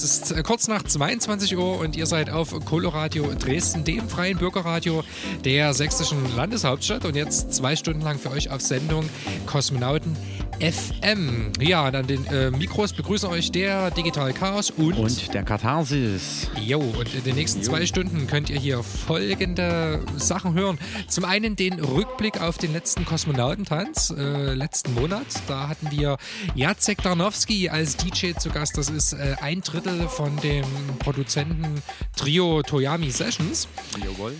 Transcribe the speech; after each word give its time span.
Das 0.00 0.04
ist 0.04 0.30
äh, 0.30 0.44
kurz 0.44 0.68
nach 0.68 0.84
22 0.84 1.56
Uhr 1.56 1.80
und 1.80 1.96
ihr 1.96 2.06
seid 2.06 2.30
auf 2.30 2.54
Coloradio 2.64 3.34
Dresden, 3.34 3.82
dem 3.82 4.08
freien 4.08 4.38
Bürgerradio 4.38 5.02
der 5.44 5.74
sächsischen 5.74 6.36
Landeshauptstadt. 6.36 7.04
Und 7.04 7.16
jetzt 7.16 7.52
zwei 7.52 7.74
Stunden 7.74 8.02
lang 8.02 8.16
für 8.16 8.30
euch 8.30 8.48
auf 8.48 8.60
Sendung 8.60 9.10
Kosmonauten 9.46 10.16
FM. 10.60 11.52
Ja, 11.60 11.84
an 11.84 12.06
den 12.06 12.26
äh, 12.26 12.50
Mikros 12.50 12.92
begrüßen 12.92 13.28
euch 13.28 13.52
der 13.52 13.90
Digital 13.90 14.32
Chaos 14.32 14.70
und, 14.70 14.94
und 14.94 15.34
der 15.34 15.44
Katharsis. 15.44 16.50
Jo, 16.60 16.80
und 16.80 17.14
in 17.14 17.24
den 17.24 17.36
nächsten 17.36 17.60
jo. 17.60 17.66
zwei 17.66 17.86
Stunden 17.86 18.26
könnt 18.26 18.50
ihr 18.50 18.58
hier 18.58 18.82
folgende 18.82 20.04
Sachen 20.16 20.54
hören. 20.54 20.78
Zum 21.06 21.24
einen 21.24 21.56
den 21.56 21.80
Rückblick 21.80 22.40
auf 22.40 22.58
den 22.58 22.72
letzten 22.72 23.04
Kosmonautentanz 23.04 24.14
äh, 24.16 24.54
letzten 24.54 24.94
Monat. 24.94 25.26
Da 25.46 25.68
hatten 25.68 25.90
wir 25.90 26.16
Jacek 26.54 27.02
Darnowski 27.02 27.68
als 27.68 27.96
DJ 27.96 28.32
zu 28.32 28.50
Gast. 28.50 28.76
Das 28.76 28.90
ist 28.90 29.12
äh, 29.12 29.36
ein 29.40 29.60
Drittel 29.60 30.08
von 30.08 30.36
dem 30.38 30.64
Produzenten 30.98 31.82
Trio 32.16 32.62
Toyami 32.62 33.10
Sessions. 33.10 33.68
Jawohl. 34.04 34.34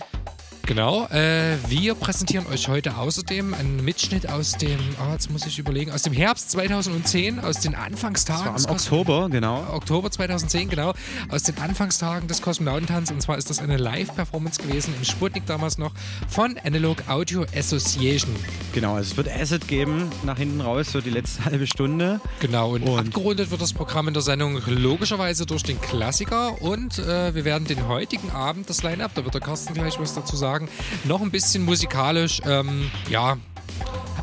Genau. 0.69 1.07
Äh, 1.07 1.57
wir 1.67 1.95
präsentieren 1.95 2.45
euch 2.45 2.67
heute 2.67 2.95
außerdem 2.95 3.55
einen 3.55 3.83
Mitschnitt 3.83 4.29
aus 4.29 4.51
dem, 4.51 4.77
oh, 5.01 5.13
jetzt 5.13 5.31
muss 5.31 5.47
ich 5.47 5.57
überlegen, 5.57 5.89
aus 5.89 6.03
dem 6.03 6.13
Herbst 6.13 6.51
2010, 6.51 7.39
aus 7.39 7.59
den 7.61 7.73
Anfangstagen. 7.73 8.53
Das 8.53 8.65
war 8.65 8.69
im 8.69 8.75
Oktober, 8.75 9.29
genau. 9.31 9.65
Oktober 9.73 10.11
2010, 10.11 10.69
genau. 10.69 10.93
Aus 11.29 11.41
den 11.41 11.57
Anfangstagen 11.57 12.27
des 12.27 12.43
Kosmonautentanz. 12.43 13.09
Und 13.09 13.19
zwar 13.19 13.39
ist 13.39 13.49
das 13.49 13.57
eine 13.57 13.77
Live-Performance 13.77 14.61
gewesen 14.61 14.93
im 14.95 15.03
Sputnik 15.05 15.47
damals 15.47 15.79
noch 15.79 15.91
von 16.27 16.55
Analog 16.63 17.09
Audio 17.09 17.47
Association. 17.57 18.35
Genau, 18.71 18.93
also 18.93 19.09
es 19.09 19.17
wird 19.17 19.27
Asset 19.27 19.67
geben, 19.67 20.11
nach 20.23 20.37
hinten 20.37 20.61
raus, 20.61 20.91
so 20.91 21.01
die 21.01 21.09
letzte 21.09 21.45
halbe 21.45 21.65
Stunde. 21.65 22.21
Genau, 22.41 22.75
und, 22.75 22.83
und 22.83 22.99
abgerundet 22.99 23.49
wird 23.49 23.59
das 23.59 23.73
Programm 23.73 24.07
in 24.07 24.13
der 24.13 24.21
Sendung 24.21 24.61
logischerweise 24.67 25.47
durch 25.47 25.63
den 25.63 25.81
Klassiker. 25.81 26.61
Und 26.61 26.99
äh, 26.99 27.33
wir 27.33 27.43
werden 27.43 27.65
den 27.65 27.87
heutigen 27.87 28.29
Abend, 28.29 28.69
das 28.69 28.83
Line-Up, 28.83 29.15
da 29.15 29.23
wird 29.23 29.33
der 29.33 29.41
Carsten 29.41 29.73
gleich 29.73 29.99
was 29.99 30.13
dazu 30.13 30.35
sagen, 30.35 30.58
sagen, 30.59 30.69
noch 31.05 31.21
ein 31.21 31.31
bisschen 31.31 31.63
musikalisch, 31.63 32.41
ähm, 32.45 32.91
ja, 33.09 33.37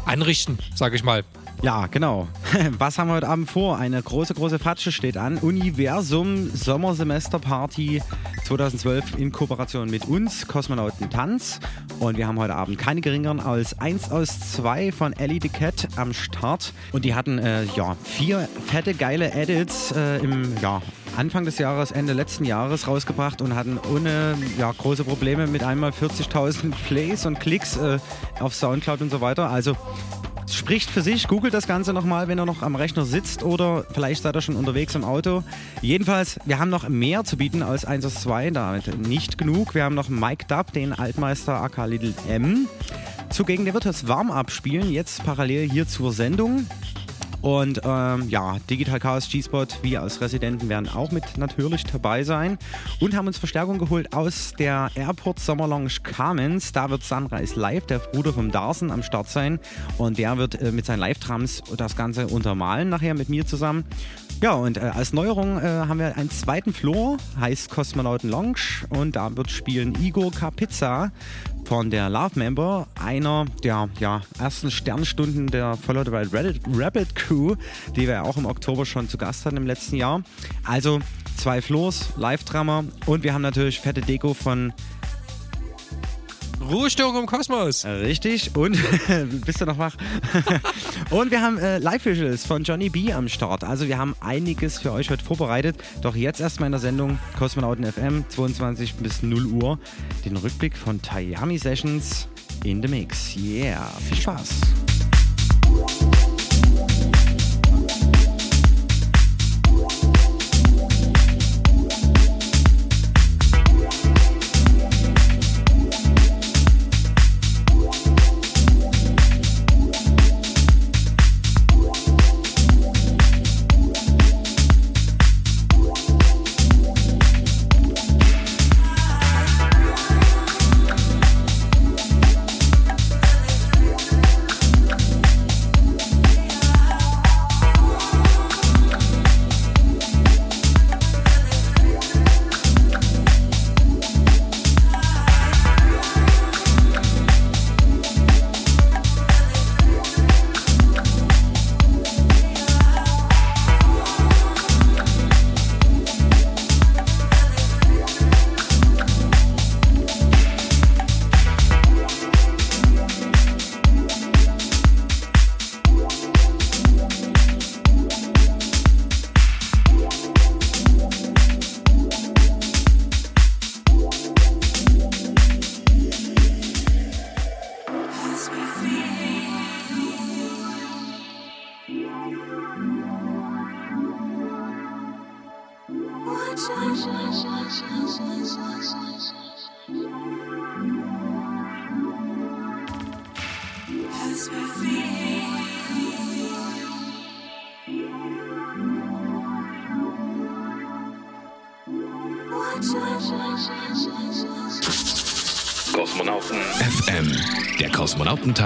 anrichten, 0.05 0.59
sage 0.75 0.97
ich 0.97 1.03
mal. 1.03 1.25
Ja, 1.63 1.87
genau. 1.87 2.29
Was 2.79 2.99
haben 2.99 3.09
wir 3.09 3.15
heute 3.15 3.29
Abend 3.29 3.51
vor? 3.51 3.79
Eine 3.79 4.03
große, 4.03 4.35
große 4.35 4.59
Fatsche 4.59 4.93
steht 4.93 5.17
an. 5.17 5.39
Universum 5.39 6.51
Sommersemesterparty 6.55 8.03
2012 8.45 9.19
in 9.19 9.33
Kooperation 9.33 9.91
mit 9.91 10.07
uns, 10.07 10.47
Kosmonauten 10.47 11.11
Tanz. 11.11 11.59
Und 11.99 12.19
wir 12.19 12.29
haben 12.29 12.39
heute 12.39 12.55
Abend 12.55 12.79
keine 12.79 13.01
geringeren 13.01 13.41
als 13.41 13.81
1 13.81 14.11
aus 14.11 14.53
2 14.53 14.93
von 14.93 15.13
Ellie 15.15 15.41
the 15.43 15.49
Cat 15.49 15.89
am 15.97 16.13
Start. 16.13 16.73
Und 16.93 17.05
die 17.05 17.15
hatten 17.15 17.39
äh, 17.39 17.65
ja, 17.75 17.97
vier 18.05 18.49
fette, 18.67 18.95
geile 18.95 19.33
Edits 19.33 19.93
äh, 19.93 20.19
im 20.19 20.55
ja, 20.63 20.83
Anfang 21.17 21.47
des 21.47 21.59
Jahres, 21.59 21.91
Ende 21.91 22.13
letzten 22.13 22.45
Jahres 22.45 22.87
rausgebracht 22.87 23.41
und 23.41 23.55
hatten 23.55 23.81
ohne 23.93 24.37
ja, 24.59 24.71
große 24.71 25.05
Probleme 25.05 25.47
mit 25.47 25.65
einmal 25.65 25.91
40.000 25.91 26.73
Plays 26.87 27.25
und 27.25 27.41
Klicks 27.41 27.79
äh, 27.79 27.99
auf 28.41 28.55
Soundcloud 28.55 29.01
und 29.01 29.11
so 29.11 29.23
weiter. 29.23 29.51
Also 29.51 29.75
spricht 30.55 30.91
für 30.91 31.03
sich. 31.03 31.29
Googelt 31.29 31.55
das 31.55 31.67
Ganze 31.67 31.93
nochmal, 31.93 32.29
wenn 32.29 32.39
ihr 32.39 32.47
noch 32.47 32.63
am 32.63 32.77
Rechner 32.77 33.05
sitzt 33.05 33.43
oder 33.43 33.85
vielleicht 33.93 34.23
seid 34.23 34.37
ihr 34.37 34.41
schon 34.41 34.57
unterwegs 34.57 34.95
im 34.95 35.05
Auto. 35.05 35.43
Jedenfalls, 35.83 36.39
wir 36.45 36.59
haben 36.59 36.71
noch 36.71 36.89
mehr 36.89 37.25
zu 37.25 37.37
bieten 37.37 37.63
als 37.63 37.85
1 37.85 38.05
aus 38.05 38.15
2, 38.17 38.51
damit 38.51 39.07
nicht 39.07 39.39
genug. 39.39 39.75
Wir 39.75 39.85
haben 39.85 39.95
noch 39.95 40.09
Mike 40.09 40.47
Dub, 40.49 40.73
den 40.73 40.93
Altmeister 40.93 41.63
AK 41.63 41.87
Little 41.87 42.15
M. 42.29 42.69
Zugegen, 43.31 43.65
der 43.65 43.75
wird 43.75 43.87
das 43.87 44.09
warm 44.09 44.31
abspielen, 44.31 44.91
jetzt 44.91 45.25
parallel 45.25 45.69
hier 45.69 45.89
zur 45.89 46.13
Sendung. 46.13 46.67
Und 47.47 47.81
ähm, 47.85 48.29
ja, 48.29 48.57
Digital 48.69 48.99
Chaos 48.99 49.29
G-Spot, 49.29 49.67
wir 49.81 50.03
als 50.03 50.21
Residenten 50.21 50.69
werden 50.69 50.89
auch 50.89 51.13
mit 51.13 51.39
natürlich 51.39 51.85
dabei 51.85 52.25
sein 52.25 52.59
und 52.99 53.15
haben 53.15 53.29
uns 53.29 53.39
Verstärkung 53.39 53.79
geholt 53.79 54.13
aus 54.13 54.53
der 54.59 54.91
Airport 54.97 55.39
Summer 55.39 55.69
Lounge 55.69 55.93
Carmens. 56.03 56.73
Da 56.73 56.91
wird 56.91 57.05
Sunrise 57.05 57.55
Live, 57.55 57.87
der 57.87 58.01
Bruder 58.01 58.33
vom 58.33 58.51
Darsen, 58.51 58.91
am 58.91 59.05
Start 59.05 59.29
sein 59.29 59.61
und 59.97 60.19
der 60.19 60.37
wird 60.39 60.61
äh, 60.61 60.73
mit 60.73 60.87
seinen 60.87 60.99
Live-Trams 60.99 61.63
das 61.77 61.95
Ganze 61.95 62.27
untermalen 62.27 62.89
nachher 62.89 63.15
mit 63.15 63.29
mir 63.29 63.47
zusammen. 63.47 63.85
Ja, 64.43 64.53
und 64.53 64.77
äh, 64.77 64.81
als 64.81 65.15
Neuerung 65.15 65.59
äh, 65.59 65.63
haben 65.63 65.99
wir 65.99 66.15
einen 66.17 66.31
zweiten 66.31 66.75
Floor, 66.75 67.17
heißt 67.41 67.71
Kosmonauten 67.71 68.29
Lounge 68.29 68.85
und 68.91 69.17
da 69.17 69.35
wird 69.35 69.51
spielen 69.51 69.97
Igor 70.01 70.31
Kapizza 70.31 71.11
von 71.65 71.91
der 71.91 72.11
Love 72.11 72.39
Member, 72.39 72.87
einer 73.03 73.47
der 73.65 73.89
ja, 73.99 74.21
ersten 74.39 74.71
Sternstunden 74.71 75.47
der 75.47 75.77
Follow 75.77 76.05
the 76.05 76.13
Wild 76.13 76.61
Rabbit, 76.71 77.15
Crew, 77.17 77.57
die 77.97 78.07
wir 78.07 78.25
auch 78.25 78.37
im 78.37 78.45
Oktober 78.45 78.85
schon 78.85 79.09
zu 79.09 79.17
Gast 79.17 79.47
hatten 79.47 79.57
im 79.57 79.67
letzten 79.67 79.97
Jahr. 79.97 80.23
Also 80.65 81.01
zwei 81.37 81.63
Floors, 81.63 82.11
Live-Drama 82.17 82.85
und 83.07 83.25
wir 83.25 83.33
haben 83.33 83.43
natürlich 83.43 83.81
fette 83.81 84.03
Deko 84.03 84.35
von 84.35 84.75
Ruhestörung 86.61 87.17
im 87.19 87.27
Kosmos. 87.27 87.85
Richtig. 87.85 88.57
Und 88.57 88.79
bist 89.45 89.61
du 89.61 89.67
noch 89.67 89.79
wach? 89.79 89.95
und 91.11 91.31
wir 91.31 91.41
haben 91.41 91.59
äh, 91.59 91.79
Live-Visuals 91.79 92.47
von 92.47 92.63
Johnny 92.63 92.89
B 92.89 93.13
am 93.13 93.29
Start. 93.29 93.65
Also 93.65 93.89
wir 93.89 93.99
haben 93.99 94.15
einiges 94.21 94.79
für 94.79 94.93
euch 94.93 95.11
heute 95.11 95.25
vorbereitet. 95.25 95.77
Doch 96.03 96.17
jetzt 96.17 96.41
erstmal 96.41 96.67
in 96.67 96.73
der 96.73 96.81
Sendung 96.81 97.19
Kosmonauten 97.39 97.85
FM 97.85 98.25
22 98.29 98.95
bis 98.95 99.23
0 99.23 99.47
Uhr 99.47 99.79
den 100.25 100.37
Rückblick 100.37 100.77
von 100.77 101.01
Tayami 101.01 101.59
Sessions 101.59 102.29
in 102.65 102.83
the 102.83 102.89
Mix. 102.89 103.37
Yeah, 103.37 103.91
viel 104.09 104.17
Spaß. 104.17 104.61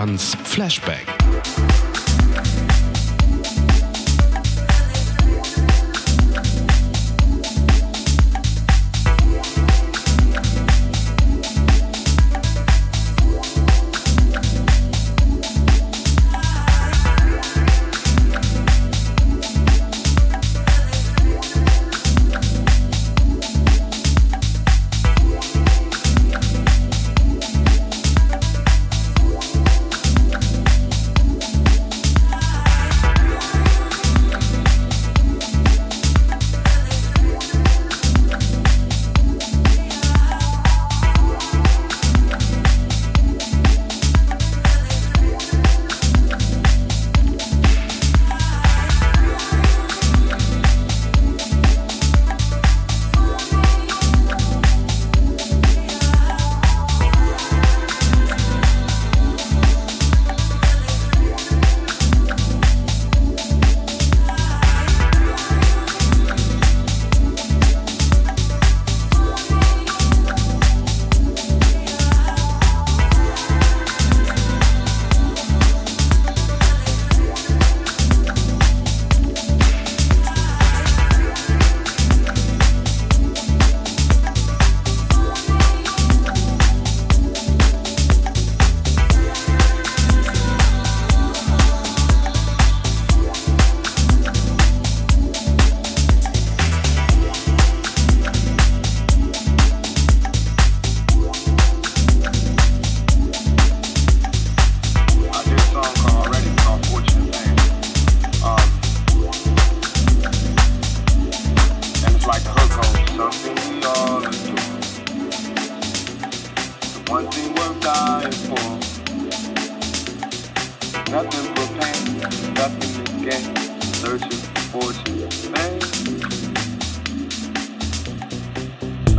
Kosmonautentanz 0.01 0.40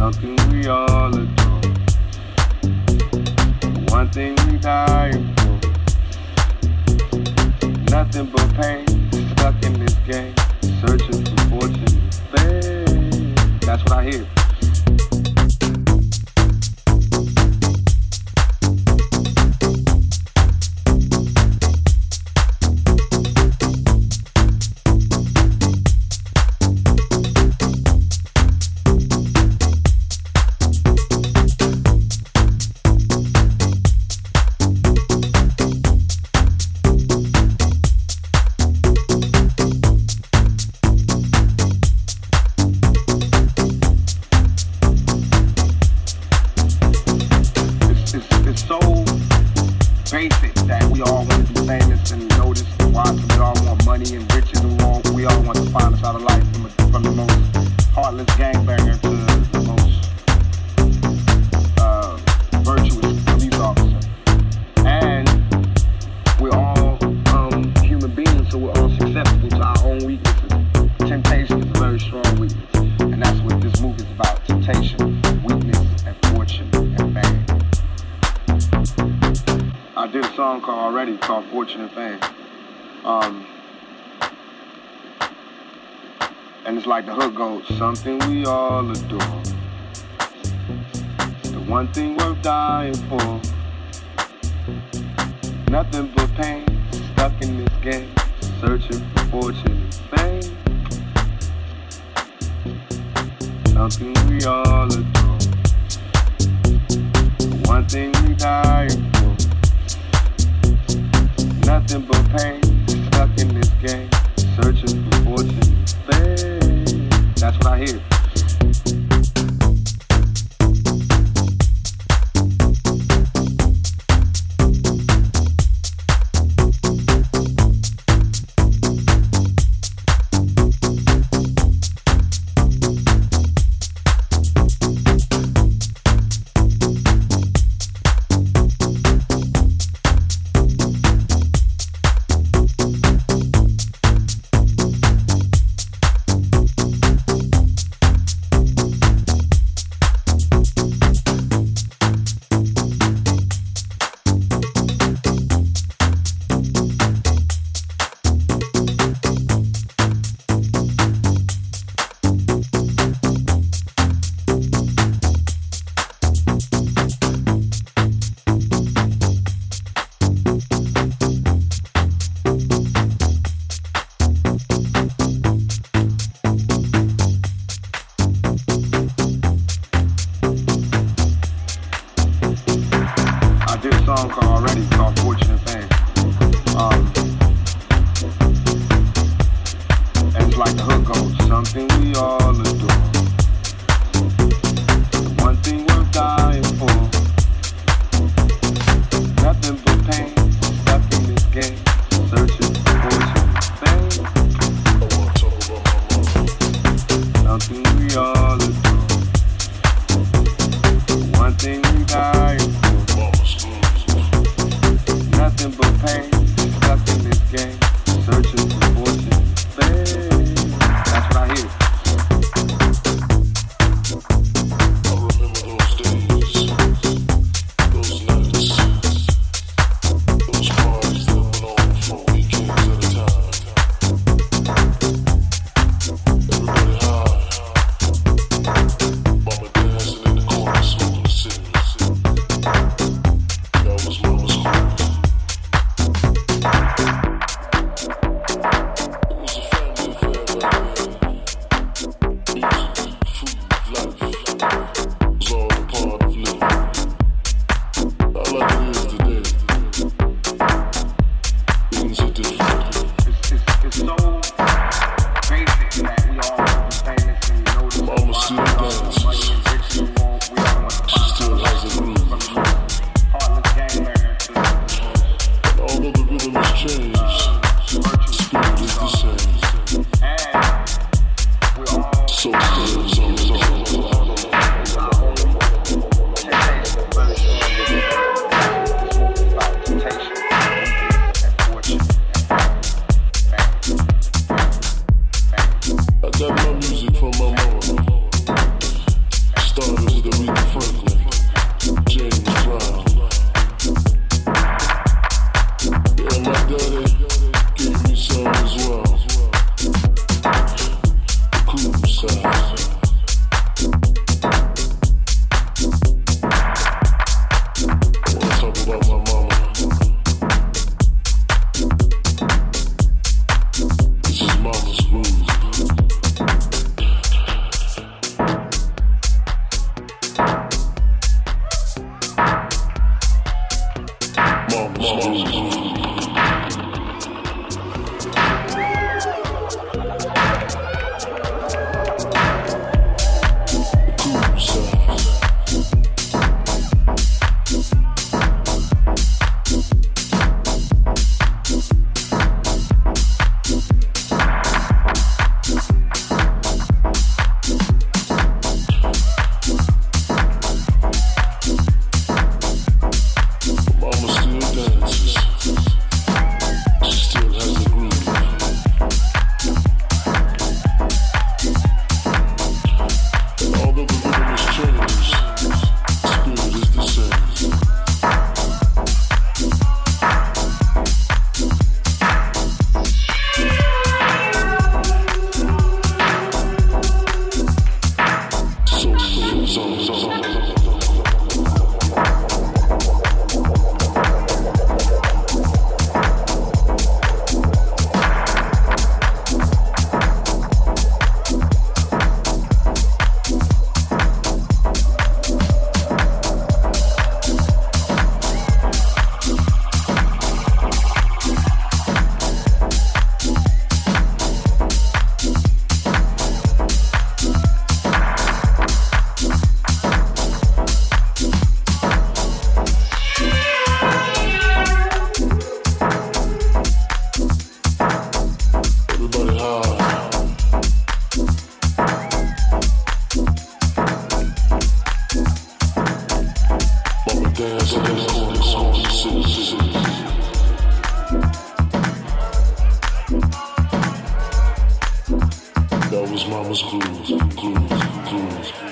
something 0.01 0.35
we 0.49 0.67
all 0.67 1.13
adore. 1.13 1.61
One 3.89 4.09
thing 4.09 4.35
we 4.47 4.57
die 4.57 5.11
for. 5.37 5.59
Nothing 7.91 8.25
but 8.31 8.51
pain, 8.55 8.87
stuck 9.33 9.63
in 9.63 9.73
this 9.79 9.93
game, 10.07 10.33
searching 10.81 11.23
for 11.23 11.41
fortune. 11.51 12.01
Fame. 12.33 13.35
That's 13.59 13.83
what 13.83 13.91
I 13.91 14.03
hear. 14.09 14.40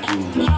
Jews. 0.10 0.49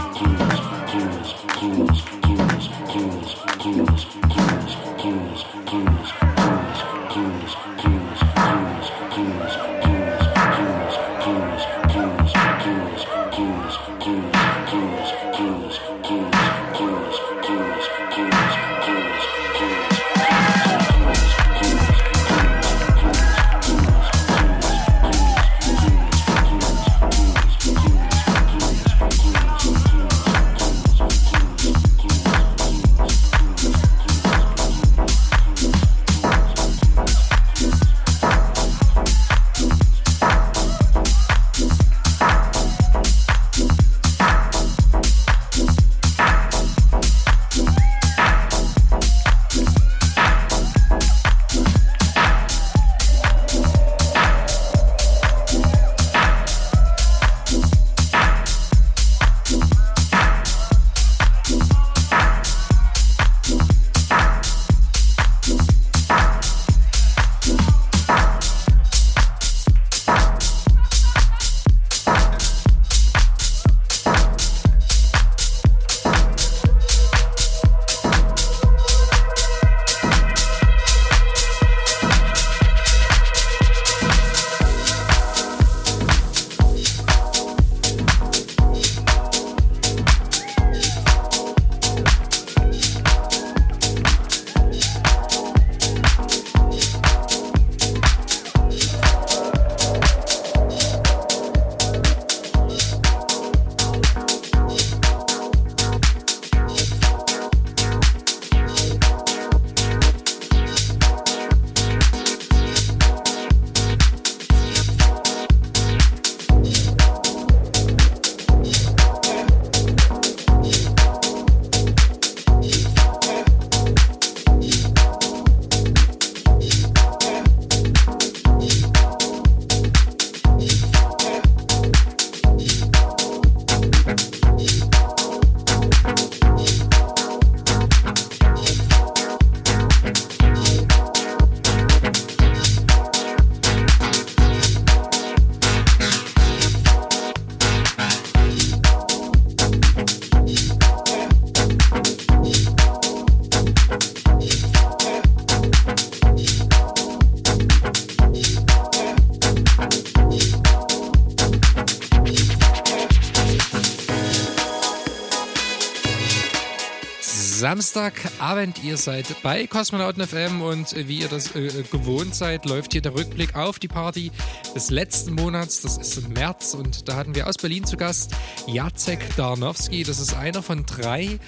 Samstagabend. 167.71 168.83
Ihr 168.83 168.97
seid 168.97 169.33
bei 169.43 169.65
Kosmonauten 169.65 170.27
FM 170.27 170.61
und 170.61 170.91
äh, 170.91 171.07
wie 171.07 171.19
ihr 171.19 171.29
das 171.29 171.55
äh, 171.55 171.67
äh, 171.67 171.83
gewohnt 171.83 172.35
seid, 172.35 172.65
läuft 172.65 172.91
hier 172.91 173.01
der 173.01 173.15
Rückblick 173.15 173.55
auf 173.55 173.79
die 173.79 173.87
Party 173.87 174.29
des 174.75 174.89
letzten 174.89 175.35
Monats. 175.35 175.79
Das 175.79 175.97
ist 175.97 176.17
im 176.17 176.33
März 176.33 176.73
und 176.73 177.07
da 177.07 177.15
hatten 177.15 177.33
wir 177.33 177.47
aus 177.47 177.55
Berlin 177.55 177.85
zu 177.85 177.95
Gast 177.95 178.33
Jacek 178.67 179.19
Darnowski. 179.37 180.03
Das 180.03 180.19
ist 180.19 180.33
einer 180.33 180.61
von 180.61 180.85
drei 180.85 181.39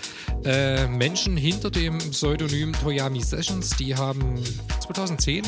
äh, 0.45 0.87
Menschen 0.87 1.35
hinter 1.35 1.69
dem 1.69 1.97
Pseudonym 1.97 2.71
Toyami 2.71 3.21
Sessions. 3.21 3.71
Die 3.75 3.93
haben 3.93 4.41
2010 4.79 5.43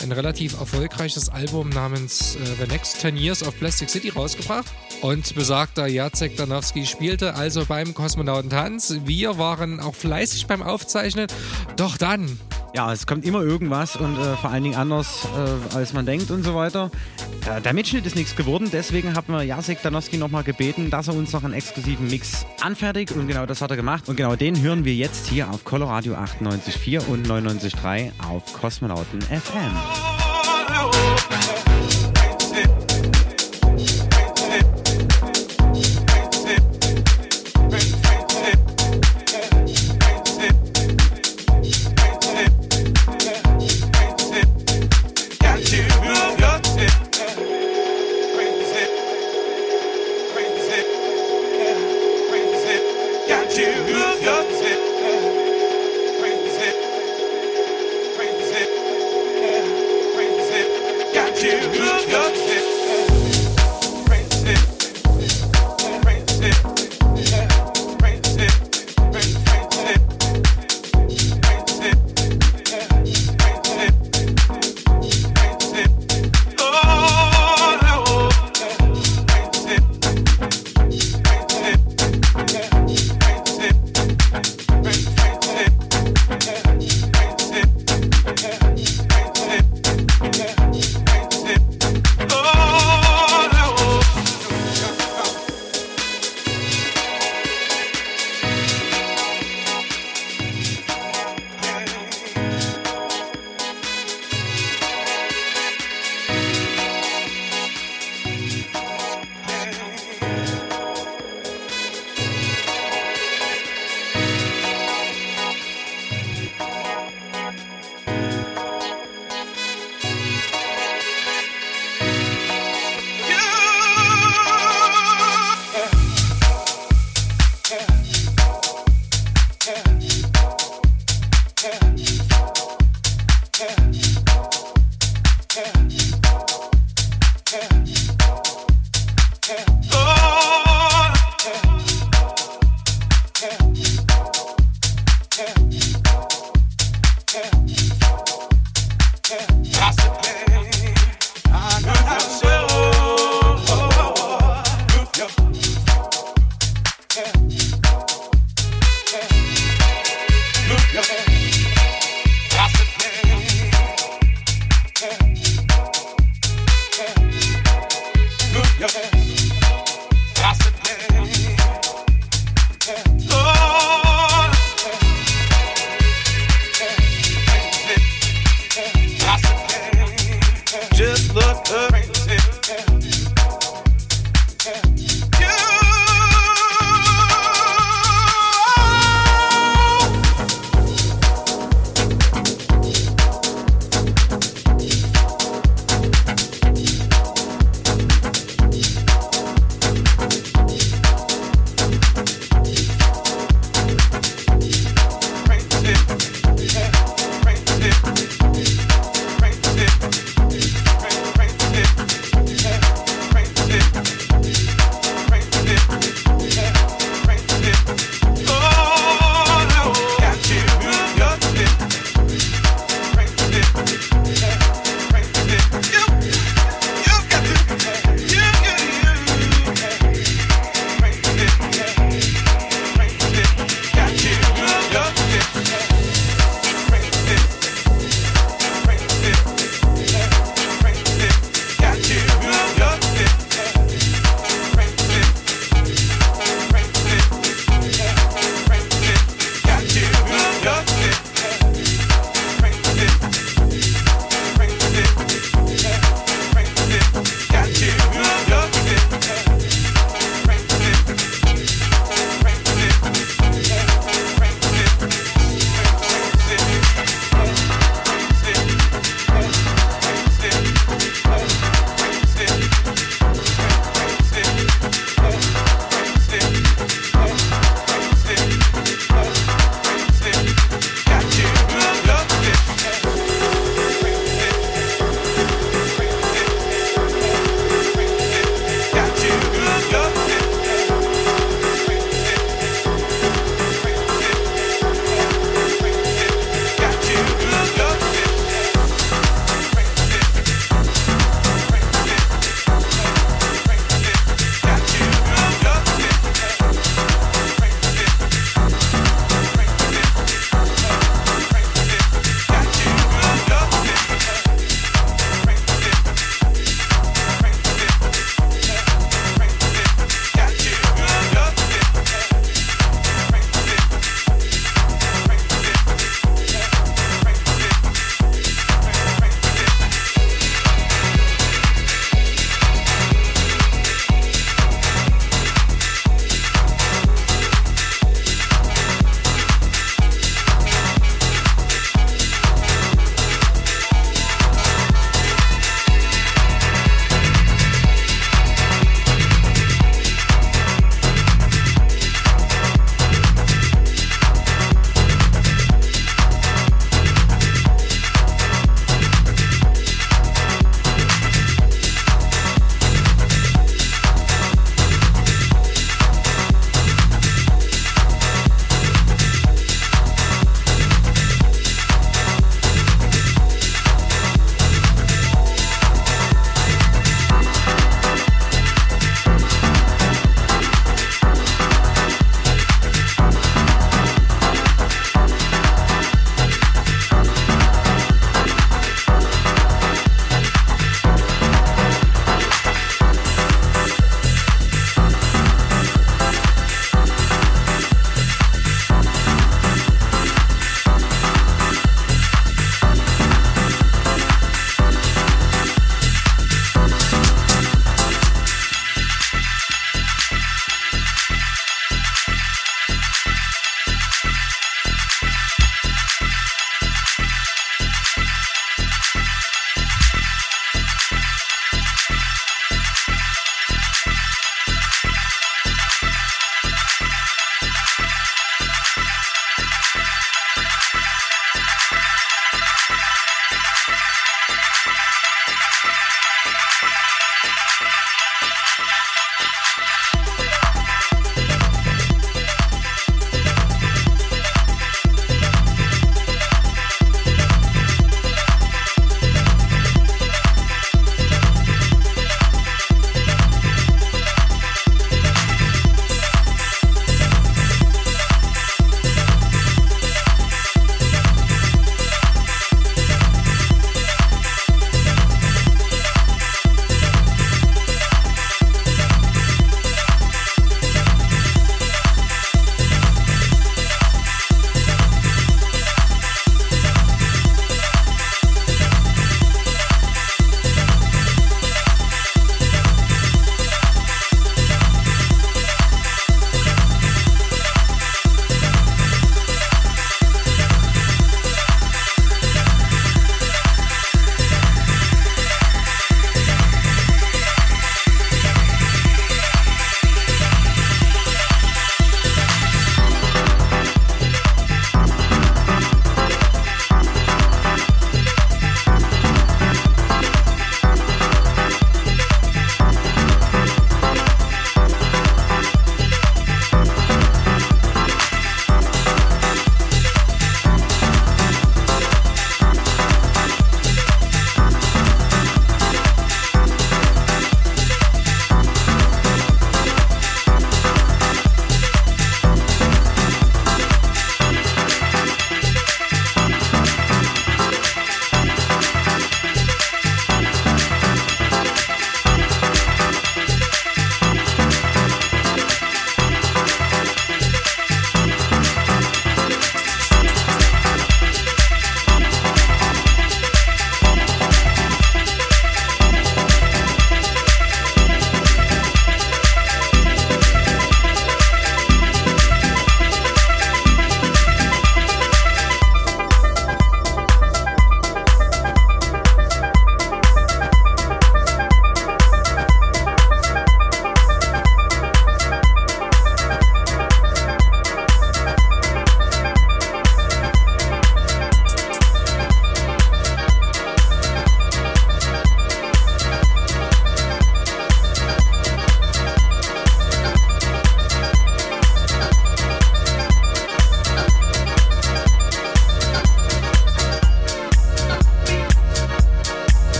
ein 0.00 0.12
relativ 0.12 0.60
erfolgreiches 0.60 1.28
Album 1.28 1.70
namens 1.70 2.36
äh, 2.36 2.38
The 2.60 2.68
Next 2.68 3.00
10 3.00 3.16
Years 3.16 3.42
of 3.42 3.58
Plastic 3.58 3.90
City 3.90 4.10
rausgebracht. 4.10 4.66
Und 5.02 5.34
besagter 5.34 5.86
Jacek 5.86 6.36
Danowski 6.36 6.84
spielte 6.84 7.34
also 7.34 7.64
beim 7.64 7.94
Kosmonautentanz. 7.94 9.00
Wir 9.04 9.38
waren 9.38 9.80
auch 9.80 9.94
fleißig 9.94 10.46
beim 10.46 10.62
Aufzeichnen. 10.62 11.26
Doch 11.76 11.96
dann. 11.96 12.38
Ja, 12.74 12.92
es 12.92 13.06
kommt 13.06 13.24
immer 13.24 13.40
irgendwas 13.42 13.96
und 13.96 14.16
äh, 14.16 14.36
vor 14.36 14.50
allen 14.50 14.62
Dingen 14.62 14.76
anders, 14.76 15.26
äh, 15.72 15.76
als 15.76 15.92
man 15.92 16.06
denkt 16.06 16.30
und 16.30 16.44
so 16.44 16.54
weiter. 16.54 16.90
Äh, 17.46 17.60
der 17.60 17.72
Mitschnitt 17.72 18.06
ist 18.06 18.14
nichts 18.14 18.36
geworden, 18.36 18.68
deswegen 18.72 19.16
haben 19.16 19.32
wir 19.32 19.42
Jacek 19.42 19.82
Danowski 19.82 20.18
nochmal 20.18 20.44
gebeten, 20.44 20.88
dass 20.88 21.08
er 21.08 21.14
uns 21.14 21.32
noch 21.32 21.42
einen 21.42 21.54
exklusiven 21.54 22.06
Mix 22.06 22.46
anfertigt 22.60 23.12
und 23.12 23.26
genau 23.26 23.44
das 23.44 23.60
hat 23.60 23.70
er 23.70 23.76
gemacht. 23.76 24.08
Und 24.08 24.16
genau 24.16 24.36
den 24.36 24.60
hören 24.60 24.84
wir 24.84 24.94
jetzt 24.94 25.26
hier 25.26 25.50
auf 25.50 25.64
Coloradio 25.64 26.14
98.4 26.14 27.06
und 27.06 27.26
99.3 27.26 28.12
auf 28.28 28.52
Kosmonauten 28.52 29.20
FM. 29.22 29.72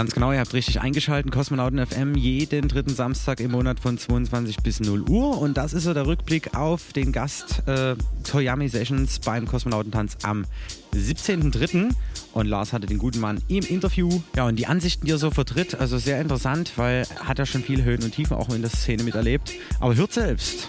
Ganz 0.00 0.14
genau, 0.14 0.32
ihr 0.32 0.40
habt 0.40 0.54
richtig 0.54 0.80
eingeschaltet. 0.80 1.30
Kosmonauten 1.30 1.86
FM 1.86 2.14
jeden 2.14 2.68
dritten 2.68 2.94
Samstag 2.94 3.38
im 3.38 3.50
Monat 3.50 3.80
von 3.80 3.98
22 3.98 4.56
bis 4.62 4.80
0 4.80 5.02
Uhr. 5.02 5.38
Und 5.38 5.58
das 5.58 5.74
ist 5.74 5.82
so 5.82 5.92
der 5.92 6.06
Rückblick 6.06 6.56
auf 6.56 6.94
den 6.94 7.12
Gast 7.12 7.62
äh, 7.66 7.96
Toyami 8.24 8.70
Sessions 8.70 9.18
beim 9.18 9.46
Kosmonautentanz 9.46 10.16
am 10.22 10.46
17.03. 10.94 11.90
Und 12.32 12.46
Lars 12.46 12.72
hatte 12.72 12.86
den 12.86 12.96
guten 12.96 13.20
Mann 13.20 13.42
im 13.48 13.62
Interview. 13.62 14.22
Ja, 14.34 14.46
und 14.46 14.56
die 14.56 14.66
Ansichten, 14.66 15.04
die 15.04 15.12
er 15.12 15.18
so 15.18 15.30
vertritt, 15.30 15.78
also 15.78 15.98
sehr 15.98 16.18
interessant, 16.18 16.72
weil 16.76 17.06
er 17.18 17.28
hat 17.28 17.38
ja 17.38 17.44
schon 17.44 17.62
viele 17.62 17.84
Höhen 17.84 18.02
und 18.02 18.14
Tiefen 18.14 18.38
auch 18.38 18.48
in 18.48 18.62
der 18.62 18.70
Szene 18.70 19.02
miterlebt. 19.02 19.52
Aber 19.80 19.96
hört 19.96 20.14
selbst. 20.14 20.66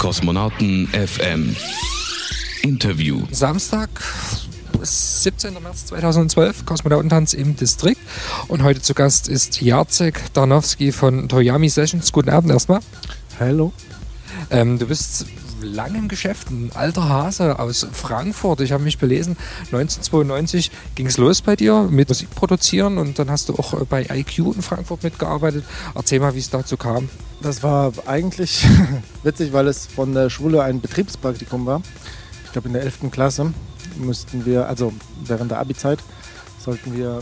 Kosmonauten 0.00 0.88
FM 0.88 1.54
Interview. 2.62 3.22
Samstag, 3.30 3.88
17. 4.86 5.54
März 5.62 5.86
2012, 5.86 6.64
Kosmonautentanz 6.64 7.34
im 7.34 7.56
Distrikt. 7.56 8.00
Und 8.48 8.62
heute 8.62 8.80
zu 8.80 8.94
Gast 8.94 9.28
ist 9.28 9.60
Jacek 9.60 10.32
Darnowski 10.32 10.92
von 10.92 11.28
Toyami 11.28 11.68
Sessions. 11.68 12.12
Guten 12.12 12.30
Abend 12.30 12.50
erstmal. 12.50 12.80
Hallo. 13.38 13.72
Ähm, 14.50 14.78
du 14.78 14.86
bist 14.86 15.26
lange 15.60 15.98
im 15.98 16.08
Geschäft, 16.08 16.50
ein 16.50 16.70
alter 16.74 17.08
Hase 17.08 17.58
aus 17.58 17.86
Frankfurt. 17.92 18.60
Ich 18.60 18.72
habe 18.72 18.82
mich 18.82 18.98
belesen, 18.98 19.36
1992 19.66 20.70
ging 20.94 21.06
es 21.06 21.18
los 21.18 21.42
bei 21.42 21.56
dir 21.56 21.88
mit 21.90 22.08
Musik 22.08 22.30
produzieren 22.30 22.98
und 22.98 23.18
dann 23.18 23.30
hast 23.30 23.48
du 23.48 23.54
auch 23.54 23.74
bei 23.86 24.06
IQ 24.10 24.38
in 24.38 24.62
Frankfurt 24.62 25.02
mitgearbeitet. 25.02 25.64
Erzähl 25.94 26.20
mal, 26.20 26.34
wie 26.34 26.38
es 26.38 26.50
dazu 26.50 26.76
kam. 26.76 27.08
Das 27.42 27.62
war 27.62 27.92
eigentlich 28.06 28.66
witzig, 29.22 29.52
weil 29.52 29.68
es 29.68 29.86
von 29.86 30.14
der 30.14 30.30
Schule 30.30 30.62
ein 30.62 30.80
Betriebspraktikum 30.80 31.66
war. 31.66 31.82
Ich 32.44 32.52
glaube, 32.52 32.68
in 32.68 32.74
der 32.74 32.82
11. 32.82 33.10
Klasse 33.10 33.52
müssten 33.96 34.46
wir, 34.46 34.68
also 34.68 34.92
während 35.24 35.50
der 35.50 35.58
Abi-Zeit, 35.58 35.98
sollten 36.58 36.96
wir 36.96 37.20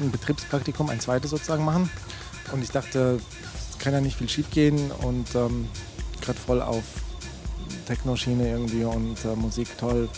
ein 0.00 0.10
Betriebspraktikum, 0.10 0.90
ein 0.90 1.00
zweites 1.00 1.30
sozusagen 1.30 1.64
machen. 1.64 1.90
Und 2.52 2.62
ich 2.62 2.70
dachte, 2.70 3.20
es 3.70 3.78
kann 3.78 3.92
ja 3.92 4.00
nicht 4.00 4.16
viel 4.16 4.28
schief 4.28 4.50
gehen 4.50 4.90
und 5.02 5.34
ähm, 5.34 5.68
gerade 6.20 6.38
voll 6.38 6.62
auf 6.62 6.84
Techno-Schiene 7.86 8.48
irgendwie 8.48 8.84
und 8.84 9.24
äh, 9.24 9.34
Musik 9.36 9.68
toll. 9.78 10.08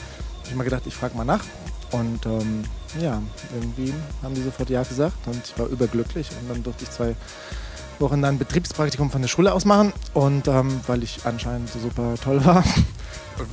Ich 0.45 0.55
mal 0.55 0.65
gedacht, 0.65 0.83
ich 0.87 0.95
frage 0.95 1.17
mal 1.17 1.25
nach. 1.25 1.45
Und 1.93 2.27
ähm, 2.27 2.65
ja, 3.01 3.23
irgendwie 3.55 3.95
haben 4.23 4.35
die 4.35 4.43
sofort 4.43 4.69
Ja 4.69 4.83
gesagt 4.83 5.27
und 5.27 5.41
ich 5.45 5.59
war 5.59 5.67
überglücklich. 5.67 6.29
Und 6.41 6.51
dann 6.51 6.63
durfte 6.63 6.85
ich 6.85 6.91
zwei 6.91 7.15
Wochen 8.01 8.23
dann 8.23 8.39
Betriebspraktikum 8.39 9.11
von 9.11 9.23
der 9.23 9.29
Schule 9.29 9.53
aus 9.53 9.65
machen. 9.65 9.93
Und 10.15 10.49
ähm, 10.49 10.81
weil 10.87 11.03
ich 11.03 11.21
anscheinend 11.25 11.71
super 11.71 12.15
toll 12.23 12.45
war. 12.45 12.65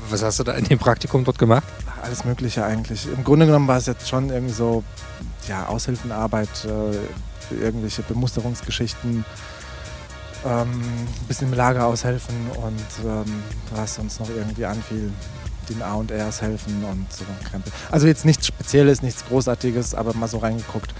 Was 0.09 0.23
hast 0.23 0.39
du 0.39 0.43
da 0.43 0.53
in 0.53 0.65
dem 0.65 0.79
Praktikum 0.79 1.23
dort 1.23 1.37
gemacht? 1.37 1.63
Alles 2.01 2.25
Mögliche 2.25 2.65
eigentlich. 2.65 3.07
Im 3.07 3.23
Grunde 3.23 3.45
genommen 3.45 3.67
war 3.67 3.77
es 3.77 3.85
jetzt 3.85 4.07
schon 4.07 4.29
irgendwie 4.29 4.53
so 4.53 4.83
ja, 5.47 5.67
Aushilfenarbeit, 5.67 6.49
äh, 6.65 7.55
irgendwelche 7.63 8.01
Bemusterungsgeschichten 8.01 9.25
ähm, 10.45 10.81
ein 10.81 11.27
bisschen 11.27 11.47
im 11.49 11.53
Lager 11.53 11.85
aushelfen 11.85 12.35
und 12.63 13.05
ähm, 13.05 13.43
was 13.75 13.97
uns 13.99 14.19
noch 14.19 14.29
irgendwie 14.29 14.65
anfiel, 14.65 15.11
den 15.69 15.81
A&Rs 15.81 16.41
helfen 16.41 16.83
und 16.83 17.11
so 17.11 17.25
Krempel. 17.49 17.71
Also 17.91 18.07
jetzt 18.07 18.25
nichts 18.25 18.47
Spezielles, 18.47 19.01
nichts 19.01 19.25
Großartiges, 19.25 19.95
aber 19.95 20.13
mal 20.13 20.27
so 20.27 20.37
reingeguckt. 20.37 20.93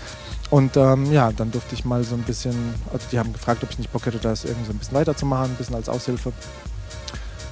Und 0.56 0.78
ähm, 0.78 1.12
ja, 1.12 1.34
dann 1.34 1.52
durfte 1.52 1.76
ich 1.76 1.84
mal 1.84 2.02
so 2.06 2.16
ein 2.16 2.22
bisschen, 2.22 2.56
also 2.94 3.06
die 3.12 3.20
haben 3.20 3.34
gefragt, 3.34 3.62
ob 3.62 3.72
ich 3.72 3.78
nicht 3.78 3.92
Bock 3.92 4.06
hätte, 4.06 4.20
das 4.20 4.46
irgendwie 4.46 4.68
so 4.68 4.72
ein 4.72 4.78
bisschen 4.78 4.94
weiterzumachen, 4.94 5.52
ein 5.52 5.56
bisschen 5.56 5.76
als 5.76 5.90
Aushilfe. 5.90 6.32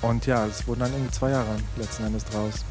Und 0.02 0.26
ja, 0.26 0.46
es 0.46 0.66
wurden 0.66 0.80
dann 0.80 0.94
irgendwie 0.94 1.12
zwei 1.12 1.32
Jahre 1.32 1.50
letzten 1.76 2.06
Endes 2.06 2.24
draus. 2.24 2.64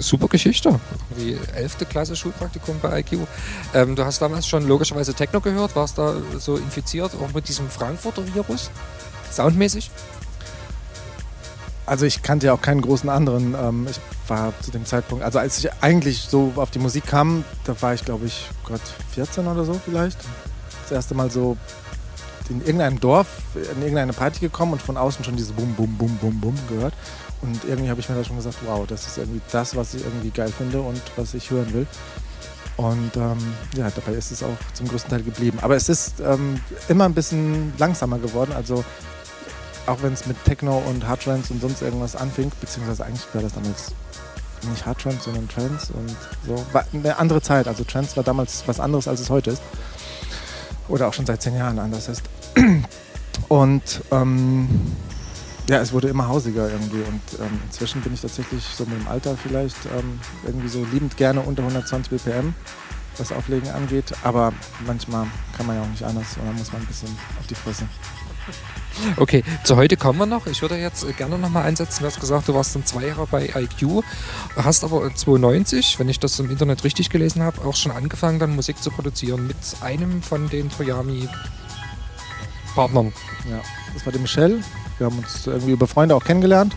Super 0.00 0.26
Geschichte. 0.26 0.80
Wie 1.14 1.38
11. 1.54 1.88
Klasse 1.88 2.16
Schulpraktikum 2.16 2.80
bei 2.82 2.98
IQ. 2.98 3.28
Ähm, 3.72 3.94
du 3.94 4.04
hast 4.04 4.20
damals 4.20 4.48
schon 4.48 4.66
logischerweise 4.66 5.14
Techno 5.14 5.40
gehört, 5.40 5.76
warst 5.76 5.96
da 5.96 6.16
so 6.36 6.56
infiziert, 6.56 7.12
auch 7.22 7.32
mit 7.32 7.46
diesem 7.46 7.70
Frankfurter 7.70 8.26
Virus? 8.34 8.68
Soundmäßig? 9.30 9.92
Also 11.88 12.04
ich 12.04 12.22
kannte 12.22 12.46
ja 12.46 12.52
auch 12.52 12.60
keinen 12.60 12.82
großen 12.82 13.08
anderen. 13.08 13.54
Ähm, 13.54 13.86
ich 13.90 13.98
war 14.28 14.52
zu 14.60 14.70
dem 14.70 14.84
Zeitpunkt, 14.84 15.24
also 15.24 15.38
als 15.38 15.58
ich 15.58 15.72
eigentlich 15.80 16.20
so 16.28 16.52
auf 16.56 16.70
die 16.70 16.78
Musik 16.78 17.06
kam, 17.06 17.44
da 17.64 17.80
war 17.80 17.94
ich 17.94 18.04
glaube 18.04 18.26
ich 18.26 18.48
Gott 18.64 18.80
14 19.14 19.46
oder 19.46 19.64
so 19.64 19.74
vielleicht. 19.84 20.18
Das 20.82 20.92
erste 20.92 21.14
Mal 21.14 21.30
so 21.30 21.56
in 22.50 22.60
irgendeinem 22.60 23.00
Dorf 23.00 23.26
in 23.54 23.82
irgendeine 23.82 24.12
Party 24.12 24.40
gekommen 24.40 24.72
und 24.72 24.82
von 24.82 24.96
außen 24.96 25.24
schon 25.24 25.36
diese 25.36 25.52
Bum, 25.52 25.74
Bum, 25.74 25.96
Bum, 25.96 26.16
Bum, 26.18 26.40
Bum 26.40 26.54
gehört. 26.68 26.94
Und 27.40 27.64
irgendwie 27.64 27.90
habe 27.90 28.00
ich 28.00 28.08
mir 28.08 28.16
da 28.16 28.24
schon 28.24 28.36
gesagt, 28.36 28.56
wow, 28.66 28.86
das 28.86 29.06
ist 29.06 29.18
irgendwie 29.18 29.40
das, 29.52 29.76
was 29.76 29.94
ich 29.94 30.04
irgendwie 30.04 30.30
geil 30.30 30.52
finde 30.56 30.80
und 30.80 31.00
was 31.16 31.34
ich 31.34 31.50
hören 31.50 31.72
will. 31.72 31.86
Und 32.76 33.16
ähm, 33.16 33.38
ja, 33.76 33.90
dabei 33.90 34.12
ist 34.12 34.30
es 34.30 34.42
auch 34.42 34.56
zum 34.72 34.88
größten 34.88 35.10
Teil 35.10 35.22
geblieben. 35.22 35.58
Aber 35.62 35.76
es 35.76 35.88
ist 35.88 36.20
ähm, 36.20 36.60
immer 36.88 37.04
ein 37.04 37.14
bisschen 37.14 37.72
langsamer 37.76 38.18
geworden. 38.18 38.52
Also 38.54 38.84
auch 39.88 40.02
wenn 40.02 40.12
es 40.12 40.26
mit 40.26 40.42
Techno 40.44 40.78
und 40.86 41.06
Hardtrance 41.06 41.52
und 41.52 41.60
sonst 41.60 41.82
irgendwas 41.82 42.14
anfing, 42.14 42.52
beziehungsweise 42.60 43.04
eigentlich 43.04 43.26
war 43.32 43.42
das 43.42 43.54
damals 43.54 43.92
nicht 44.70 44.84
Hardtrance, 44.84 45.24
sondern 45.24 45.48
Trance 45.48 45.92
und 45.92 46.16
so. 46.46 46.64
War 46.72 46.84
eine 46.92 47.16
andere 47.16 47.40
Zeit. 47.40 47.68
Also 47.68 47.84
Trance 47.84 48.16
war 48.16 48.24
damals 48.24 48.64
was 48.66 48.80
anderes, 48.80 49.08
als 49.08 49.20
es 49.20 49.30
heute 49.30 49.52
ist. 49.52 49.62
Oder 50.88 51.08
auch 51.08 51.14
schon 51.14 51.26
seit 51.26 51.42
zehn 51.42 51.56
Jahren 51.56 51.78
anders 51.78 52.08
ist. 52.08 52.22
Und 53.48 54.02
ähm, 54.10 54.68
ja, 55.68 55.78
es 55.80 55.92
wurde 55.92 56.08
immer 56.08 56.28
hausiger 56.28 56.68
irgendwie 56.70 57.02
und 57.02 57.20
ähm, 57.40 57.60
inzwischen 57.66 58.00
bin 58.00 58.14
ich 58.14 58.20
tatsächlich 58.20 58.64
so 58.64 58.84
mit 58.84 58.98
dem 58.98 59.06
Alter 59.06 59.36
vielleicht 59.36 59.76
ähm, 59.86 60.18
irgendwie 60.44 60.68
so 60.68 60.84
liebend 60.84 61.16
gerne 61.16 61.40
unter 61.40 61.62
120 61.62 62.10
BPM, 62.10 62.54
was 63.16 63.32
Auflegen 63.32 63.68
angeht, 63.70 64.12
aber 64.24 64.52
manchmal 64.86 65.26
kann 65.56 65.66
man 65.66 65.76
ja 65.76 65.82
auch 65.82 65.88
nicht 65.88 66.02
anders 66.02 66.36
und 66.38 66.46
dann 66.46 66.56
muss 66.56 66.72
man 66.72 66.80
ein 66.82 66.86
bisschen 66.86 67.10
auf 67.38 67.46
die 67.46 67.54
Fresse. 67.54 67.86
Okay, 69.16 69.44
zu 69.64 69.76
heute 69.76 69.96
kommen 69.96 70.18
wir 70.18 70.26
noch. 70.26 70.46
Ich 70.46 70.62
würde 70.62 70.76
jetzt 70.76 71.06
gerne 71.16 71.38
nochmal 71.38 71.64
einsetzen. 71.64 72.02
Du 72.02 72.06
hast 72.06 72.20
gesagt, 72.20 72.48
du 72.48 72.54
warst 72.54 72.74
dann 72.74 72.84
zwei 72.84 73.06
Jahre 73.06 73.26
bei 73.26 73.46
IQ, 73.54 74.02
hast 74.56 74.84
aber 74.84 75.14
92, 75.14 75.98
wenn 75.98 76.08
ich 76.08 76.18
das 76.18 76.38
im 76.38 76.50
Internet 76.50 76.84
richtig 76.84 77.10
gelesen 77.10 77.42
habe, 77.42 77.62
auch 77.64 77.76
schon 77.76 77.92
angefangen, 77.92 78.38
dann 78.38 78.54
Musik 78.54 78.82
zu 78.82 78.90
produzieren 78.90 79.46
mit 79.46 79.56
einem 79.80 80.22
von 80.22 80.48
den 80.48 80.70
Toyami 80.70 81.28
Partnern. 82.74 83.12
Ja, 83.50 83.60
das 83.94 84.04
war 84.06 84.12
der 84.12 84.20
Michel. 84.20 84.62
Wir 84.98 85.06
haben 85.06 85.18
uns 85.18 85.46
irgendwie 85.46 85.72
über 85.72 85.86
Freunde 85.86 86.14
auch 86.14 86.24
kennengelernt 86.24 86.76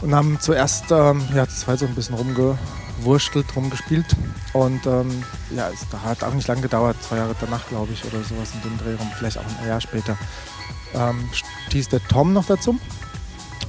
und 0.00 0.14
haben 0.14 0.38
zuerst 0.40 0.90
ähm, 0.90 1.22
ja, 1.34 1.48
zwei 1.48 1.76
so 1.76 1.86
ein 1.86 1.94
bisschen 1.94 2.14
rumgewurschtelt, 2.14 3.56
rumgespielt. 3.56 4.06
Und 4.52 4.86
ähm, 4.86 5.22
ja, 5.54 5.68
es 5.70 5.86
hat 6.02 6.22
auch 6.24 6.34
nicht 6.34 6.48
lange 6.48 6.62
gedauert, 6.62 6.96
zwei 7.02 7.16
Jahre 7.16 7.34
danach, 7.40 7.66
glaube 7.68 7.92
ich, 7.92 8.04
oder 8.04 8.22
sowas 8.22 8.52
in 8.54 8.70
dem 8.70 8.78
Dreh 8.78 8.94
rum, 8.94 9.10
vielleicht 9.18 9.38
auch 9.38 9.44
ein 9.62 9.68
Jahr 9.68 9.80
später. 9.80 10.16
Ähm, 10.94 11.28
stieß 11.68 11.88
der 11.88 12.06
Tom 12.08 12.32
noch 12.32 12.46
dazu. 12.46 12.78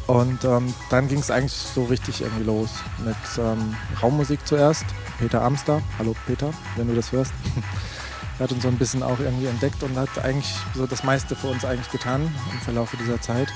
Und 0.07 0.45
ähm, 0.45 0.73
dann 0.89 1.09
ging 1.09 1.19
es 1.19 1.29
eigentlich 1.29 1.53
so 1.53 1.83
richtig 1.83 2.21
irgendwie 2.21 2.45
los 2.45 2.69
mit 3.05 3.15
ähm, 3.37 3.75
Raummusik 4.01 4.45
zuerst. 4.47 4.85
Peter 5.19 5.41
Amster, 5.41 5.81
hallo 5.99 6.15
Peter, 6.25 6.51
wenn 6.77 6.87
du 6.87 6.95
das 6.95 7.11
hörst. 7.11 7.33
er 8.39 8.43
hat 8.43 8.51
uns 8.51 8.63
so 8.63 8.69
ein 8.69 8.77
bisschen 8.77 9.03
auch 9.03 9.19
irgendwie 9.19 9.47
entdeckt 9.47 9.83
und 9.83 9.97
hat 9.97 10.09
eigentlich 10.23 10.53
so 10.73 10.87
das 10.87 11.03
meiste 11.03 11.35
für 11.35 11.47
uns 11.47 11.65
eigentlich 11.65 11.91
getan 11.91 12.33
im 12.53 12.59
Verlauf 12.59 12.95
dieser 12.97 13.19
Zeit. 13.19 13.49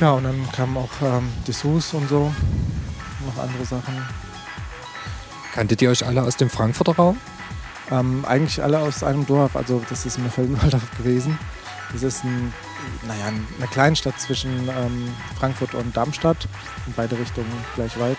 Ja, 0.00 0.12
und 0.12 0.24
dann 0.24 0.50
kamen 0.52 0.78
auch 0.78 0.88
ähm, 1.02 1.28
Dessous 1.46 1.92
und 1.92 2.08
so, 2.08 2.32
noch 3.26 3.42
andere 3.42 3.66
Sachen. 3.66 4.02
Kanntet 5.52 5.82
ihr 5.82 5.90
euch 5.90 6.06
alle 6.06 6.22
aus 6.22 6.36
dem 6.36 6.48
Frankfurter 6.48 6.96
Raum? 6.96 7.18
Ähm, 7.90 8.24
eigentlich 8.24 8.62
alle 8.62 8.78
aus 8.78 9.02
einem 9.02 9.26
Dorf, 9.26 9.56
also 9.56 9.82
das 9.90 10.06
ist 10.06 10.16
in 10.16 10.30
Feldenwaldorf 10.30 10.90
gewesen. 10.96 11.38
Das 11.92 12.02
ist 12.02 12.24
ein, 12.24 12.52
naja, 13.06 13.26
eine 13.26 13.66
Kleinstadt 13.68 14.20
zwischen 14.20 14.68
ähm, 14.68 15.08
Frankfurt 15.38 15.74
und 15.74 15.96
Darmstadt, 15.96 16.48
in 16.86 16.92
beide 16.94 17.18
Richtungen 17.18 17.50
gleich 17.74 17.98
weit. 17.98 18.18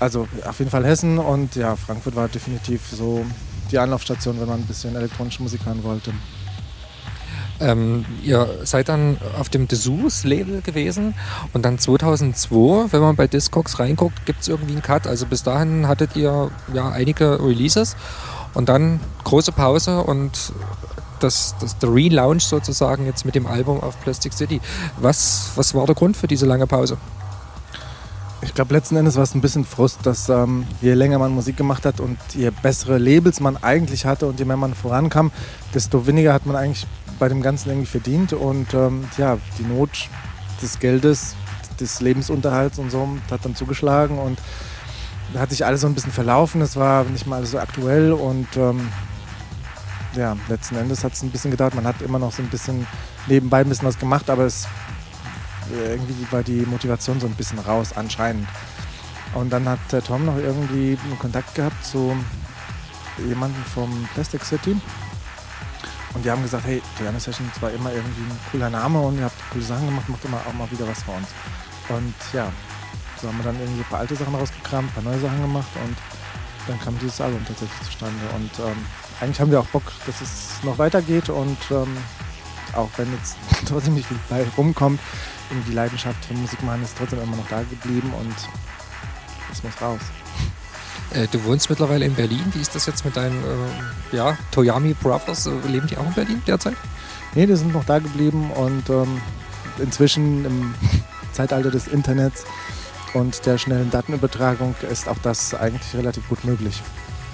Also 0.00 0.28
auf 0.44 0.58
jeden 0.58 0.70
Fall 0.70 0.84
Hessen 0.84 1.18
und 1.18 1.54
ja, 1.56 1.76
Frankfurt 1.76 2.16
war 2.16 2.28
definitiv 2.28 2.82
so 2.90 3.24
die 3.70 3.78
Anlaufstation, 3.78 4.38
wenn 4.40 4.48
man 4.48 4.60
ein 4.60 4.66
bisschen 4.66 4.94
elektronische 4.96 5.42
Musik 5.42 5.64
hören 5.64 5.82
wollte. 5.82 6.12
Ähm, 7.60 8.04
ihr 8.22 8.48
seid 8.64 8.88
dann 8.88 9.16
auf 9.38 9.48
dem 9.48 9.68
Dessous-Label 9.68 10.60
gewesen 10.62 11.14
und 11.52 11.64
dann 11.64 11.78
2002, 11.78 12.92
wenn 12.92 13.00
man 13.00 13.14
bei 13.14 13.28
Discogs 13.28 13.78
reinguckt, 13.78 14.26
gibt 14.26 14.42
es 14.42 14.48
irgendwie 14.48 14.72
einen 14.72 14.82
Cut. 14.82 15.06
Also 15.06 15.26
bis 15.26 15.44
dahin 15.44 15.86
hattet 15.86 16.16
ihr 16.16 16.50
ja 16.72 16.88
einige 16.90 17.40
Releases 17.40 17.96
und 18.54 18.68
dann 18.68 18.98
große 19.22 19.52
Pause 19.52 20.02
und 20.02 20.52
das, 21.24 21.54
das, 21.60 21.78
der 21.78 21.92
Relaunch 21.92 22.44
sozusagen 22.44 23.06
jetzt 23.06 23.24
mit 23.24 23.34
dem 23.34 23.46
Album 23.46 23.80
auf 23.80 24.00
Plastic 24.02 24.32
City. 24.32 24.60
Was, 24.98 25.50
was 25.56 25.74
war 25.74 25.86
der 25.86 25.94
Grund 25.94 26.16
für 26.16 26.26
diese 26.26 26.46
lange 26.46 26.66
Pause? 26.66 26.98
Ich 28.42 28.54
glaube, 28.54 28.74
letzten 28.74 28.96
Endes 28.96 29.16
war 29.16 29.22
es 29.22 29.34
ein 29.34 29.40
bisschen 29.40 29.64
Frust, 29.64 30.00
dass 30.04 30.28
ähm, 30.28 30.66
je 30.82 30.92
länger 30.92 31.18
man 31.18 31.32
Musik 31.32 31.56
gemacht 31.56 31.86
hat 31.86 31.98
und 31.98 32.18
je 32.34 32.50
bessere 32.50 32.98
Labels 32.98 33.40
man 33.40 33.56
eigentlich 33.56 34.04
hatte 34.04 34.26
und 34.26 34.38
je 34.38 34.44
mehr 34.44 34.58
man 34.58 34.74
vorankam, 34.74 35.32
desto 35.72 36.06
weniger 36.06 36.34
hat 36.34 36.44
man 36.44 36.54
eigentlich 36.54 36.86
bei 37.18 37.28
dem 37.30 37.40
Ganzen 37.40 37.70
irgendwie 37.70 37.86
verdient. 37.86 38.34
Und 38.34 38.74
ähm, 38.74 39.08
ja, 39.16 39.38
die 39.58 39.62
Not 39.62 40.10
des 40.60 40.78
Geldes, 40.78 41.36
des 41.80 42.02
Lebensunterhalts 42.02 42.78
und 42.78 42.90
so 42.90 43.08
hat 43.30 43.44
dann 43.46 43.56
zugeschlagen. 43.56 44.18
Und 44.18 44.38
da 45.32 45.40
hat 45.40 45.50
sich 45.50 45.64
alles 45.64 45.80
so 45.80 45.86
ein 45.86 45.94
bisschen 45.94 46.12
verlaufen, 46.12 46.60
es 46.60 46.76
war 46.76 47.04
nicht 47.04 47.26
mal 47.26 47.36
alles 47.36 47.52
so 47.52 47.58
aktuell 47.58 48.12
und 48.12 48.46
ähm, 48.56 48.88
ja, 50.16 50.36
letzten 50.48 50.76
Endes 50.76 51.04
hat 51.04 51.12
es 51.12 51.22
ein 51.22 51.30
bisschen 51.30 51.50
gedauert. 51.50 51.74
Man 51.74 51.86
hat 51.86 52.00
immer 52.02 52.18
noch 52.18 52.32
so 52.32 52.42
ein 52.42 52.48
bisschen 52.48 52.86
nebenbei 53.26 53.60
ein 53.60 53.68
bisschen 53.68 53.88
was 53.88 53.98
gemacht, 53.98 54.30
aber 54.30 54.44
es 54.44 54.66
irgendwie 55.70 56.26
war 56.30 56.42
die 56.42 56.66
Motivation 56.66 57.20
so 57.20 57.26
ein 57.26 57.34
bisschen 57.34 57.58
raus, 57.58 57.92
anscheinend. 57.94 58.48
Und 59.34 59.50
dann 59.50 59.68
hat 59.68 59.80
der 59.90 60.02
Tom 60.02 60.24
noch 60.26 60.36
irgendwie 60.36 60.98
einen 61.04 61.18
Kontakt 61.18 61.54
gehabt 61.54 61.84
zu 61.84 62.16
jemandem 63.26 63.62
vom 63.64 64.08
Plastic 64.14 64.44
City. 64.44 64.76
Und 66.14 66.24
die 66.24 66.30
haben 66.30 66.42
gesagt, 66.42 66.64
hey, 66.64 66.80
Piano 66.96 67.18
Sessions 67.18 67.60
war 67.60 67.70
immer 67.70 67.92
irgendwie 67.92 68.22
ein 68.22 68.38
cooler 68.52 68.70
Name 68.70 69.00
und 69.00 69.18
ihr 69.18 69.24
habt 69.24 69.36
coole 69.50 69.64
Sachen 69.64 69.86
gemacht, 69.86 70.08
macht 70.08 70.24
immer 70.24 70.38
auch 70.48 70.52
mal 70.52 70.70
wieder 70.70 70.86
was 70.86 71.02
für 71.02 71.10
uns. 71.10 71.28
Und 71.88 72.14
ja, 72.32 72.52
so 73.20 73.28
haben 73.28 73.38
wir 73.38 73.44
dann 73.44 73.58
irgendwie 73.58 73.80
ein 73.80 73.88
paar 73.88 74.00
alte 74.00 74.14
Sachen 74.14 74.34
rausgekramt, 74.34 74.90
ein 74.90 74.94
paar 74.94 75.12
neue 75.12 75.20
Sachen 75.20 75.40
gemacht 75.42 75.68
und 75.84 75.96
dann 76.68 76.80
kam 76.80 76.98
dieses 76.98 77.20
Album 77.20 77.44
tatsächlich 77.46 77.82
zustande. 77.82 78.22
Und 78.36 78.50
ähm, 78.60 78.86
eigentlich 79.20 79.40
haben 79.40 79.50
wir 79.50 79.60
auch 79.60 79.66
Bock, 79.66 79.84
dass 80.06 80.20
es 80.20 80.62
noch 80.62 80.78
weitergeht 80.78 81.28
und 81.28 81.58
ähm, 81.70 81.96
auch 82.74 82.90
wenn 82.96 83.12
jetzt 83.12 83.36
trotzdem 83.68 83.94
nicht 83.94 84.06
viel 84.06 84.18
bei 84.28 84.44
rumkommt, 84.56 85.00
die 85.68 85.72
Leidenschaft 85.72 86.24
für 86.24 86.34
Musik 86.34 86.62
machen 86.64 86.82
ist 86.82 86.96
trotzdem 86.98 87.22
immer 87.22 87.36
noch 87.36 87.48
da 87.48 87.62
geblieben 87.62 88.12
und 88.18 88.34
es 89.52 89.62
muss 89.62 89.80
raus. 89.80 90.00
Äh, 91.12 91.28
du 91.30 91.42
wohnst 91.44 91.70
mittlerweile 91.70 92.04
in 92.04 92.14
Berlin. 92.14 92.44
Wie 92.52 92.60
ist 92.60 92.74
das 92.74 92.86
jetzt 92.86 93.04
mit 93.04 93.16
deinen 93.16 93.40
äh, 93.42 94.16
ja, 94.16 94.36
Toyami 94.50 94.94
Brothers? 94.94 95.46
Äh, 95.46 95.52
leben 95.68 95.86
die 95.86 95.96
auch 95.96 96.06
in 96.06 96.12
Berlin 96.12 96.42
derzeit? 96.46 96.76
Nee, 97.34 97.46
die 97.46 97.56
sind 97.56 97.72
noch 97.72 97.84
da 97.84 97.98
geblieben 97.98 98.50
und 98.50 98.88
ähm, 98.90 99.20
inzwischen 99.78 100.44
im 100.44 100.74
Zeitalter 101.32 101.70
des 101.70 101.86
Internets 101.86 102.44
und 103.12 103.46
der 103.46 103.58
schnellen 103.58 103.90
Datenübertragung 103.90 104.74
ist 104.90 105.08
auch 105.08 105.18
das 105.22 105.54
eigentlich 105.54 105.94
relativ 105.94 106.28
gut 106.28 106.44
möglich. 106.44 106.82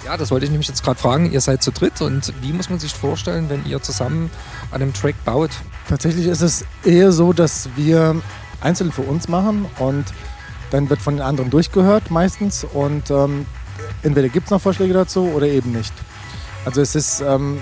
Ja, 0.03 0.17
das 0.17 0.31
wollte 0.31 0.45
ich 0.45 0.51
nämlich 0.51 0.67
jetzt 0.67 0.83
gerade 0.83 0.99
fragen. 0.99 1.31
Ihr 1.31 1.41
seid 1.41 1.61
zu 1.61 1.71
dritt 1.71 2.01
und 2.01 2.33
wie 2.41 2.53
muss 2.53 2.69
man 2.69 2.79
sich 2.79 2.93
vorstellen, 2.93 3.49
wenn 3.49 3.65
ihr 3.65 3.81
zusammen 3.81 4.31
an 4.71 4.81
einem 4.81 4.93
Track 4.93 5.15
baut? 5.25 5.51
Tatsächlich 5.87 6.25
ist 6.25 6.41
es 6.41 6.65
eher 6.83 7.11
so, 7.11 7.33
dass 7.33 7.69
wir 7.75 8.15
einzeln 8.61 8.91
für 8.91 9.03
uns 9.03 9.27
machen 9.27 9.65
und 9.77 10.05
dann 10.71 10.89
wird 10.89 11.01
von 11.01 11.17
den 11.17 11.21
anderen 11.21 11.49
durchgehört 11.51 12.09
meistens 12.09 12.63
und 12.63 13.11
ähm, 13.11 13.45
entweder 14.01 14.29
gibt 14.29 14.45
es 14.45 14.51
noch 14.51 14.61
Vorschläge 14.61 14.93
dazu 14.93 15.25
oder 15.35 15.47
eben 15.47 15.71
nicht. 15.71 15.93
Also 16.65 16.81
es 16.81 16.95
ist 16.95 17.21
ähm, 17.21 17.59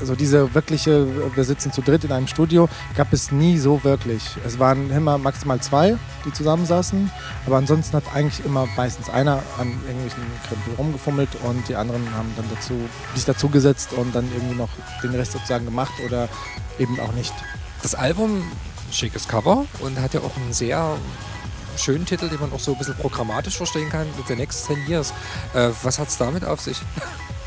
also 0.00 0.14
diese 0.14 0.54
wirkliche, 0.54 1.06
wir 1.34 1.44
sitzen 1.44 1.72
zu 1.72 1.82
dritt 1.82 2.04
in 2.04 2.12
einem 2.12 2.26
Studio, 2.26 2.68
gab 2.96 3.12
es 3.12 3.30
nie 3.30 3.58
so 3.58 3.84
wirklich. 3.84 4.22
Es 4.46 4.58
waren 4.58 4.90
immer 4.90 5.18
maximal 5.18 5.60
zwei, 5.60 5.96
die 6.24 6.32
zusammensaßen, 6.32 7.10
aber 7.46 7.56
ansonsten 7.56 7.96
hat 7.96 8.04
eigentlich 8.14 8.44
immer 8.44 8.66
meistens 8.76 9.08
einer 9.08 9.42
an 9.58 9.68
irgendwelchen 9.86 10.22
Krempel 10.48 10.74
rumgefummelt 10.76 11.28
und 11.44 11.68
die 11.68 11.76
anderen 11.76 12.02
haben 12.14 12.32
dann 12.36 12.46
dazu, 12.54 12.74
sich 13.14 13.24
dazugesetzt 13.24 13.92
und 13.92 14.14
dann 14.14 14.28
irgendwie 14.32 14.56
noch 14.56 14.70
den 15.02 15.10
Rest 15.14 15.32
sozusagen 15.32 15.64
gemacht 15.64 15.92
oder 16.06 16.28
eben 16.78 16.98
auch 17.00 17.12
nicht. 17.12 17.34
Das 17.82 17.94
Album, 17.94 18.42
schickes 18.90 19.28
Cover 19.28 19.66
und 19.80 20.00
hat 20.00 20.14
ja 20.14 20.20
auch 20.20 20.36
einen 20.36 20.52
sehr 20.52 20.96
schönen 21.76 22.04
Titel, 22.04 22.28
den 22.28 22.40
man 22.40 22.52
auch 22.52 22.60
so 22.60 22.72
ein 22.72 22.78
bisschen 22.78 22.96
programmatisch 22.96 23.56
verstehen 23.56 23.88
kann, 23.88 24.06
The 24.28 24.36
Next 24.36 24.64
10 24.66 24.86
Years. 24.86 25.12
Äh, 25.54 25.70
was 25.82 25.98
hat 25.98 26.08
es 26.08 26.18
damit 26.18 26.44
auf 26.44 26.60
sich? 26.60 26.78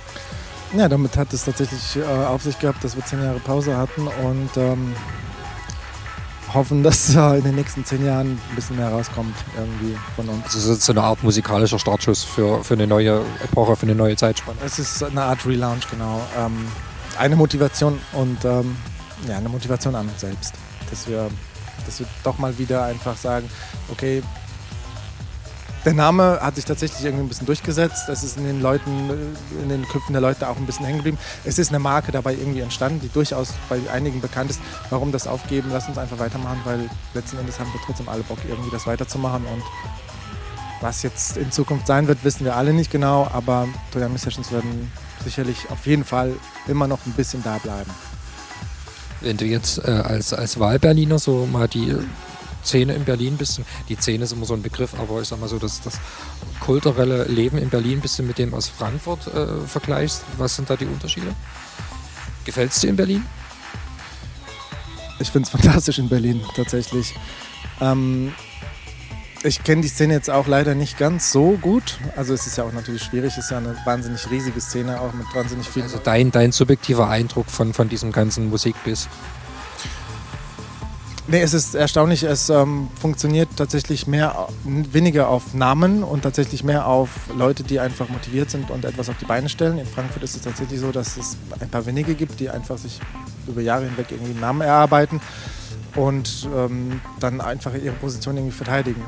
Ja, 0.75 0.89
damit 0.89 1.15
hat 1.17 1.31
es 1.33 1.45
tatsächlich 1.45 1.97
äh, 1.97 2.03
auf 2.03 2.41
sich 2.41 2.57
gehabt, 2.57 2.83
dass 2.83 2.95
wir 2.95 3.05
zehn 3.05 3.21
Jahre 3.23 3.39
Pause 3.39 3.77
hatten 3.77 4.07
und 4.07 4.49
ähm, 4.57 4.95
hoffen, 6.51 6.81
dass 6.83 7.15
äh, 7.15 7.37
in 7.37 7.43
den 7.43 7.55
nächsten 7.55 7.85
zehn 7.85 8.03
Jahren 8.03 8.31
ein 8.31 8.55
bisschen 8.55 8.77
mehr 8.77 8.89
rauskommt 8.89 9.35
irgendwie 9.55 9.95
von 10.15 10.27
uns. 10.29 10.45
Also 10.45 10.73
so 10.73 10.91
eine 10.91 11.03
Art 11.03 11.23
musikalischer 11.23 11.77
Startschuss 11.77 12.23
für, 12.23 12.63
für 12.63 12.73
eine 12.73 12.87
neue 12.87 13.21
Epoche, 13.43 13.75
für 13.75 13.83
eine 13.83 13.95
neue 13.95 14.15
Zeitspanne. 14.15 14.57
Es 14.65 14.79
ist 14.79 15.03
eine 15.03 15.21
Art 15.21 15.45
Relaunch, 15.45 15.87
genau. 15.91 16.21
Ähm, 16.37 16.67
eine 17.19 17.35
Motivation 17.35 17.99
und 18.13 18.43
ähm, 18.43 18.75
ja, 19.27 19.37
eine 19.37 19.49
Motivation 19.49 19.93
an 19.93 20.09
uns 20.09 20.21
selbst, 20.21 20.55
dass 20.89 21.07
wir, 21.07 21.29
dass 21.85 21.99
wir 21.99 22.07
doch 22.23 22.39
mal 22.39 22.57
wieder 22.57 22.83
einfach 22.83 23.15
sagen, 23.15 23.47
okay, 23.91 24.23
der 25.85 25.93
Name 25.93 26.39
hat 26.41 26.55
sich 26.55 26.65
tatsächlich 26.65 27.03
irgendwie 27.03 27.25
ein 27.25 27.27
bisschen 27.27 27.45
durchgesetzt. 27.45 28.07
Es 28.09 28.23
ist 28.23 28.37
in 28.37 28.45
den 28.45 28.61
Leuten, 28.61 29.09
in 29.61 29.69
den 29.69 29.87
Köpfen 29.87 30.13
der 30.13 30.21
Leute 30.21 30.47
auch 30.47 30.57
ein 30.57 30.65
bisschen 30.65 30.85
hängen 30.85 30.99
geblieben. 30.99 31.17
Es 31.43 31.59
ist 31.59 31.69
eine 31.69 31.79
Marke 31.79 32.11
dabei 32.11 32.33
irgendwie 32.33 32.61
entstanden, 32.61 33.01
die 33.01 33.09
durchaus 33.09 33.53
bei 33.69 33.79
einigen 33.91 34.21
bekannt 34.21 34.51
ist. 34.51 34.61
Warum 34.89 35.11
das 35.11 35.27
aufgeben? 35.27 35.69
Lass 35.71 35.87
uns 35.87 35.97
einfach 35.97 36.19
weitermachen, 36.19 36.61
weil 36.63 36.89
letzten 37.13 37.37
Endes 37.37 37.59
haben 37.59 37.71
wir 37.73 37.81
trotzdem 37.85 38.07
alle 38.07 38.23
Bock, 38.23 38.39
irgendwie 38.47 38.71
das 38.71 38.87
weiterzumachen. 38.87 39.45
Und 39.45 39.63
was 40.81 41.03
jetzt 41.03 41.37
in 41.37 41.51
Zukunft 41.51 41.87
sein 41.87 42.07
wird, 42.07 42.23
wissen 42.23 42.45
wir 42.45 42.55
alle 42.55 42.73
nicht 42.73 42.91
genau. 42.91 43.27
Aber 43.33 43.67
Toyami 43.91 44.17
Sessions 44.17 44.51
werden 44.51 44.91
sicherlich 45.23 45.69
auf 45.69 45.85
jeden 45.85 46.03
Fall 46.05 46.33
immer 46.67 46.87
noch 46.87 47.05
ein 47.05 47.13
bisschen 47.13 47.43
da 47.43 47.57
bleiben. 47.57 47.91
Wenn 49.21 49.37
du 49.37 49.45
jetzt 49.45 49.79
äh, 49.79 49.91
als, 49.91 50.33
als 50.33 50.59
Wahlberliner 50.59 51.17
so 51.17 51.45
mal 51.45 51.67
die 51.67 51.95
Szene 52.63 52.93
in 52.93 53.05
Berlin 53.05 53.37
bisschen, 53.37 53.65
die 53.89 53.95
Szene 53.95 54.23
ist 54.23 54.31
immer 54.31 54.45
so 54.45 54.53
ein 54.53 54.61
Begriff, 54.61 54.93
aber 54.99 55.21
ich 55.21 55.27
sag 55.27 55.39
mal 55.39 55.49
so, 55.49 55.59
dass 55.59 55.81
das 55.81 55.99
kulturelle 56.59 57.25
Leben 57.25 57.57
in 57.57 57.69
Berlin 57.69 57.99
ein 57.99 58.01
bisschen 58.01 58.25
mit 58.27 58.37
dem 58.37 58.53
aus 58.53 58.69
Frankfurt 58.69 59.27
äh, 59.27 59.67
vergleichst. 59.67 60.23
Was 60.37 60.55
sind 60.55 60.69
da 60.69 60.75
die 60.75 60.85
Unterschiede? 60.85 61.35
Gefällt 62.45 62.71
es 62.71 62.79
dir 62.79 62.89
in 62.89 62.95
Berlin? 62.95 63.25
Ich 65.19 65.31
finde 65.31 65.47
es 65.47 65.49
fantastisch 65.51 65.99
in 65.99 66.09
Berlin, 66.09 66.41
tatsächlich. 66.55 67.13
Ähm, 67.79 68.33
ich 69.43 69.63
kenne 69.63 69.81
die 69.81 69.89
Szene 69.89 70.13
jetzt 70.13 70.29
auch 70.29 70.47
leider 70.47 70.73
nicht 70.73 70.97
ganz 70.97 71.31
so 71.31 71.57
gut. 71.61 71.99
Also 72.15 72.33
es 72.33 72.47
ist 72.47 72.57
ja 72.57 72.63
auch 72.63 72.71
natürlich 72.71 73.03
schwierig, 73.03 73.33
es 73.33 73.45
ist 73.45 73.51
ja 73.51 73.57
eine 73.57 73.75
wahnsinnig 73.85 74.29
riesige 74.31 74.59
Szene, 74.61 75.01
auch 75.01 75.13
mit 75.13 75.27
wahnsinnig 75.33 75.67
viel. 75.67 75.83
Also 75.83 75.99
dein, 76.01 76.31
dein 76.31 76.51
subjektiver 76.51 77.09
Eindruck 77.09 77.49
von, 77.49 77.73
von 77.73 77.89
diesem 77.89 78.11
ganzen 78.11 78.49
Musikbiss. 78.49 79.09
Nee, 81.25 81.41
es 81.41 81.53
ist 81.53 81.73
erstaunlich. 81.73 82.23
Es 82.23 82.49
ähm, 82.49 82.89
funktioniert 82.99 83.47
tatsächlich 83.55 84.07
mehr, 84.07 84.47
weniger 84.65 85.29
auf 85.29 85.53
Namen 85.53 86.03
und 86.03 86.23
tatsächlich 86.23 86.65
mehr 86.65 86.85
auf 86.85 87.09
Leute, 87.35 87.63
die 87.63 87.79
einfach 87.79 88.09
motiviert 88.09 88.49
sind 88.49 88.69
und 88.69 88.83
etwas 88.83 89.07
auf 89.09 89.17
die 89.19 89.25
Beine 89.25 89.47
stellen. 89.47 89.77
In 89.77 89.85
Frankfurt 89.85 90.23
ist 90.23 90.35
es 90.35 90.41
tatsächlich 90.41 90.81
so, 90.81 90.91
dass 90.91 91.15
es 91.15 91.37
ein 91.61 91.69
paar 91.69 91.85
wenige 91.85 92.13
gibt, 92.15 92.41
die 92.41 92.49
einfach 92.49 92.77
sich 92.77 92.99
über 93.47 93.61
Jahre 93.61 93.85
hinweg 93.85 94.07
irgendwie 94.09 94.31
einen 94.31 94.41
Namen 94.41 94.61
erarbeiten 94.61 95.21
und 95.95 96.49
ähm, 96.53 96.99
dann 97.21 97.39
einfach 97.39 97.73
ihre 97.73 97.95
Position 97.95 98.35
irgendwie 98.35 98.55
verteidigen. 98.55 99.03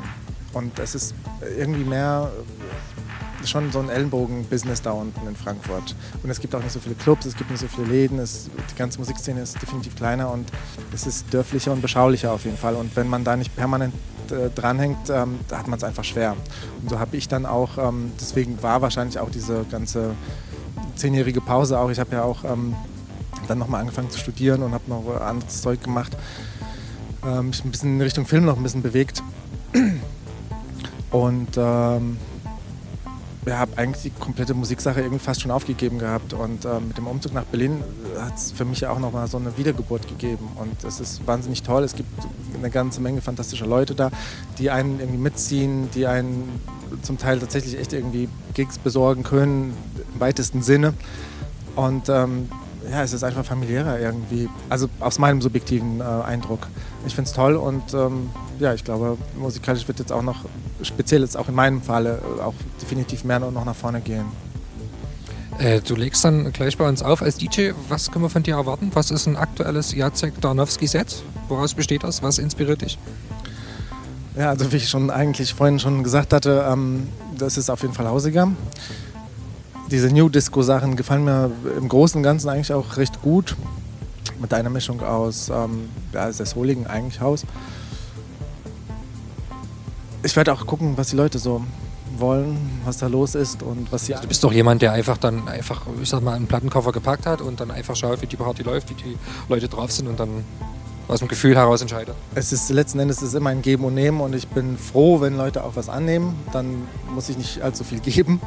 Und 0.53 0.79
es 0.79 0.95
ist 0.95 1.15
irgendwie 1.57 1.83
mehr 1.83 2.31
schon 3.45 3.71
so 3.71 3.79
ein 3.79 3.89
Ellenbogen-Business 3.89 4.81
da 4.81 4.91
unten 4.91 5.27
in 5.27 5.35
Frankfurt. 5.35 5.95
Und 6.23 6.29
es 6.29 6.39
gibt 6.39 6.55
auch 6.55 6.61
nicht 6.61 6.71
so 6.71 6.79
viele 6.79 6.95
Clubs, 6.95 7.25
es 7.25 7.35
gibt 7.35 7.51
nicht 7.51 7.59
so 7.59 7.67
viele 7.67 7.87
Läden, 7.87 8.19
es, 8.19 8.49
die 8.71 8.75
ganze 8.75 8.99
Musikszene 8.99 9.41
ist 9.41 9.61
definitiv 9.61 9.95
kleiner 9.95 10.31
und 10.31 10.51
es 10.93 11.05
ist 11.07 11.33
dörflicher 11.33 11.71
und 11.71 11.81
beschaulicher 11.81 12.31
auf 12.31 12.45
jeden 12.45 12.57
Fall. 12.57 12.75
Und 12.75 12.95
wenn 12.95 13.07
man 13.07 13.23
da 13.23 13.35
nicht 13.35 13.55
permanent 13.55 13.93
äh, 14.31 14.49
dranhängt, 14.53 15.09
ähm, 15.09 15.39
da 15.47 15.59
hat 15.59 15.67
man 15.67 15.77
es 15.77 15.83
einfach 15.83 16.03
schwer. 16.03 16.35
Und 16.81 16.89
so 16.89 16.99
habe 16.99 17.17
ich 17.17 17.27
dann 17.27 17.45
auch, 17.45 17.77
ähm, 17.77 18.11
deswegen 18.19 18.61
war 18.63 18.81
wahrscheinlich 18.81 19.19
auch 19.19 19.29
diese 19.29 19.65
ganze 19.69 20.11
zehnjährige 20.95 21.41
Pause 21.41 21.79
auch, 21.79 21.89
ich 21.89 21.99
habe 21.99 22.15
ja 22.15 22.23
auch 22.23 22.43
ähm, 22.43 22.75
dann 23.47 23.57
nochmal 23.59 23.81
angefangen 23.81 24.09
zu 24.09 24.19
studieren 24.19 24.63
und 24.63 24.73
habe 24.73 24.83
noch 24.87 25.21
anderes 25.21 25.61
Zeug 25.61 25.83
gemacht, 25.83 26.17
ähm, 27.25 27.47
mich 27.47 27.63
ein 27.63 27.71
bisschen 27.71 27.95
in 27.95 28.01
Richtung 28.01 28.25
Film 28.25 28.45
noch 28.45 28.57
ein 28.57 28.63
bisschen 28.63 28.81
bewegt. 28.81 29.21
Und 31.11 31.49
ähm, 31.57 32.17
ja, 33.45 33.59
habe 33.59 33.77
eigentlich 33.77 34.03
die 34.03 34.09
komplette 34.09 34.53
Musiksache 34.53 35.01
irgendwie 35.01 35.23
fast 35.23 35.41
schon 35.41 35.51
aufgegeben 35.51 35.99
gehabt. 35.99 36.33
Und 36.33 36.65
äh, 36.65 36.79
mit 36.79 36.97
dem 36.97 37.07
Umzug 37.07 37.33
nach 37.33 37.43
Berlin 37.43 37.83
hat 38.19 38.35
es 38.35 38.51
für 38.51 38.65
mich 38.65 38.85
auch 38.87 38.99
nochmal 38.99 39.27
so 39.27 39.37
eine 39.37 39.57
Wiedergeburt 39.57 40.07
gegeben. 40.07 40.49
Und 40.55 40.83
es 40.83 40.99
ist 40.99 41.25
wahnsinnig 41.27 41.63
toll. 41.63 41.83
Es 41.83 41.95
gibt 41.95 42.09
eine 42.57 42.69
ganze 42.69 43.01
Menge 43.01 43.21
fantastischer 43.21 43.67
Leute 43.67 43.93
da, 43.93 44.11
die 44.57 44.71
einen 44.71 44.99
irgendwie 44.99 45.19
mitziehen, 45.19 45.89
die 45.93 46.07
einen 46.07 46.59
zum 47.01 47.17
Teil 47.17 47.39
tatsächlich 47.39 47.77
echt 47.77 47.93
irgendwie 47.93 48.29
Gigs 48.53 48.77
besorgen 48.77 49.23
können, 49.23 49.75
im 50.13 50.19
weitesten 50.19 50.61
Sinne. 50.61 50.93
Und 51.75 52.09
ähm, 52.09 52.49
ja, 52.89 53.03
es 53.03 53.13
ist 53.13 53.23
einfach 53.23 53.45
familiärer 53.45 53.99
irgendwie. 53.99 54.49
Also 54.69 54.89
aus 54.99 55.19
meinem 55.19 55.41
subjektiven 55.41 55.99
äh, 55.99 56.03
Eindruck. 56.03 56.67
Ich 57.05 57.15
finde 57.15 57.29
es 57.29 57.35
toll 57.35 57.55
und 57.55 57.93
ähm, 57.93 58.29
ja, 58.59 58.73
ich 58.73 58.83
glaube, 58.83 59.17
musikalisch 59.37 59.87
wird 59.87 59.99
jetzt 59.99 60.11
auch 60.11 60.21
noch, 60.21 60.45
speziell 60.81 61.21
jetzt 61.21 61.37
auch 61.37 61.47
in 61.47 61.55
meinem 61.55 61.81
Falle, 61.81 62.21
äh, 62.37 62.41
auch 62.41 62.53
definitiv 62.81 63.23
mehr 63.23 63.39
noch 63.39 63.65
nach 63.65 63.75
vorne 63.75 64.01
gehen. 64.01 64.25
Äh, 65.59 65.81
du 65.81 65.95
legst 65.95 66.25
dann 66.25 66.51
gleich 66.51 66.77
bei 66.77 66.87
uns 66.87 67.01
auf 67.01 67.21
als 67.21 67.37
DJ. 67.37 67.71
Was 67.89 68.11
können 68.11 68.25
wir 68.25 68.29
von 68.29 68.43
dir 68.43 68.55
erwarten? 68.55 68.91
Was 68.93 69.11
ist 69.11 69.27
ein 69.27 69.37
aktuelles 69.37 69.93
Jacek 69.93 70.39
Darnowski-Set? 70.41 71.23
Woraus 71.47 71.73
besteht 71.73 72.03
das? 72.03 72.23
Was 72.23 72.39
inspiriert 72.39 72.81
dich? 72.81 72.97
Ja, 74.35 74.49
also 74.49 74.71
wie 74.71 74.77
ich 74.77 74.89
schon 74.89 75.09
eigentlich 75.09 75.53
vorhin 75.53 75.79
schon 75.79 76.03
gesagt 76.03 76.33
hatte, 76.33 76.65
ähm, 76.69 77.07
das 77.37 77.57
ist 77.57 77.69
auf 77.69 77.81
jeden 77.83 77.93
Fall 77.93 78.07
Hausiger 78.07 78.51
diese 79.91 80.09
New 80.09 80.29
Disco-Sachen 80.29 80.95
gefallen 80.95 81.23
mir 81.25 81.51
im 81.77 81.87
Großen 81.87 82.17
und 82.17 82.23
Ganzen 82.23 82.49
eigentlich 82.49 82.73
auch 82.73 82.97
recht 82.97 83.21
gut. 83.21 83.55
Mit 84.39 84.53
einer 84.53 84.69
Mischung 84.69 85.01
aus 85.01 85.49
ähm, 85.49 85.89
ja, 86.13 86.31
sehr 86.31 86.45
souligen 86.45 86.87
eigentlich 86.87 87.21
Haus. 87.21 87.45
Ich 90.23 90.35
werde 90.35 90.53
auch 90.53 90.65
gucken, 90.65 90.97
was 90.97 91.09
die 91.09 91.15
Leute 91.15 91.37
so 91.39 91.63
wollen, 92.17 92.57
was 92.83 92.97
da 92.97 93.07
los 93.07 93.35
ist 93.35 93.61
und 93.63 93.91
was 93.91 94.05
sie. 94.05 94.13
Du 94.13 94.27
bist 94.27 94.43
doch 94.43 94.51
jemand, 94.51 94.81
der 94.81 94.91
einfach 94.91 95.17
dann 95.17 95.47
einfach, 95.47 95.85
ich 96.01 96.09
sag 96.09 96.21
mal, 96.21 96.33
einen 96.33 96.47
Plattenkoffer 96.47 96.91
gepackt 96.91 97.25
hat 97.25 97.41
und 97.41 97.59
dann 97.59 97.71
einfach 97.71 97.95
schaut, 97.95 98.21
wie 98.21 98.27
die 98.27 98.35
Party 98.35 98.63
läuft, 98.63 98.89
wie 98.89 98.95
die 98.95 99.17
Leute 99.49 99.67
drauf 99.67 99.91
sind 99.91 100.07
und 100.07 100.19
dann 100.19 100.43
aus 101.07 101.19
dem 101.19 101.27
Gefühl 101.27 101.55
heraus 101.55 101.81
entscheidet. 101.81 102.15
Es 102.33 102.51
ist 102.51 102.69
letzten 102.69 102.99
Endes 102.99 103.21
ist 103.21 103.33
immer 103.33 103.51
ein 103.51 103.61
Geben 103.61 103.83
und 103.83 103.93
Nehmen 103.93 104.21
und 104.21 104.33
ich 104.33 104.47
bin 104.47 104.77
froh, 104.77 105.21
wenn 105.21 105.37
Leute 105.37 105.63
auch 105.63 105.75
was 105.75 105.89
annehmen. 105.89 106.35
Dann 106.51 106.87
muss 107.13 107.29
ich 107.29 107.37
nicht 107.37 107.61
allzu 107.61 107.83
viel 107.83 107.99
geben. 108.01 108.41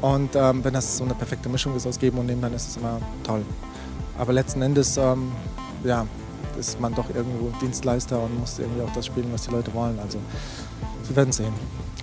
Und 0.00 0.36
ähm, 0.36 0.62
wenn 0.62 0.74
das 0.74 0.98
so 0.98 1.04
eine 1.04 1.14
perfekte 1.14 1.48
Mischung 1.48 1.74
ist 1.74 1.86
aus 1.86 1.98
Geben 1.98 2.18
und 2.18 2.26
Nehmen, 2.26 2.42
dann 2.42 2.52
ist 2.52 2.68
es 2.68 2.76
immer 2.76 3.00
toll. 3.22 3.42
Aber 4.18 4.32
letzten 4.32 4.62
Endes, 4.62 4.96
ähm, 4.96 5.32
ja, 5.84 6.06
ist 6.58 6.80
man 6.80 6.94
doch 6.94 7.06
irgendwo 7.14 7.50
Dienstleister 7.60 8.20
und 8.20 8.38
muss 8.38 8.58
irgendwie 8.58 8.82
auch 8.82 8.92
das 8.94 9.06
spielen, 9.06 9.28
was 9.32 9.42
die 9.42 9.50
Leute 9.50 9.72
wollen. 9.74 9.98
Also 9.98 10.18
wir 11.08 11.16
werden 11.16 11.32
sehen. 11.32 11.52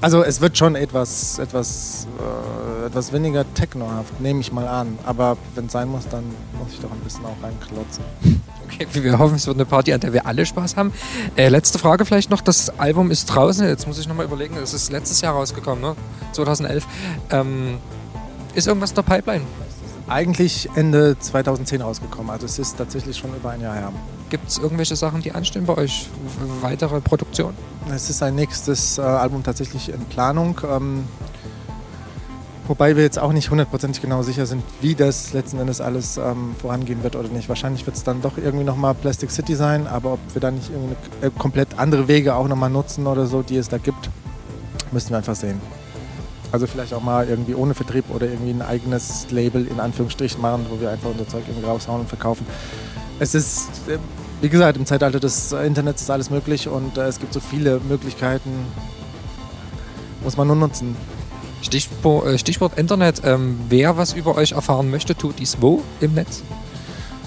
Also 0.01 0.23
es 0.23 0.41
wird 0.41 0.57
schon 0.57 0.75
etwas, 0.75 1.37
etwas, 1.37 2.07
äh, 2.19 2.87
etwas 2.87 3.13
weniger 3.13 3.45
technohaft, 3.53 4.19
nehme 4.19 4.39
ich 4.41 4.51
mal 4.51 4.67
an. 4.67 4.97
Aber 5.05 5.37
wenn 5.53 5.67
es 5.67 5.71
sein 5.71 5.87
muss, 5.87 6.07
dann 6.09 6.23
muss 6.59 6.73
ich 6.73 6.79
doch 6.79 6.91
ein 6.91 6.99
bisschen 6.99 7.25
auch 7.25 7.41
reinklotzen. 7.41 8.03
Okay, 8.73 8.87
wir 9.03 9.19
hoffen, 9.19 9.35
es 9.35 9.45
wird 9.45 9.57
eine 9.57 9.65
Party, 9.65 9.91
an 9.91 9.99
der 9.99 10.13
wir 10.13 10.25
alle 10.25 10.45
Spaß 10.45 10.77
haben. 10.77 10.93
Äh, 11.35 11.49
letzte 11.49 11.77
Frage 11.77 12.05
vielleicht 12.05 12.29
noch. 12.29 12.39
Das 12.39 12.69
Album 12.79 13.11
ist 13.11 13.25
draußen. 13.25 13.67
Jetzt 13.67 13.85
muss 13.85 13.99
ich 13.99 14.07
nochmal 14.07 14.25
überlegen. 14.25 14.55
Es 14.55 14.73
ist 14.73 14.93
letztes 14.93 15.19
Jahr 15.19 15.33
rausgekommen, 15.33 15.81
ne? 15.81 15.95
2011. 16.31 16.87
Ähm, 17.31 17.79
ist 18.55 18.67
irgendwas 18.67 18.91
in 18.91 18.95
der 18.95 19.01
Pipeline? 19.01 19.43
Eigentlich 20.11 20.67
Ende 20.75 21.17
2010 21.17 21.81
rausgekommen. 21.81 22.31
Also 22.31 22.45
es 22.45 22.59
ist 22.59 22.77
tatsächlich 22.77 23.17
schon 23.17 23.33
über 23.33 23.51
ein 23.51 23.61
Jahr 23.61 23.75
her. 23.75 23.93
Gibt 24.29 24.49
es 24.49 24.57
irgendwelche 24.57 24.97
Sachen, 24.97 25.21
die 25.21 25.31
anstehen 25.31 25.65
bei 25.65 25.77
euch? 25.77 26.09
Weitere 26.59 26.99
Produktion? 26.99 27.53
Es 27.89 28.09
ist 28.09 28.21
ein 28.21 28.35
nächstes 28.35 28.97
äh, 28.97 29.03
Album 29.03 29.41
tatsächlich 29.41 29.87
in 29.87 30.03
Planung. 30.03 30.59
Ähm, 30.69 31.05
wobei 32.67 32.97
wir 32.97 33.03
jetzt 33.03 33.19
auch 33.19 33.31
nicht 33.31 33.51
hundertprozentig 33.51 34.01
genau 34.01 34.21
sicher 34.21 34.45
sind, 34.45 34.65
wie 34.81 34.95
das 34.95 35.31
letzten 35.31 35.59
Endes 35.59 35.79
alles 35.79 36.17
ähm, 36.17 36.55
vorangehen 36.59 37.03
wird 37.03 37.15
oder 37.15 37.29
nicht. 37.29 37.47
Wahrscheinlich 37.47 37.85
wird 37.85 37.95
es 37.95 38.03
dann 38.03 38.21
doch 38.21 38.37
irgendwie 38.37 38.65
nochmal 38.65 38.93
Plastic 38.95 39.31
City 39.31 39.55
sein, 39.55 39.87
aber 39.87 40.13
ob 40.13 40.19
wir 40.33 40.41
dann 40.41 40.55
nicht 40.55 40.71
irgendwie 40.71 40.95
äh, 41.25 41.31
komplett 41.37 41.79
andere 41.79 42.09
Wege 42.09 42.35
auch 42.35 42.49
nochmal 42.49 42.69
nutzen 42.69 43.07
oder 43.07 43.27
so, 43.27 43.43
die 43.43 43.55
es 43.55 43.69
da 43.69 43.77
gibt, 43.77 44.09
müssen 44.91 45.11
wir 45.11 45.19
einfach 45.19 45.35
sehen. 45.35 45.61
Also 46.51 46.67
vielleicht 46.67 46.93
auch 46.93 47.01
mal 47.01 47.27
irgendwie 47.27 47.55
ohne 47.55 47.73
Vertrieb 47.73 48.05
oder 48.09 48.27
irgendwie 48.27 48.51
ein 48.51 48.61
eigenes 48.61 49.27
Label 49.31 49.65
in 49.67 49.79
Anführungsstrichen 49.79 50.41
machen, 50.41 50.65
wo 50.69 50.81
wir 50.81 50.89
einfach 50.89 51.09
unser 51.09 51.27
Zeug 51.27 51.43
irgendwie 51.47 51.65
raushauen 51.65 52.01
und 52.01 52.07
verkaufen. 52.07 52.45
Es 53.19 53.35
ist, 53.35 53.69
äh, 53.87 53.97
wie 54.41 54.49
gesagt, 54.49 54.77
im 54.77 54.85
Zeitalter 54.85 55.19
des 55.19 55.51
Internets 55.53 56.01
ist 56.01 56.09
alles 56.09 56.29
möglich 56.29 56.67
und 56.67 56.97
äh, 56.97 57.03
es 57.03 57.19
gibt 57.19 57.33
so 57.33 57.39
viele 57.39 57.79
Möglichkeiten, 57.87 58.49
muss 60.23 60.37
man 60.37 60.47
nur 60.47 60.55
nutzen. 60.55 60.95
Stichwort, 61.61 62.25
äh, 62.25 62.37
Stichwort 62.37 62.77
Internet. 62.77 63.21
Ähm, 63.23 63.59
wer 63.69 63.97
was 63.97 64.13
über 64.13 64.35
euch 64.35 64.53
erfahren 64.53 64.89
möchte, 64.89 65.15
tut 65.15 65.39
dies 65.39 65.57
wo 65.61 65.83
im 65.99 66.13
Netz? 66.15 66.43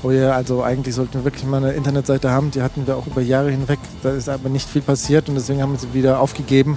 Oh 0.02 0.10
ja, 0.10 0.32
also 0.32 0.62
eigentlich 0.62 0.94
sollten 0.94 1.14
wir 1.14 1.24
wirklich 1.24 1.46
mal 1.46 1.58
eine 1.58 1.72
Internetseite 1.72 2.30
haben. 2.30 2.50
Die 2.50 2.60
hatten 2.60 2.86
wir 2.86 2.96
auch 2.96 3.06
über 3.06 3.22
Jahre 3.22 3.50
hinweg. 3.50 3.78
Da 4.02 4.10
ist 4.10 4.28
aber 4.28 4.50
nicht 4.50 4.68
viel 4.68 4.82
passiert 4.82 5.30
und 5.30 5.36
deswegen 5.36 5.62
haben 5.62 5.72
wir 5.72 5.78
sie 5.78 5.94
wieder 5.94 6.20
aufgegeben. 6.20 6.76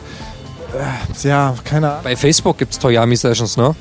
Äh, 0.73 1.27
ja, 1.27 1.55
keine 1.63 1.89
Ahnung. 1.89 2.03
Bei 2.03 2.15
Facebook 2.15 2.57
gibt 2.57 2.73
es 2.73 2.79
Toyami 2.79 3.15
Sessions, 3.15 3.57
ne? 3.57 3.75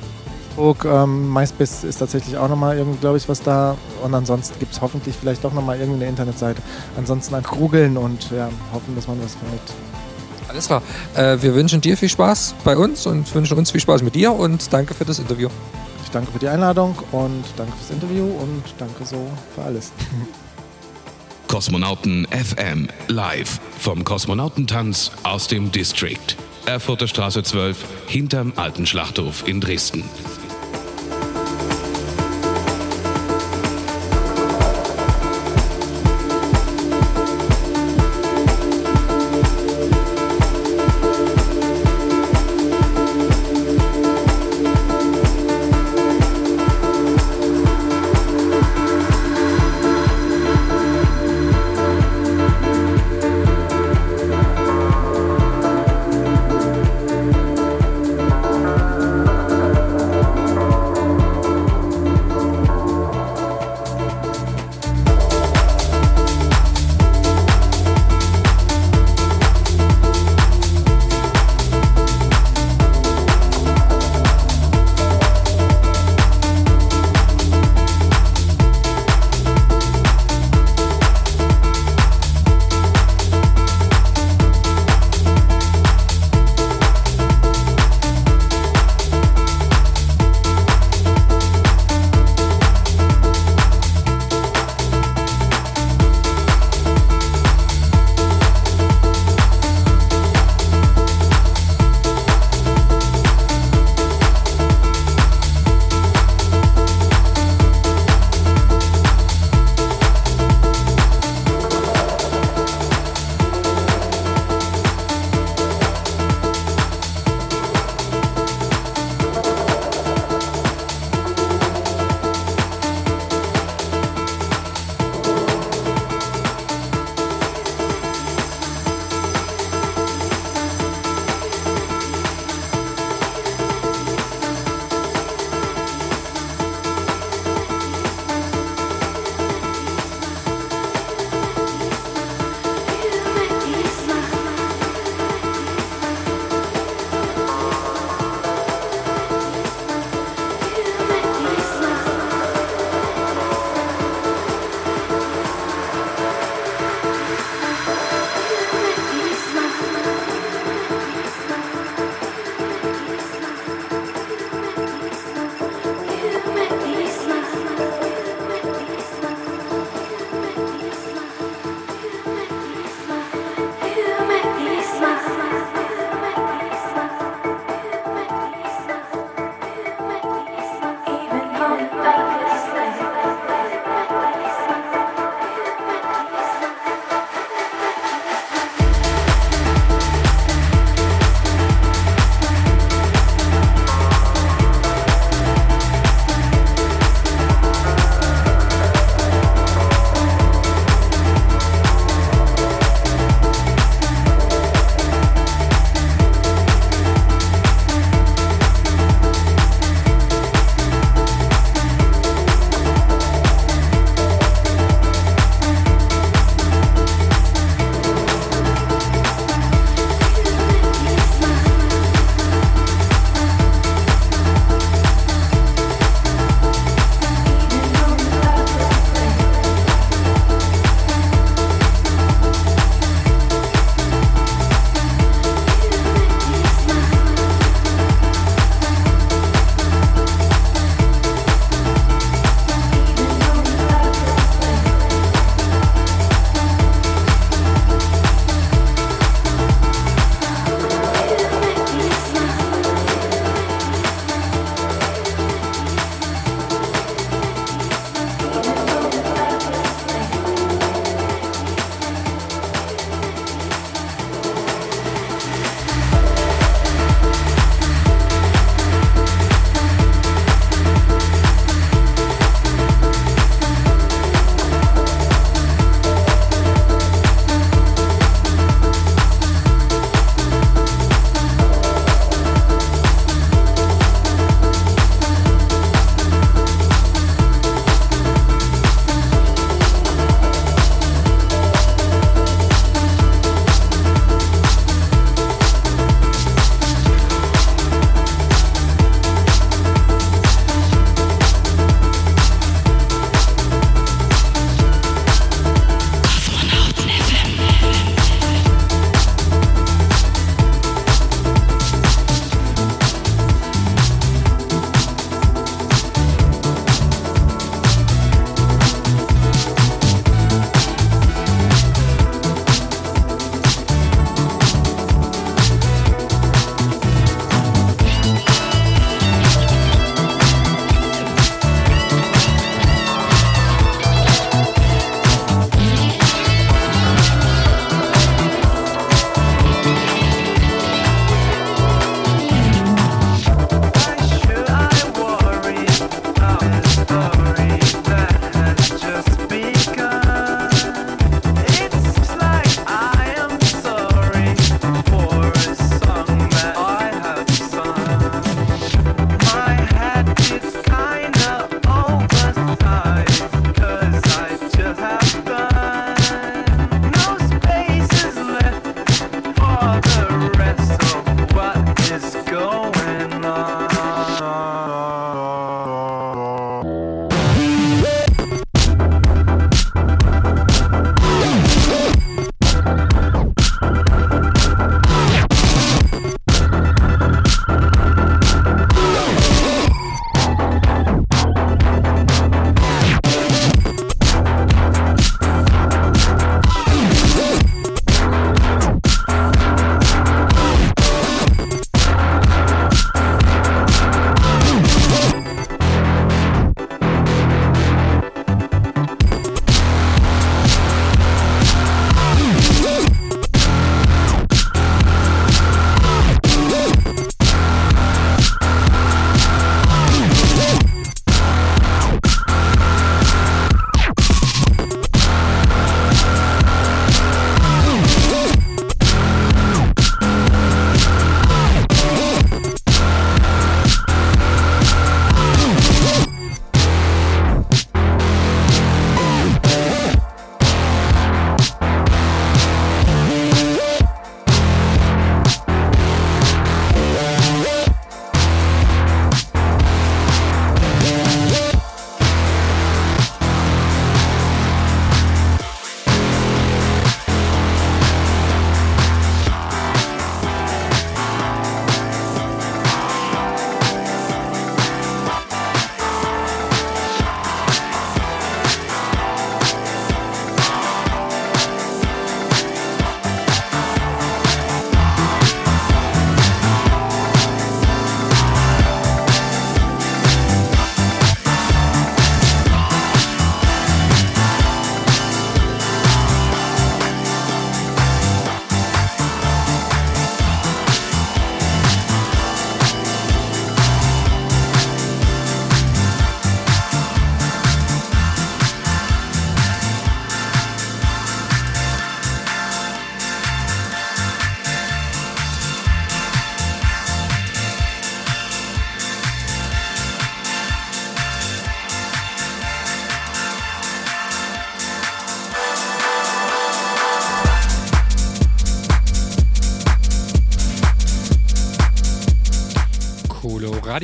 Facebook, 0.57 0.87
ähm, 0.87 1.33
MySpace 1.33 1.85
ist 1.85 1.99
tatsächlich 1.99 2.37
auch 2.39 2.49
nochmal 2.49 2.79
irgendwie, 2.79 2.99
glaube 2.99 3.19
ich, 3.19 3.29
was 3.29 3.43
da. 3.43 3.77
Und 4.03 4.15
ansonsten 4.15 4.59
gibt 4.59 4.73
es 4.73 4.81
hoffentlich 4.81 5.15
vielleicht 5.15 5.45
doch 5.45 5.53
nochmal 5.53 5.79
irgendeine 5.79 6.09
Internetseite. 6.09 6.63
Ansonsten 6.97 7.35
an 7.35 7.43
googeln 7.43 7.97
und 7.97 8.31
ja, 8.31 8.49
hoffen, 8.73 8.95
dass 8.97 9.07
man 9.07 9.23
was 9.23 9.35
findet. 9.35 9.61
Alles 10.49 10.67
klar. 10.67 10.83
Äh, 11.15 11.43
wir 11.43 11.55
wünschen 11.55 11.83
dir 11.83 11.97
viel 11.97 12.09
Spaß 12.09 12.55
bei 12.65 12.77
uns 12.77 13.07
und 13.07 13.33
wünschen 13.35 13.59
uns 13.59 13.71
viel 13.71 13.81
Spaß 13.81 14.03
mit 14.03 14.15
dir 14.15 14.33
und 14.33 14.73
danke 14.73 14.95
für 14.95 15.05
das 15.05 15.19
Interview. 15.19 15.49
Ich 16.05 16.11
danke 16.11 16.33
für 16.33 16.39
die 16.39 16.49
Einladung 16.49 16.95
und 17.13 17.45
danke 17.57 17.73
fürs 17.77 17.91
Interview 17.91 18.25
und 18.25 18.63
danke 18.79 19.05
so 19.05 19.29
für 19.55 19.63
alles. 19.63 19.93
Kosmonauten 21.49 22.27
FM 22.31 22.89
live 23.09 23.61
vom 23.79 24.05
Kosmonautentanz 24.05 25.11
aus 25.23 25.49
dem 25.49 25.71
District. 25.71 26.37
Erfurter 26.67 27.07
Straße 27.07 27.43
12 27.43 27.85
hinterm 28.09 28.53
alten 28.57 28.87
Schlachthof 28.87 29.47
in 29.47 29.61
Dresden. 29.61 30.05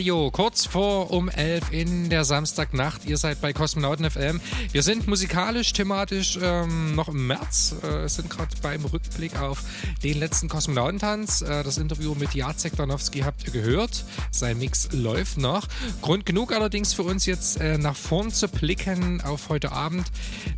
Radio. 0.03 0.33
Kurz 0.33 0.67
vor 0.67 1.13
um 1.13 1.29
11 1.29 1.71
in 1.71 2.11
der 2.11 2.25
Samstagnacht. 2.25 3.05
Ihr 3.05 3.17
seid 3.19 3.41
bei 3.41 3.53
Kosmonauten 3.53 4.11
FM. 4.11 4.41
Wir 4.73 4.83
sind 4.83 5.07
musikalisch, 5.07 5.73
thematisch 5.75 6.41
ähm, 6.43 6.97
noch 6.97 7.09
im 7.09 7.29
März. 7.29 7.77
Äh, 7.85 8.09
sind 8.09 8.29
gerade 8.29 8.51
beim 8.63 8.85
Rückblick 8.85 9.41
auf 9.41 9.63
den 10.03 10.19
letzten 10.19 10.49
Kosmonautentanz. 10.49 11.43
Äh, 11.43 11.63
das 11.63 11.79
Interview 11.79 12.15
mit 12.15 12.35
Jacek 12.35 12.77
Danowski 12.77 13.21
habt 13.21 13.45
ihr 13.45 13.53
gehört. 13.53 14.05
Sein 14.31 14.59
Mix 14.59 14.89
läuft 14.93 15.39
noch. 15.39 15.69
Grund 16.01 16.27
genug 16.27 16.53
allerdings 16.53 16.93
für 16.93 17.03
uns 17.03 17.27
jetzt 17.27 17.61
äh, 17.61 17.79
nach 17.79 17.97
vorn 17.97 18.31
zu 18.31 18.49
blicken 18.49 19.21
auf 19.21 19.49
heute 19.49 19.73
Abend. 19.73 20.07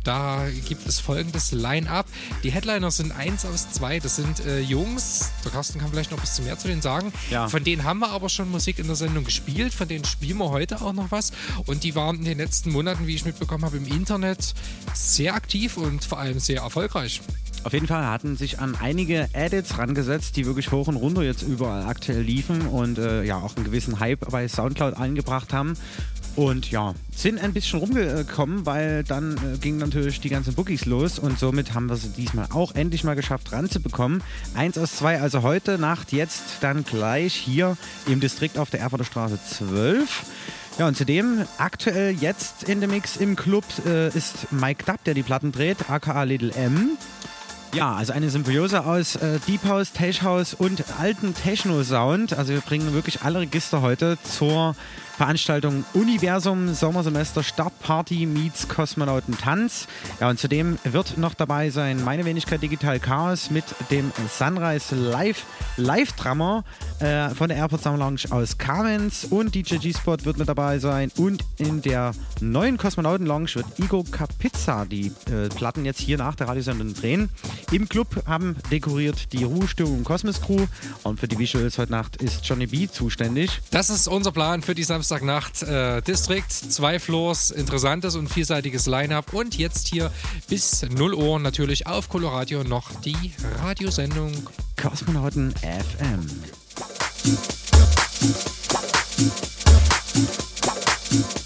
Da 0.03 0.45
gibt 0.67 0.87
es 0.87 0.99
folgendes 0.99 1.51
Line-Up. 1.51 2.07
Die 2.43 2.51
Headliner 2.51 2.91
sind 2.91 3.11
eins 3.11 3.45
aus 3.45 3.71
zwei. 3.71 3.99
Das 3.99 4.15
sind 4.15 4.45
äh, 4.45 4.59
Jungs. 4.59 5.31
Der 5.43 5.51
Carsten 5.51 5.79
kann 5.79 5.91
vielleicht 5.91 6.11
noch 6.11 6.17
ein 6.17 6.21
bisschen 6.21 6.45
mehr 6.45 6.57
zu 6.57 6.67
denen 6.67 6.81
sagen. 6.81 7.13
Ja. 7.29 7.47
Von 7.47 7.63
denen 7.63 7.83
haben 7.83 7.99
wir 7.99 8.09
aber 8.09 8.29
schon 8.29 8.49
Musik 8.49 8.79
in 8.79 8.87
der 8.87 8.95
Sendung 8.95 9.23
gespielt. 9.23 9.73
Von 9.73 9.87
denen 9.87 10.05
spielen 10.05 10.37
wir 10.37 10.49
heute 10.49 10.81
auch 10.81 10.93
noch 10.93 11.11
was. 11.11 11.31
Und 11.65 11.83
die 11.83 11.95
waren 11.95 12.17
in 12.17 12.25
den 12.25 12.37
letzten 12.37 12.71
Monaten, 12.71 13.07
wie 13.07 13.15
ich 13.15 13.25
mitbekommen 13.25 13.65
habe, 13.65 13.77
im 13.77 13.87
Internet 13.87 14.53
sehr 14.93 15.35
aktiv 15.35 15.77
und 15.77 16.03
vor 16.03 16.19
allem 16.19 16.39
sehr 16.39 16.61
erfolgreich. 16.61 17.21
Auf 17.65 17.73
jeden 17.73 17.87
Fall 17.87 18.05
hatten 18.05 18.37
sich 18.37 18.59
an 18.59 18.77
einige 18.79 19.27
Edits 19.33 19.79
rangesetzt, 19.79 20.37
die 20.37 20.45
wirklich 20.45 20.71
hoch 20.71 20.87
und 20.87 20.97
runter 20.97 21.23
jetzt 21.23 21.41
überall 21.41 21.87
aktuell 21.87 22.21
liefen 22.21 22.61
und 22.67 22.99
äh, 22.99 23.23
ja 23.23 23.37
auch 23.37 23.55
einen 23.55 23.65
gewissen 23.65 23.99
Hype 23.99 24.19
bei 24.29 24.47
Soundcloud 24.47 24.95
eingebracht 24.95 25.51
haben. 25.51 25.73
Und 26.35 26.69
ja, 26.69 26.93
sind 27.15 27.39
ein 27.39 27.53
bisschen 27.53 27.79
rumgekommen, 27.79 28.67
weil 28.67 29.03
dann 29.03 29.37
äh, 29.37 29.57
gingen 29.57 29.79
natürlich 29.79 30.21
die 30.21 30.29
ganzen 30.29 30.53
Bookies 30.53 30.85
los 30.85 31.17
und 31.17 31.39
somit 31.39 31.73
haben 31.73 31.87
wir 31.87 31.95
sie 31.95 32.09
diesmal 32.09 32.45
auch 32.51 32.75
endlich 32.75 33.03
mal 33.03 33.15
geschafft 33.15 33.51
ranzubekommen. 33.51 34.21
Eins 34.53 34.77
aus 34.77 34.97
zwei, 34.97 35.19
also 35.19 35.41
heute 35.41 35.79
Nacht, 35.79 36.11
jetzt 36.11 36.43
dann 36.61 36.83
gleich 36.83 37.33
hier 37.33 37.77
im 38.05 38.19
Distrikt 38.19 38.59
auf 38.59 38.69
der 38.69 38.81
Erfurter 38.81 39.05
Straße 39.05 39.39
12. 39.43 40.23
Ja, 40.77 40.87
und 40.87 40.95
zudem 40.95 41.45
aktuell 41.57 42.11
jetzt 42.13 42.65
in 42.69 42.79
dem 42.79 42.91
Mix 42.91 43.17
im 43.17 43.35
Club 43.35 43.63
äh, 43.87 44.09
ist 44.09 44.51
Mike 44.51 44.83
Dubb, 44.85 45.03
der 45.05 45.15
die 45.15 45.23
Platten 45.23 45.51
dreht, 45.51 45.89
aka 45.89 46.21
Little 46.23 46.51
M. 46.53 46.97
Ja, 47.73 47.93
also 47.93 48.13
eine 48.13 48.29
Symbiose 48.29 48.85
aus 48.85 49.15
äh, 49.17 49.39
Deep 49.47 49.65
House, 49.65 49.91
Tech 49.91 50.21
House 50.21 50.53
und 50.53 50.83
alten 50.97 51.33
Techno-Sound. 51.33 52.33
Also 52.33 52.53
wir 52.53 52.61
bringen 52.61 52.93
wirklich 52.93 53.23
alle 53.23 53.39
Register 53.41 53.81
heute 53.81 54.17
zur 54.23 54.75
Veranstaltung 55.17 55.85
Universum 55.93 56.73
Sommersemester 56.73 57.41
Startparty 57.41 58.25
meets 58.25 58.67
Kosmonauten 58.67 59.37
Tanz. 59.37 59.87
Ja, 60.19 60.29
und 60.29 60.39
zudem 60.39 60.77
wird 60.83 61.17
noch 61.17 61.33
dabei 61.33 61.69
sein 61.69 62.03
meine 62.03 62.25
Wenigkeit 62.25 62.61
Digital 62.61 62.99
Chaos 62.99 63.49
mit 63.49 63.63
dem 63.91 64.11
Sunrise 64.29 64.93
Live 64.93 65.43
Live 65.77 66.11
Drummer 66.13 66.65
äh, 66.99 67.29
von 67.29 67.47
der 67.47 67.57
Airport 67.57 67.83
Summer 67.83 67.97
Lounge 67.97 68.23
aus 68.29 68.57
Kamenz 68.57 69.25
und 69.29 69.55
DJ 69.55 69.77
G-Spot 69.77 70.17
wird 70.23 70.37
mit 70.37 70.49
dabei 70.49 70.79
sein 70.79 71.11
und 71.15 71.43
in 71.57 71.81
der 71.81 72.11
neuen 72.41 72.77
Kosmonauten 72.77 73.25
Lounge 73.25 73.55
wird 73.55 73.67
Igor 73.77 74.03
Kapizza 74.05 74.85
die 74.85 75.13
äh, 75.31 75.47
Platten 75.47 75.85
jetzt 75.85 76.01
hier 76.01 76.17
nach 76.17 76.35
der 76.35 76.49
Radiosendung 76.49 76.93
drehen. 76.93 77.29
Im 77.71 77.87
Club 77.87 78.23
haben 78.25 78.57
dekoriert 78.69 79.31
die 79.31 79.45
Ruhestörung 79.45 80.03
Cosmos 80.03 80.41
Crew 80.41 80.65
und 81.03 81.21
für 81.21 81.29
die 81.29 81.39
Visuals 81.39 81.77
heute 81.77 81.91
Nacht 81.91 82.17
ist 82.17 82.45
Johnny 82.45 82.67
B 82.67 82.89
zuständig. 82.89 83.61
Das 83.71 83.89
ist 83.89 84.07
unser 84.07 84.31
Plan 84.33 84.61
für 84.61 84.75
die 84.75 84.83
Samstagnacht 85.07 85.61
äh, 85.61 86.01
District. 86.01 86.49
Zwei 86.49 86.97
Floors, 86.97 87.51
interessantes 87.51 88.15
und 88.15 88.27
vielseitiges 88.27 88.87
Line-Up. 88.87 89.33
Und 89.33 89.55
jetzt 89.55 89.87
hier 89.87 90.11
bis 90.49 90.81
0 90.81 91.13
Uhr 91.13 91.39
natürlich 91.39 91.85
auf 91.85 92.09
Coloradio 92.09 92.63
noch 92.63 92.89
die 93.01 93.33
Radiosendung 93.61 94.31
Kosmonauten 94.81 95.53
FM. 95.57 96.27
Thank 101.11 101.35
you. 101.35 101.44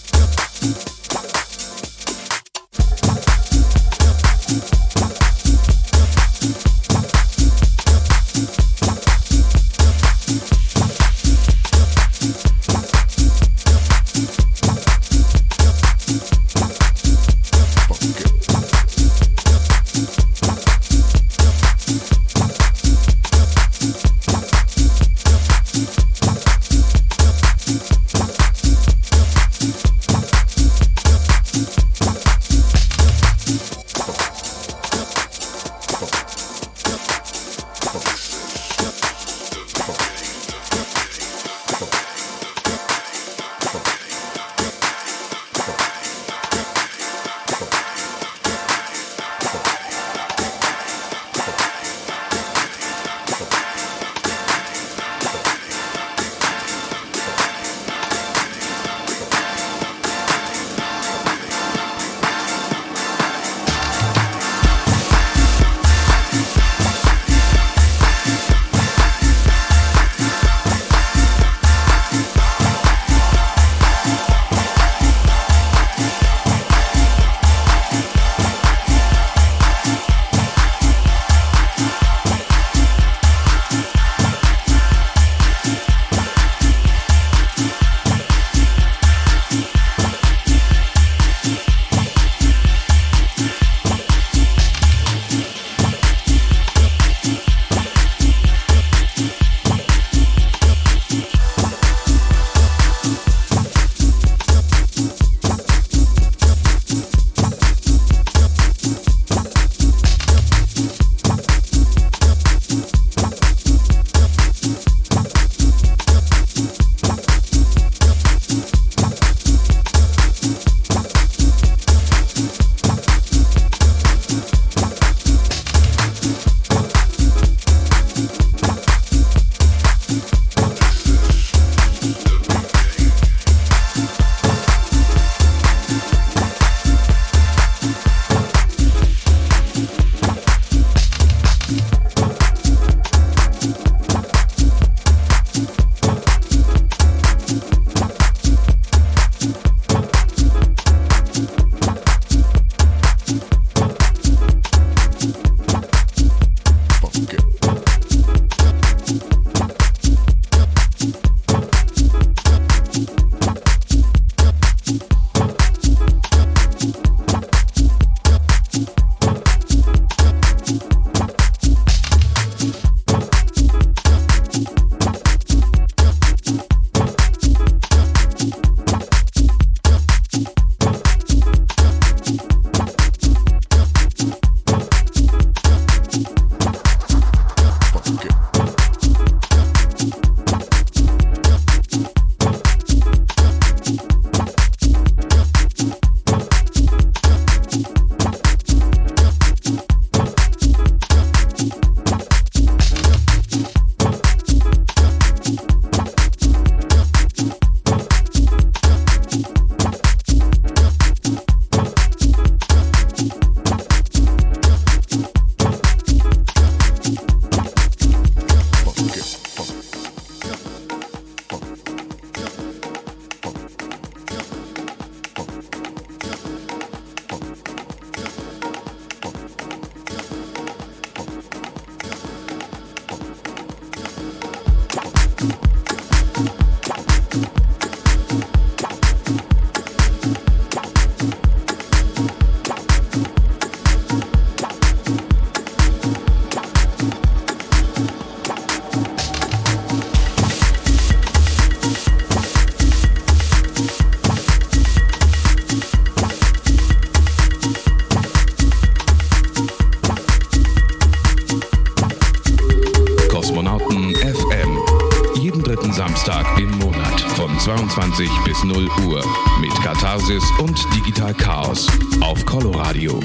Uhr 269.05 269.23
mit 269.59 269.73
Katharsis 269.81 270.43
und 270.59 270.77
Digital 270.95 271.33
Chaos 271.33 271.87
auf 272.21 272.45
Coloradio. 272.45 273.19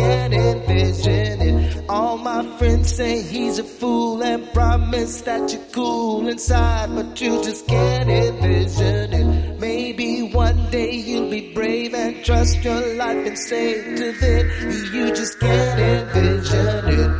can't 0.00 0.34
envision 0.34 1.40
it. 1.48 1.84
All 1.88 2.16
my 2.16 2.42
friends 2.58 2.94
say 2.94 3.22
he's 3.22 3.58
a 3.58 3.64
fool 3.64 4.22
and 4.22 4.52
promise 4.52 5.20
that 5.22 5.52
you're 5.52 5.68
cool 5.72 6.28
inside, 6.28 6.94
but 6.94 7.20
you 7.20 7.42
just 7.42 7.66
can't 7.66 8.08
envision 8.08 9.12
it. 9.12 9.60
Maybe 9.60 10.22
one 10.22 10.70
day 10.70 10.92
you'll 10.92 11.30
be 11.30 11.52
brave 11.52 11.94
and 11.94 12.24
trust 12.24 12.64
your 12.64 12.94
life 12.96 13.26
and 13.26 13.38
say 13.38 13.96
to 13.96 14.12
them, 14.12 14.44
you 14.94 15.06
just 15.14 15.38
can't 15.40 15.80
envision 15.80 16.88
it. 17.00 17.19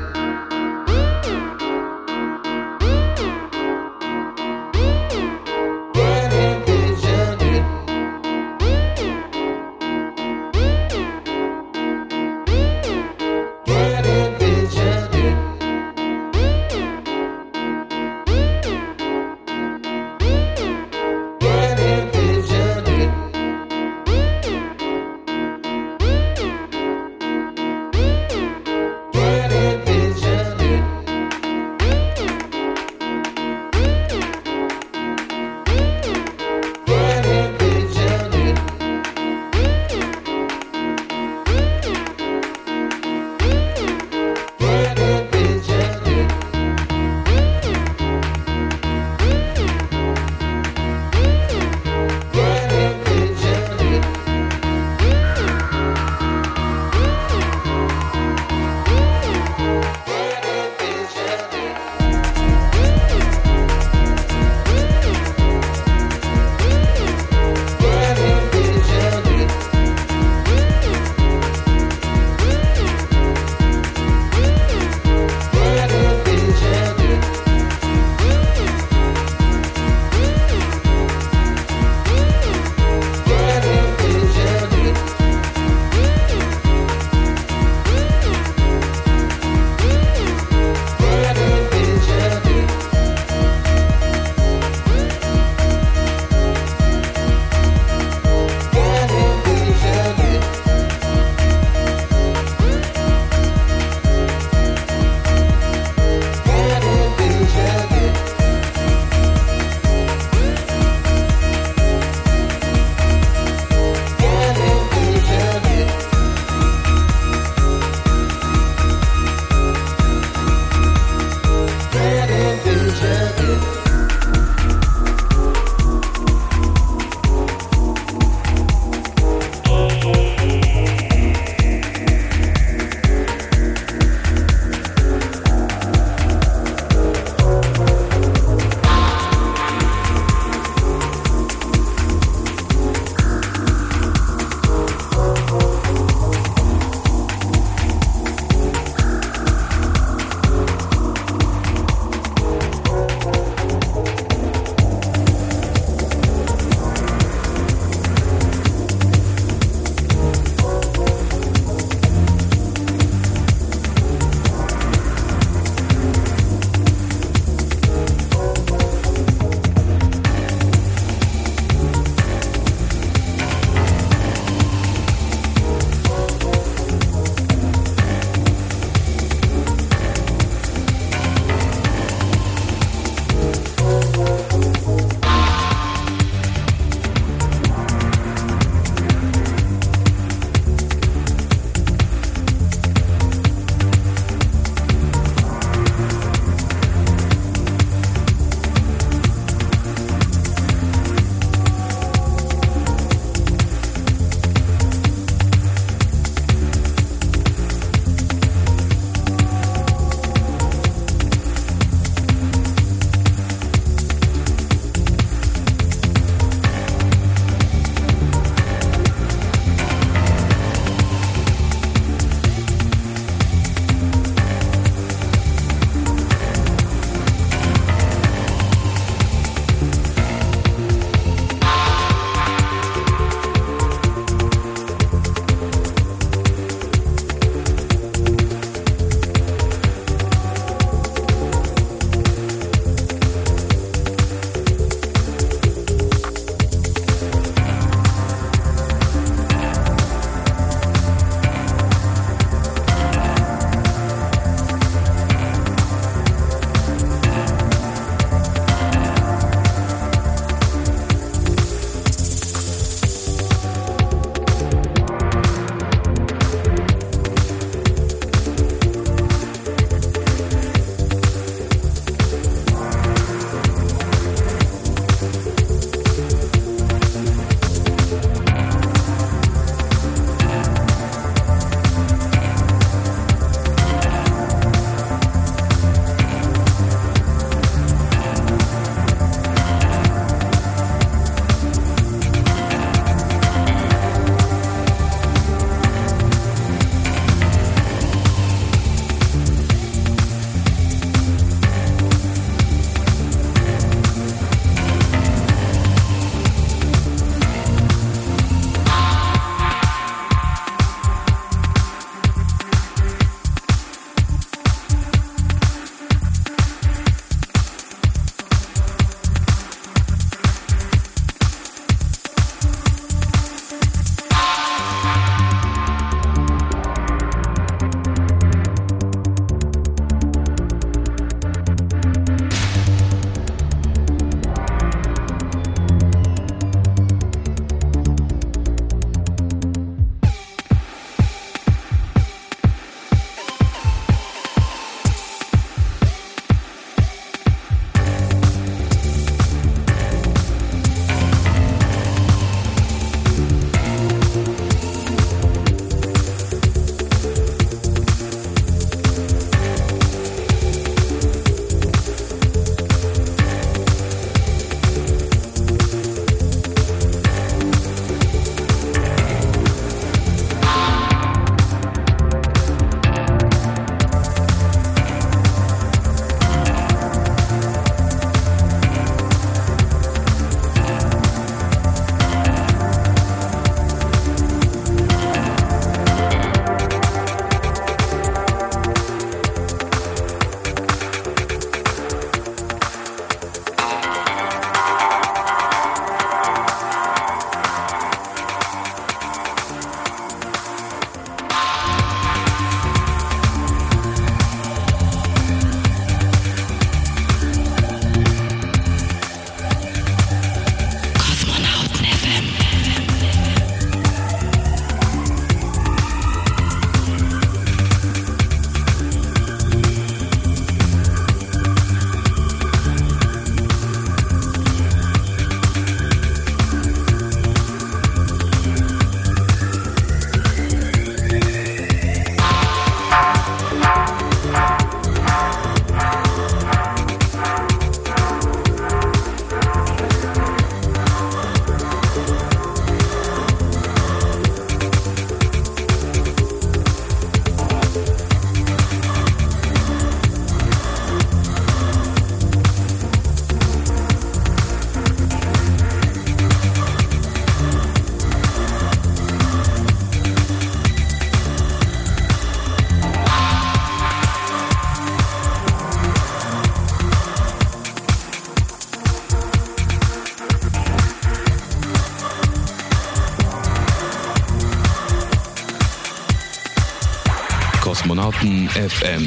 FM. 478.91 479.20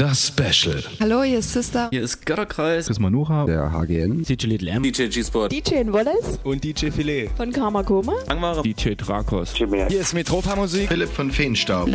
Das 0.00 0.28
Special. 0.28 0.82
Hallo, 0.98 1.22
hier 1.24 1.40
ist 1.40 1.52
Sister. 1.52 1.90
Hier 1.90 2.00
ist 2.00 2.24
Götterkreis. 2.24 2.88
Ist 2.88 3.00
Manuha. 3.00 3.44
Der 3.44 3.70
HGN. 3.70 4.22
DJ 4.22 4.46
Little 4.46 4.70
M. 4.70 4.82
DJ 4.82 5.08
G-Sport. 5.08 5.52
DJ 5.52 5.92
Wallace. 5.92 6.40
Und 6.42 6.64
DJ 6.64 6.88
Filet. 6.88 7.28
Von 7.36 7.52
Karma 7.52 7.82
Koma. 7.82 8.14
Langware. 8.26 8.62
DJ 8.62 8.94
Drakos. 8.94 9.52
Hier 9.54 10.00
ist 10.00 10.14
Metropa 10.14 10.56
Musik. 10.56 10.88
Philipp 10.88 11.10
von 11.10 11.30
Feenstaub. 11.30 11.90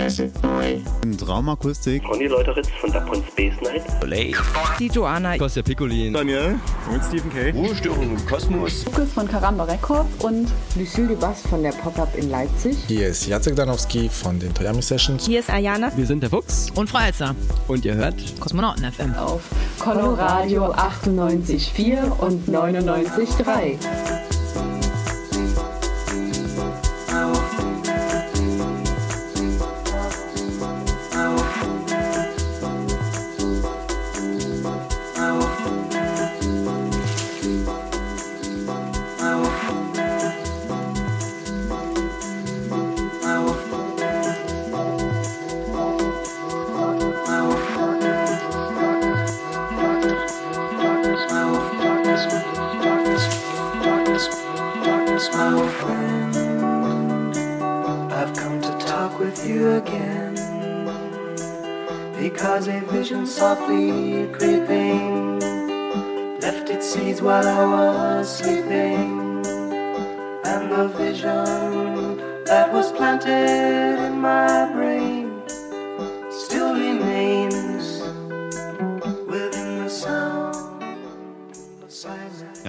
Traumakustik. 1.18 2.03
Conny 2.03 2.27
Leuteritz 2.27 2.69
von 2.80 2.91
Dapon 2.91 3.23
Space 3.32 3.56
Night. 3.64 3.82
Olay. 4.03 4.36
Die 4.77 4.88
Joanna. 4.88 5.36
Kostja 5.40 5.64
Piccolin. 5.64 6.14
Daniel. 6.14 6.60
Und 6.94 7.03
Stephen 7.06 7.32
K. 7.32 7.49
Ruhestörung 7.57 8.11
im 8.11 8.26
Kosmos. 8.27 8.86
Lukas 8.86 9.14
von 9.14 9.27
Karamba 9.27 9.64
Records 9.64 10.23
und 10.23 10.48
Lucille 10.77 11.07
Dubas 11.07 11.41
von 11.49 11.64
der 11.64 11.72
Pop-Up 11.72 12.15
in 12.15 12.30
Leipzig. 12.30 12.77
Hier 12.88 13.07
ist 13.07 13.26
Jacek 13.26 13.56
Danowski 13.56 14.10
von 14.10 14.38
den 14.38 14.53
Toyami 14.53 14.84
Sessions. 14.84 15.26
Hier 15.26 15.40
ist 15.40 15.49
Ayana. 15.49 15.91
Wir 15.95 16.06
sind 16.06 16.22
der 16.22 16.30
Fuchs. 16.30 16.69
Und 16.76 16.88
Frau 16.88 16.99
Elster. 16.99 17.36
Und 17.68 17.84
ihr 17.84 17.94
hört 17.95 18.39
Kosmonauten 18.39 18.91
FM. 18.91 19.13
Auf 19.15 19.41
Coloradio 19.80 20.73
98,4 20.73 22.09
und 22.19 22.47
99,3. 22.47 23.77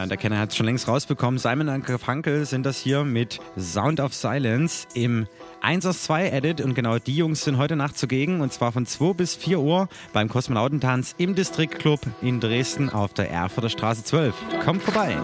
Der 0.08 0.18
Kenner 0.18 0.38
hat 0.38 0.50
es 0.50 0.56
schon 0.56 0.66
längst 0.66 0.88
rausbekommen. 0.88 1.38
Simon 1.38 1.68
und 1.68 1.86
Garfunkel 1.86 2.44
sind 2.44 2.64
das 2.64 2.78
hier 2.78 3.04
mit 3.04 3.38
Sound 3.58 4.00
of 4.00 4.14
Silence 4.14 4.86
im 4.94 5.26
1 5.62 5.86
aus 5.86 6.04
2 6.04 6.30
Edit 6.30 6.60
und 6.60 6.74
genau 6.74 6.98
die 6.98 7.16
Jungs 7.16 7.44
sind 7.44 7.58
heute 7.58 7.76
Nacht 7.76 7.98
zugegen 7.98 8.40
und 8.40 8.52
zwar 8.52 8.72
von 8.72 8.86
2 8.86 9.14
bis 9.14 9.34
4 9.34 9.58
Uhr 9.58 9.88
beim 10.12 10.28
Kosmonautentanz 10.28 11.14
im 11.18 11.34
Distriktclub 11.34 12.00
in 12.22 12.40
Dresden 12.40 12.90
auf 12.90 13.14
der 13.14 13.30
Erfurter 13.30 13.70
Straße 13.70 14.04
12. 14.04 14.34
Kommt 14.64 14.82
vorbei! 14.82 15.16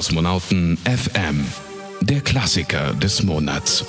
Kosmonauten 0.00 0.78
FM, 0.86 1.44
der 2.00 2.22
Klassiker 2.22 2.94
des 2.94 3.22
Monats. 3.22 3.84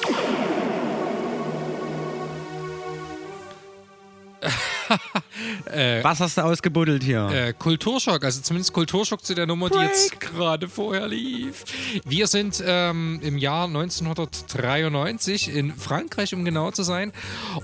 Äh, 5.71 6.03
Was 6.03 6.19
hast 6.19 6.37
du 6.37 6.41
ausgebuddelt 6.41 7.03
hier? 7.03 7.29
Äh, 7.29 7.53
Kulturschock, 7.53 8.23
also 8.23 8.41
zumindest 8.41 8.73
Kulturschock 8.73 9.23
zu 9.23 9.33
der 9.33 9.47
Nummer, 9.47 9.69
die 9.69 9.77
jetzt 9.77 10.19
gerade 10.19 10.67
vorher 10.67 11.07
lief. 11.07 11.63
Wir 12.05 12.27
sind 12.27 12.61
ähm, 12.65 13.19
im 13.23 13.37
Jahr 13.37 13.67
1993 13.67 15.55
in 15.55 15.73
Frankreich, 15.73 16.33
um 16.33 16.43
genau 16.43 16.71
zu 16.71 16.83
sein. 16.83 17.13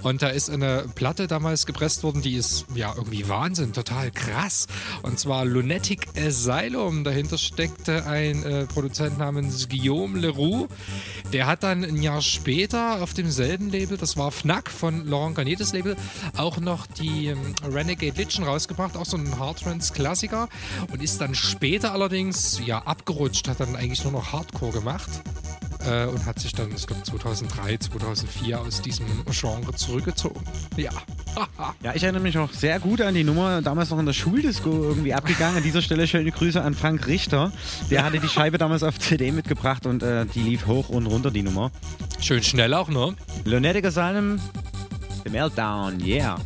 Und 0.03 0.21
da 0.21 0.29
ist 0.29 0.49
eine 0.49 0.85
Platte 0.95 1.27
damals 1.27 1.65
gepresst 1.65 2.03
worden, 2.03 2.21
die 2.21 2.35
ist 2.35 2.65
ja 2.75 2.93
irgendwie 2.95 3.27
Wahnsinn, 3.27 3.73
total 3.73 4.11
krass. 4.11 4.67
Und 5.01 5.19
zwar 5.19 5.43
Lunatic 5.43 6.07
Asylum. 6.17 7.03
Dahinter 7.03 7.37
steckte 7.37 8.05
ein 8.05 8.43
äh, 8.43 8.65
Produzent 8.67 9.17
namens 9.17 9.67
Guillaume 9.67 10.17
Leroux. 10.17 10.67
Der 11.33 11.45
hat 11.45 11.63
dann 11.63 11.83
ein 11.83 12.01
Jahr 12.01 12.21
später 12.21 13.01
auf 13.01 13.13
demselben 13.13 13.69
Label, 13.69 13.97
das 13.97 14.15
war 14.15 14.31
Fnac 14.31 14.69
von 14.69 15.05
Laurent 15.05 15.35
Garnier, 15.35 15.57
Label, 15.73 15.97
auch 16.37 16.59
noch 16.59 16.85
die 16.85 17.27
ähm, 17.27 17.39
Renegade 17.69 17.96
Litchen 17.99 18.43
rausgebracht, 18.43 18.95
auch 18.97 19.05
so 19.05 19.17
ein 19.17 19.39
Hardtrance-Klassiker 19.39 20.47
und 20.91 21.03
ist 21.03 21.19
dann 21.21 21.35
später 21.35 21.91
allerdings 21.93 22.61
ja 22.65 22.79
abgerutscht, 22.79 23.47
hat 23.47 23.59
dann 23.59 23.75
eigentlich 23.75 24.03
nur 24.03 24.13
noch 24.13 24.31
Hardcore 24.33 24.71
gemacht 24.71 25.09
äh, 25.85 26.05
und 26.05 26.25
hat 26.25 26.39
sich 26.39 26.53
dann, 26.53 26.69
ich 26.75 26.85
glaube 26.85 27.03
2003, 27.03 27.77
2004 27.77 28.59
aus 28.59 28.81
diesem 28.81 29.05
Genre 29.29 29.73
zurückgezogen. 29.73 30.41
Ja. 30.75 30.91
Ja, 31.83 31.93
ich 31.93 32.01
erinnere 32.01 32.23
mich 32.23 32.33
noch 32.33 32.51
sehr 32.51 32.79
gut 32.79 32.99
an 32.99 33.13
die 33.13 33.23
Nummer, 33.23 33.61
damals 33.61 33.91
noch 33.91 33.99
in 33.99 34.07
der 34.07 34.13
Schuldisco 34.13 34.69
irgendwie 34.71 35.13
abgegangen. 35.13 35.57
An 35.57 35.63
dieser 35.63 35.83
Stelle 35.83 36.07
schöne 36.07 36.31
Grüße 36.31 36.59
an 36.59 36.73
Frank 36.73 37.05
Richter. 37.05 37.51
Der 37.91 38.03
hatte 38.03 38.19
die 38.19 38.27
Scheibe 38.27 38.57
damals 38.57 38.81
auf 38.81 38.97
CD 38.97 39.31
mitgebracht 39.31 39.85
und 39.85 40.01
äh, 40.01 40.25
die 40.25 40.39
lief 40.39 40.65
hoch 40.65 40.89
und 40.89 41.05
runter, 41.05 41.29
die 41.29 41.43
Nummer. 41.43 41.71
Schön 42.19 42.41
schnell 42.41 42.73
auch, 42.73 42.89
ne? 42.89 43.15
Lunatic 43.45 43.85
Asylum, 43.85 44.39
The 45.23 45.29
Meltdown, 45.29 46.03
yeah. 46.03 46.37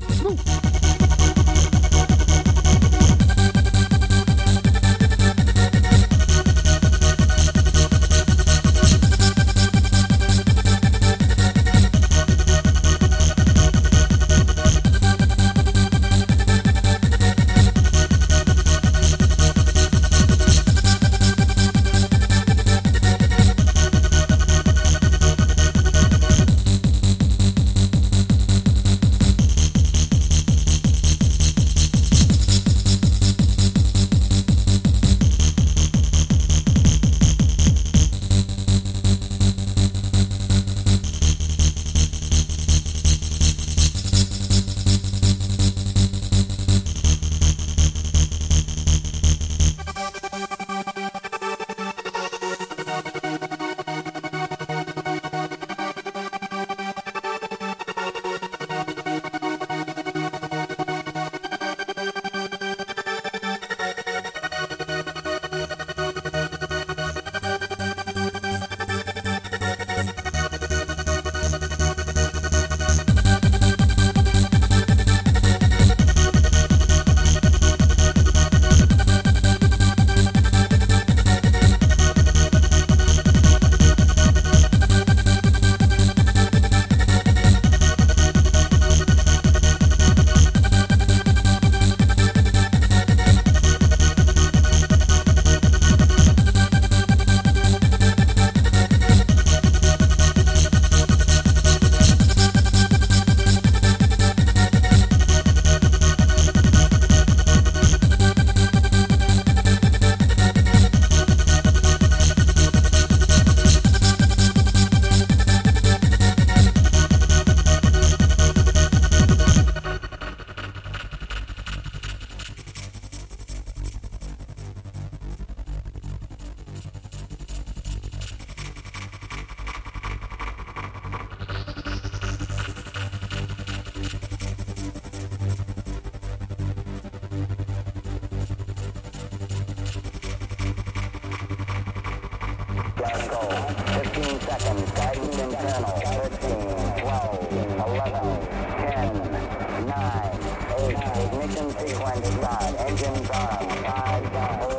when 152.00 152.22
to 152.22 152.32
start. 152.32 152.76
Engines 152.80 153.30
on. 153.30 153.72
Five, 153.84 154.71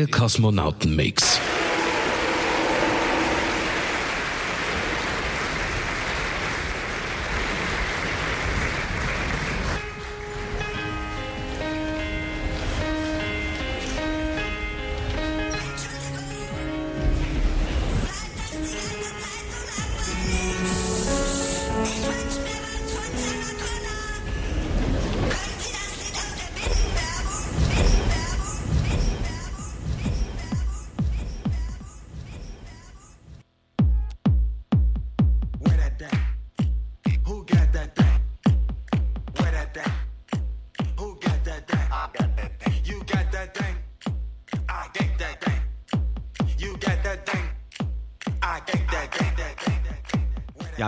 Der 0.00 0.08
Kosmonauten-Mix. 0.08 1.29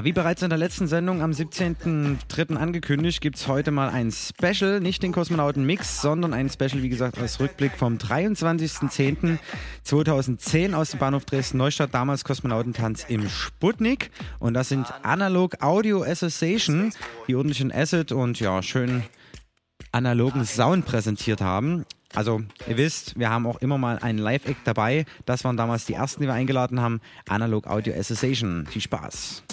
Wie 0.04 0.12
bereits 0.12 0.42
in 0.42 0.48
der 0.48 0.58
letzten 0.58 0.88
Sendung 0.88 1.22
am 1.22 1.30
17.03. 1.30 2.56
angekündigt, 2.56 3.20
gibt 3.20 3.36
es 3.36 3.46
heute 3.46 3.70
mal 3.70 3.88
ein 3.88 4.10
Special, 4.10 4.80
nicht 4.80 5.00
den 5.04 5.12
Kosmonauten-Mix, 5.12 6.02
sondern 6.02 6.34
ein 6.34 6.50
Special, 6.50 6.82
wie 6.82 6.88
gesagt, 6.88 7.18
als 7.18 7.38
Rückblick 7.38 7.76
vom 7.76 7.98
23.10.2010 7.98 10.74
aus 10.74 10.90
dem 10.90 10.98
Bahnhof 10.98 11.24
Dresden-Neustadt, 11.24 11.94
damals 11.94 12.24
Kosmonautentanz 12.24 13.06
im 13.08 13.28
Sputnik. 13.28 14.10
Und 14.40 14.54
das 14.54 14.70
sind 14.70 14.88
Analog 15.04 15.62
Audio 15.62 16.02
Association, 16.02 16.92
die 17.28 17.36
ordentlichen 17.36 17.70
Asset 17.70 18.10
und 18.10 18.40
ja, 18.40 18.60
schön 18.60 19.04
analogen 19.92 20.44
Sound 20.44 20.84
präsentiert 20.84 21.40
haben. 21.40 21.84
Also, 22.12 22.42
ihr 22.66 22.76
wisst, 22.76 23.16
wir 23.18 23.30
haben 23.30 23.46
auch 23.46 23.58
immer 23.58 23.78
mal 23.78 24.00
einen 24.00 24.18
Live-Act 24.18 24.66
dabei. 24.66 25.04
Das 25.26 25.44
waren 25.44 25.56
damals 25.56 25.86
die 25.86 25.94
ersten, 25.94 26.22
die 26.22 26.26
wir 26.26 26.34
eingeladen 26.34 26.80
haben. 26.80 27.00
Analog 27.28 27.68
Audio 27.68 27.94
Association. 27.94 28.66
Viel 28.66 28.82
Spaß. 28.82 29.44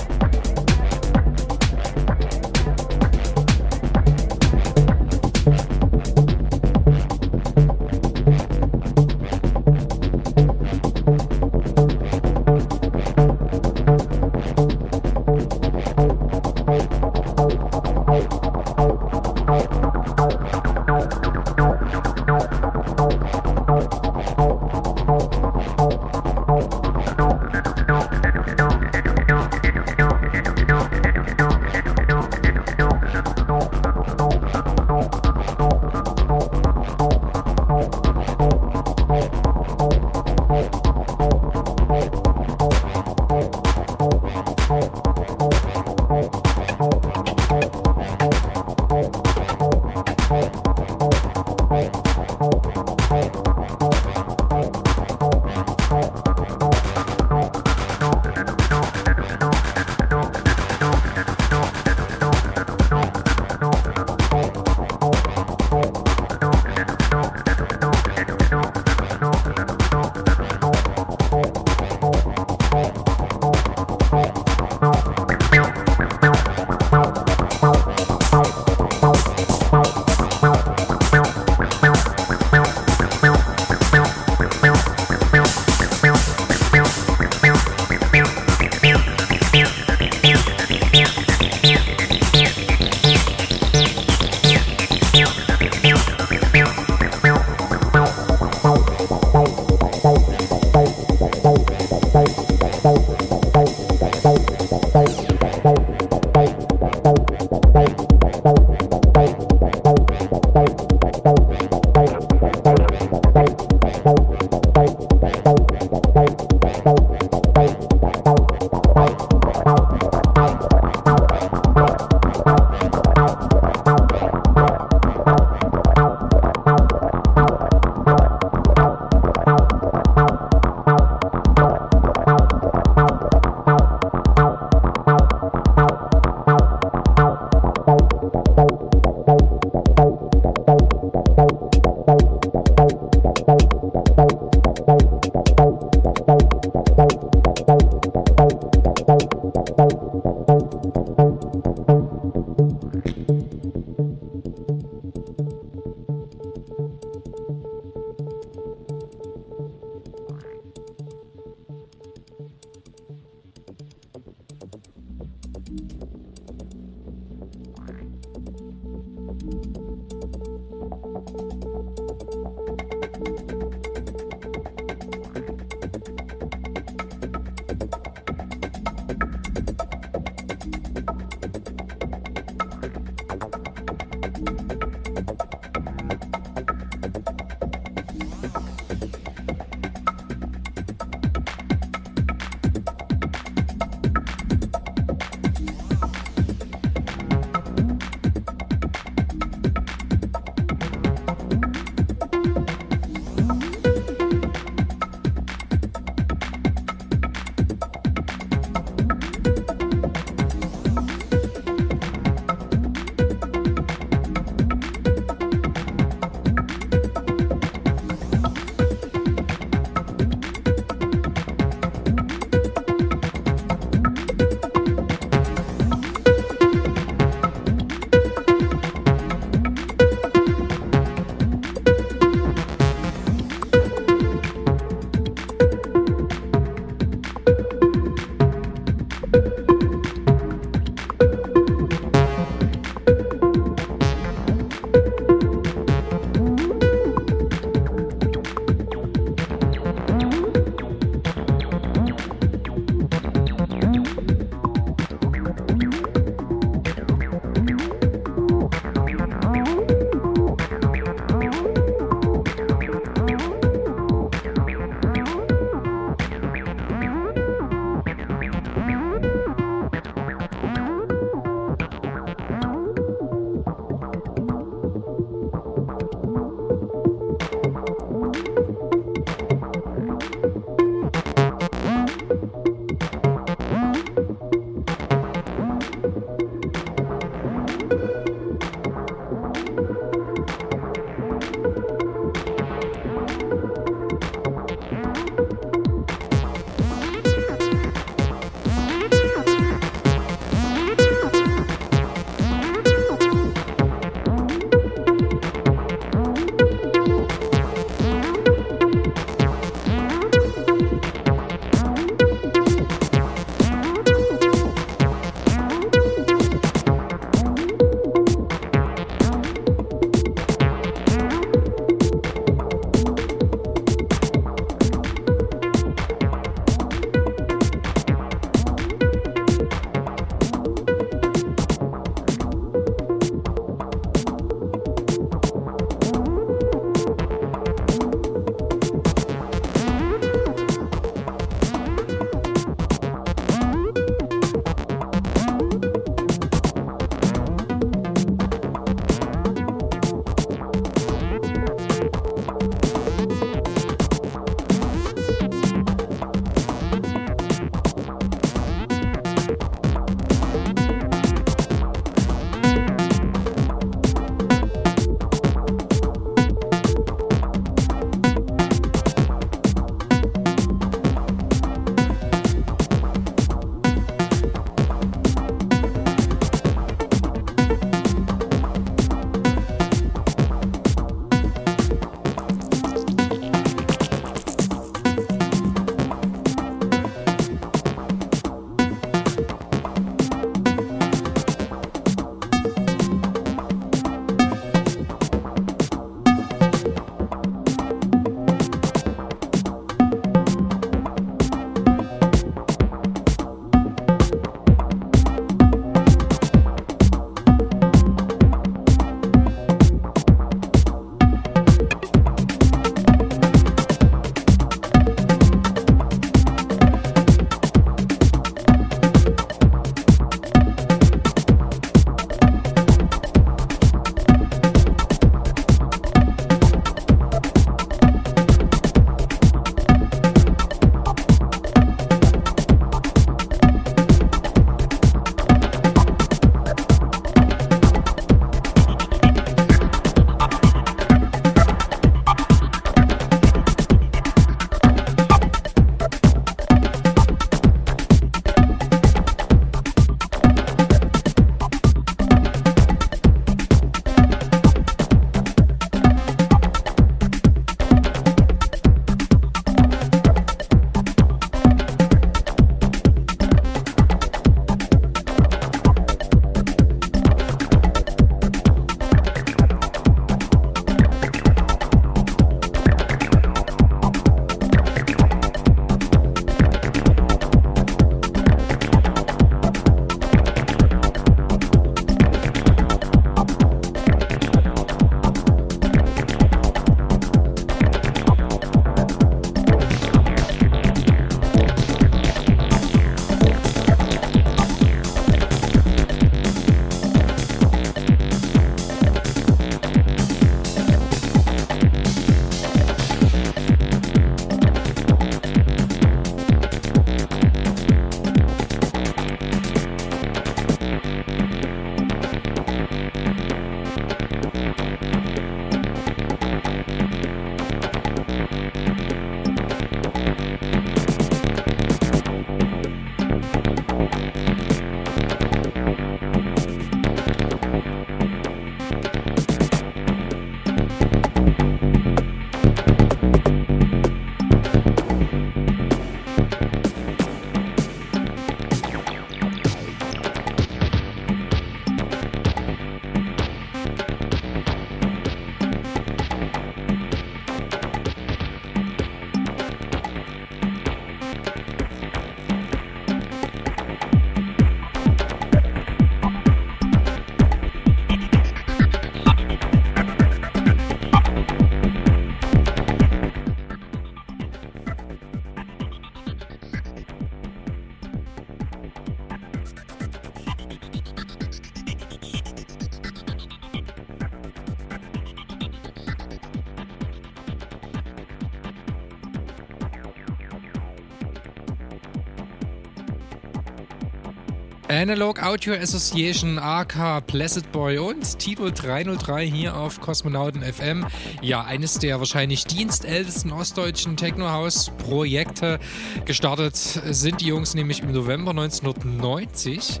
Analog 585.04 585.42
Audio 585.42 585.74
Association, 585.74 586.58
AK 586.58 587.26
Placid 587.26 587.70
Boy 587.72 587.98
und 587.98 588.38
Tito 588.38 588.70
303 588.70 589.46
hier 589.46 589.76
auf 589.76 590.00
Kosmonauten 590.00 590.62
FM. 590.62 591.04
Ja, 591.42 591.62
eines 591.62 591.98
der 591.98 592.20
wahrscheinlich 592.20 592.64
dienstältesten 592.64 593.52
ostdeutschen 593.52 594.16
Techno-House-Projekte. 594.16 595.78
Gestartet 596.24 596.76
sind 596.76 597.42
die 597.42 597.48
Jungs 597.48 597.74
nämlich 597.74 598.00
im 598.00 598.12
November 598.12 598.52
1990 598.52 600.00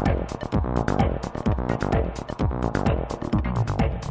Thank 0.03 0.31
you. 4.05 4.10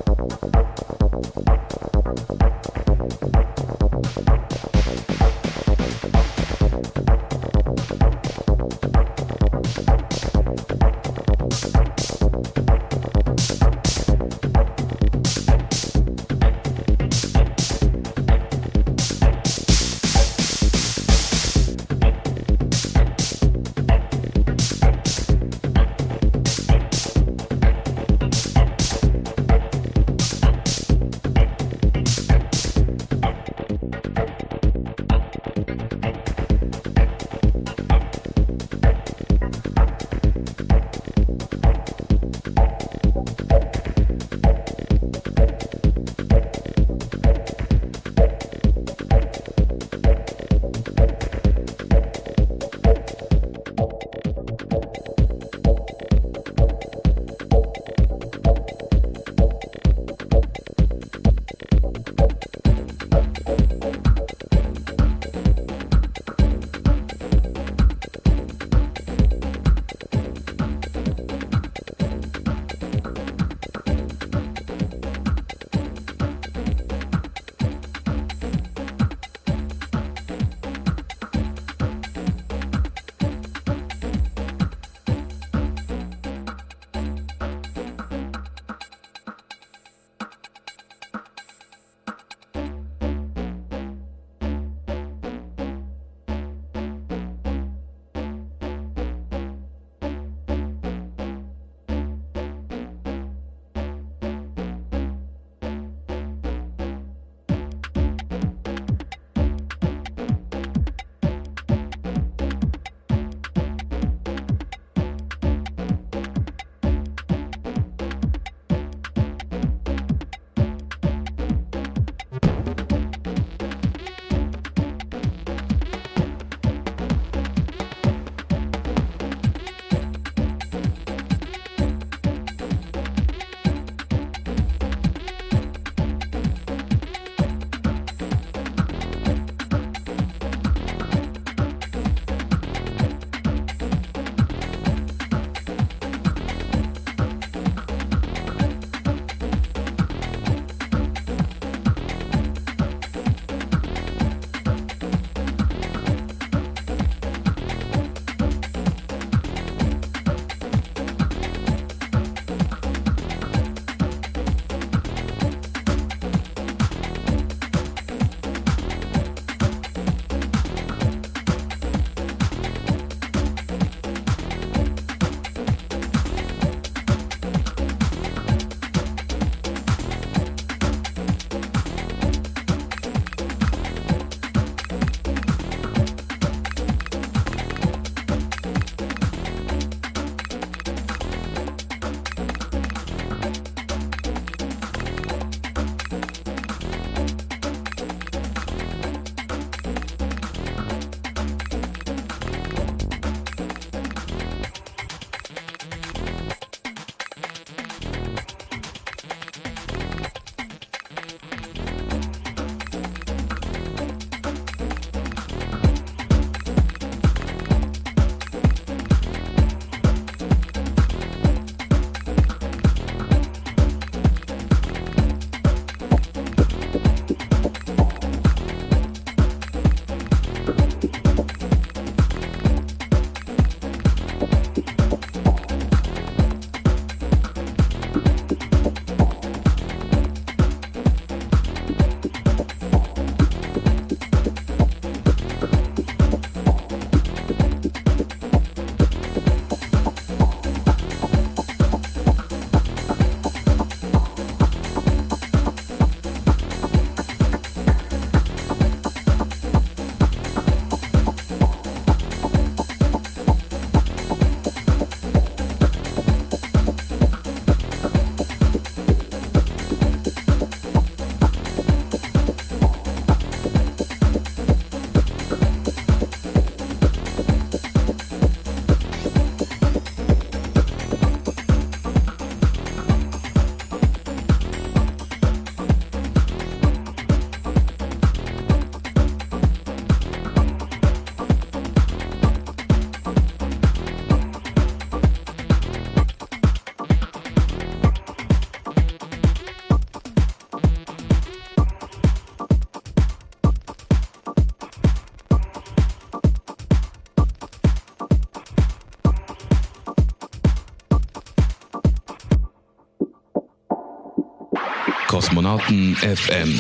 Kosmonauten 315.54 316.16
FM. 316.16 316.80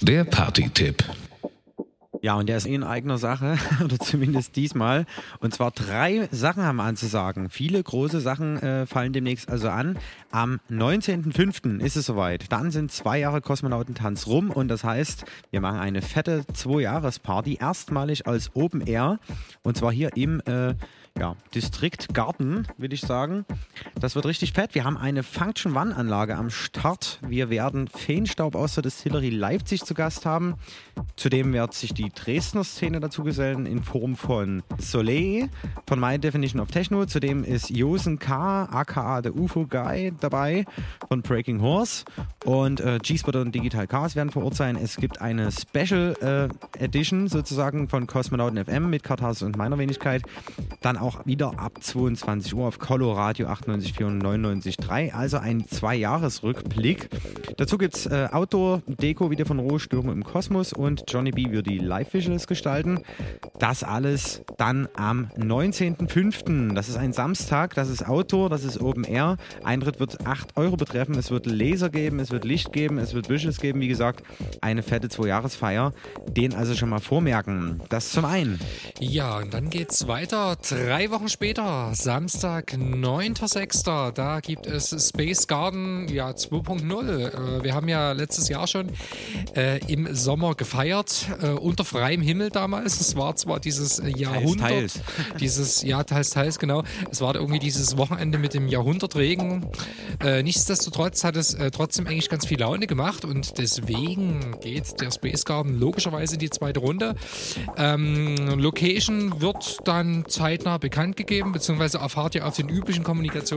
Der 0.00 0.24
Party-Tipp. 0.24 1.04
Ja, 2.22 2.36
und 2.36 2.48
der 2.48 2.56
ist 2.56 2.64
in 2.66 2.82
eigener 2.82 3.18
Sache, 3.18 3.58
oder 3.84 3.98
zumindest 3.98 4.56
diesmal. 4.56 5.04
Und 5.40 5.52
zwar 5.52 5.72
drei 5.72 6.26
Sachen 6.30 6.62
haben 6.62 6.76
wir 6.76 6.84
anzusagen. 6.84 7.50
Viele 7.50 7.82
große 7.82 8.18
Sachen 8.22 8.56
äh, 8.62 8.86
fallen 8.86 9.12
demnächst 9.12 9.50
also 9.50 9.68
an. 9.68 9.98
Am 10.30 10.58
19.05. 10.70 11.80
ist 11.80 11.96
es 11.96 12.06
soweit. 12.06 12.50
Dann 12.50 12.70
sind 12.70 12.90
zwei 12.90 13.18
Jahre 13.18 13.42
Kosmonautentanz 13.42 14.26
rum 14.26 14.48
und 14.48 14.68
das 14.68 14.84
heißt, 14.84 15.26
wir 15.50 15.60
machen 15.60 15.80
eine 15.80 16.00
fette 16.00 16.46
Zwei-Jahres-Party. 16.50 17.58
Erstmalig 17.60 18.26
als 18.26 18.52
Open 18.54 18.80
Air. 18.80 19.18
Und 19.62 19.76
zwar 19.76 19.92
hier 19.92 20.16
im 20.16 20.40
äh, 20.46 20.76
ja, 21.18 21.36
Distrikt 21.54 22.12
Garten, 22.14 22.66
würde 22.78 22.94
ich 22.94 23.02
sagen. 23.02 23.44
Das 24.04 24.14
wird 24.14 24.26
richtig 24.26 24.52
fett. 24.52 24.74
Wir 24.74 24.84
haben 24.84 24.98
eine 24.98 25.22
Function 25.22 25.74
One-Anlage 25.74 26.36
am 26.36 26.50
Start. 26.50 27.20
Wir 27.26 27.48
werden 27.48 27.88
Feenstaub 27.88 28.54
aus 28.54 28.74
der 28.74 28.82
Distillerie 28.82 29.30
Leipzig 29.30 29.82
zu 29.82 29.94
Gast 29.94 30.26
haben. 30.26 30.56
Zudem 31.16 31.54
wird 31.54 31.72
sich 31.72 31.94
die 31.94 32.10
Dresdner 32.10 32.64
Szene 32.64 33.00
dazu 33.00 33.24
gesellen 33.24 33.64
in 33.64 33.82
Form 33.82 34.14
von 34.14 34.62
Soleil, 34.76 35.48
von 35.86 35.98
My 35.98 36.18
Definition 36.18 36.60
of 36.60 36.70
Techno. 36.70 37.06
Zudem 37.06 37.44
ist 37.44 37.70
Josen 37.70 38.18
K., 38.18 38.64
aka 38.64 39.22
The 39.22 39.30
UFO-Guy, 39.30 40.12
dabei 40.20 40.66
von 41.08 41.22
Breaking 41.22 41.62
Horse. 41.62 42.04
Und 42.44 42.80
äh, 42.80 42.98
G-Spotter 43.02 43.40
und 43.40 43.54
Digital 43.54 43.86
Cars 43.86 44.16
werden 44.16 44.28
vor 44.28 44.44
Ort 44.44 44.54
sein. 44.54 44.76
Es 44.76 44.96
gibt 44.96 45.22
eine 45.22 45.50
Special 45.50 46.50
äh, 46.76 46.84
Edition 46.84 47.28
sozusagen 47.28 47.88
von 47.88 48.06
Cosmonauten 48.06 48.62
FM 48.62 48.90
mit 48.90 49.02
Kartas 49.02 49.40
und 49.40 49.56
meiner 49.56 49.78
Wenigkeit. 49.78 50.20
Dann 50.82 50.98
auch 50.98 51.24
wieder 51.24 51.58
ab 51.58 51.78
22 51.80 52.54
Uhr 52.54 52.66
auf 52.66 52.78
Colo 52.78 53.14
Radio 53.14 53.46
98. 53.46 53.93
94.4 53.98 55.12
Also 55.12 55.38
ein 55.38 55.66
Zwei-Jahres-Rückblick. 55.66 57.08
Dazu 57.56 57.78
gibt 57.78 57.94
es 57.94 58.06
äh, 58.06 58.28
Outdoor-Deko 58.30 59.30
wieder 59.30 59.46
von 59.46 59.58
Ruhe, 59.58 59.78
im 59.92 60.24
Kosmos 60.24 60.72
und 60.72 61.04
Johnny 61.08 61.30
B. 61.30 61.50
wird 61.50 61.66
die 61.66 61.78
Live-Visuals 61.78 62.46
gestalten. 62.46 63.00
Das 63.58 63.84
alles 63.84 64.42
dann 64.58 64.88
am 64.94 65.30
19.05. 65.38 66.74
Das 66.74 66.88
ist 66.88 66.96
ein 66.96 67.12
Samstag, 67.12 67.74
das 67.74 67.88
ist 67.88 68.06
Outdoor, 68.06 68.50
das 68.50 68.64
ist 68.64 68.80
Open 68.80 69.04
Air. 69.04 69.36
Eintritt 69.62 70.00
wird 70.00 70.26
8 70.26 70.56
Euro 70.56 70.76
betreffen. 70.76 71.16
Es 71.16 71.30
wird 71.30 71.46
Laser 71.46 71.90
geben, 71.90 72.18
es 72.20 72.30
wird 72.30 72.44
Licht 72.44 72.72
geben, 72.72 72.98
es 72.98 73.14
wird 73.14 73.28
Visuals 73.28 73.60
geben. 73.60 73.80
Wie 73.80 73.88
gesagt, 73.88 74.24
eine 74.60 74.82
fette 74.82 75.08
Zwei-Jahres-Feier. 75.08 75.92
Den 76.28 76.54
also 76.54 76.74
schon 76.74 76.88
mal 76.88 77.00
vormerken. 77.00 77.80
Das 77.88 78.10
zum 78.10 78.24
einen. 78.24 78.58
Ja, 78.98 79.38
und 79.38 79.54
dann 79.54 79.70
geht's 79.70 80.08
weiter. 80.08 80.56
Drei 80.56 81.10
Wochen 81.10 81.28
später, 81.28 81.90
Samstag, 81.94 82.72
9.06. 82.72 83.83
Da 83.84 84.40
gibt 84.40 84.66
es 84.66 85.08
Space 85.08 85.46
Garden 85.46 86.08
ja, 86.08 86.30
2.0. 86.30 87.58
Äh, 87.58 87.64
wir 87.64 87.74
haben 87.74 87.88
ja 87.88 88.12
letztes 88.12 88.48
Jahr 88.48 88.66
schon 88.66 88.88
äh, 89.54 89.78
im 89.92 90.14
Sommer 90.14 90.54
gefeiert, 90.54 91.28
äh, 91.42 91.48
unter 91.48 91.84
freiem 91.84 92.22
Himmel 92.22 92.50
damals. 92.50 93.00
Es 93.00 93.14
war 93.16 93.36
zwar 93.36 93.60
dieses 93.60 94.02
Jahrhundert. 94.16 94.68
Teils, 94.68 94.94
teils. 94.94 95.04
Dieses, 95.40 95.82
ja, 95.82 96.02
teils, 96.04 96.30
teils, 96.30 96.58
genau. 96.58 96.82
Es 97.10 97.20
war 97.20 97.34
irgendwie 97.34 97.58
dieses 97.58 97.96
Wochenende 97.96 98.38
mit 98.38 98.54
dem 98.54 98.68
Jahrhundertregen. 98.68 99.66
Äh, 100.22 100.42
nichtsdestotrotz 100.42 101.24
hat 101.24 101.36
es 101.36 101.54
äh, 101.54 101.70
trotzdem 101.70 102.06
eigentlich 102.06 102.28
ganz 102.28 102.46
viel 102.46 102.60
Laune 102.60 102.86
gemacht 102.86 103.24
und 103.24 103.58
deswegen 103.58 104.56
geht 104.60 105.00
der 105.00 105.10
Space 105.10 105.44
Garden 105.44 105.78
logischerweise 105.78 106.34
in 106.34 106.40
die 106.40 106.50
zweite 106.50 106.80
Runde. 106.80 107.14
Ähm, 107.76 108.36
Location 108.58 109.40
wird 109.40 109.80
dann 109.84 110.24
zeitnah 110.28 110.78
bekannt 110.78 111.16
gegeben, 111.16 111.52
beziehungsweise 111.52 111.98
erfahrt 111.98 112.34
ihr 112.34 112.46
auf 112.46 112.56
den 112.56 112.68
üblichen 112.68 113.04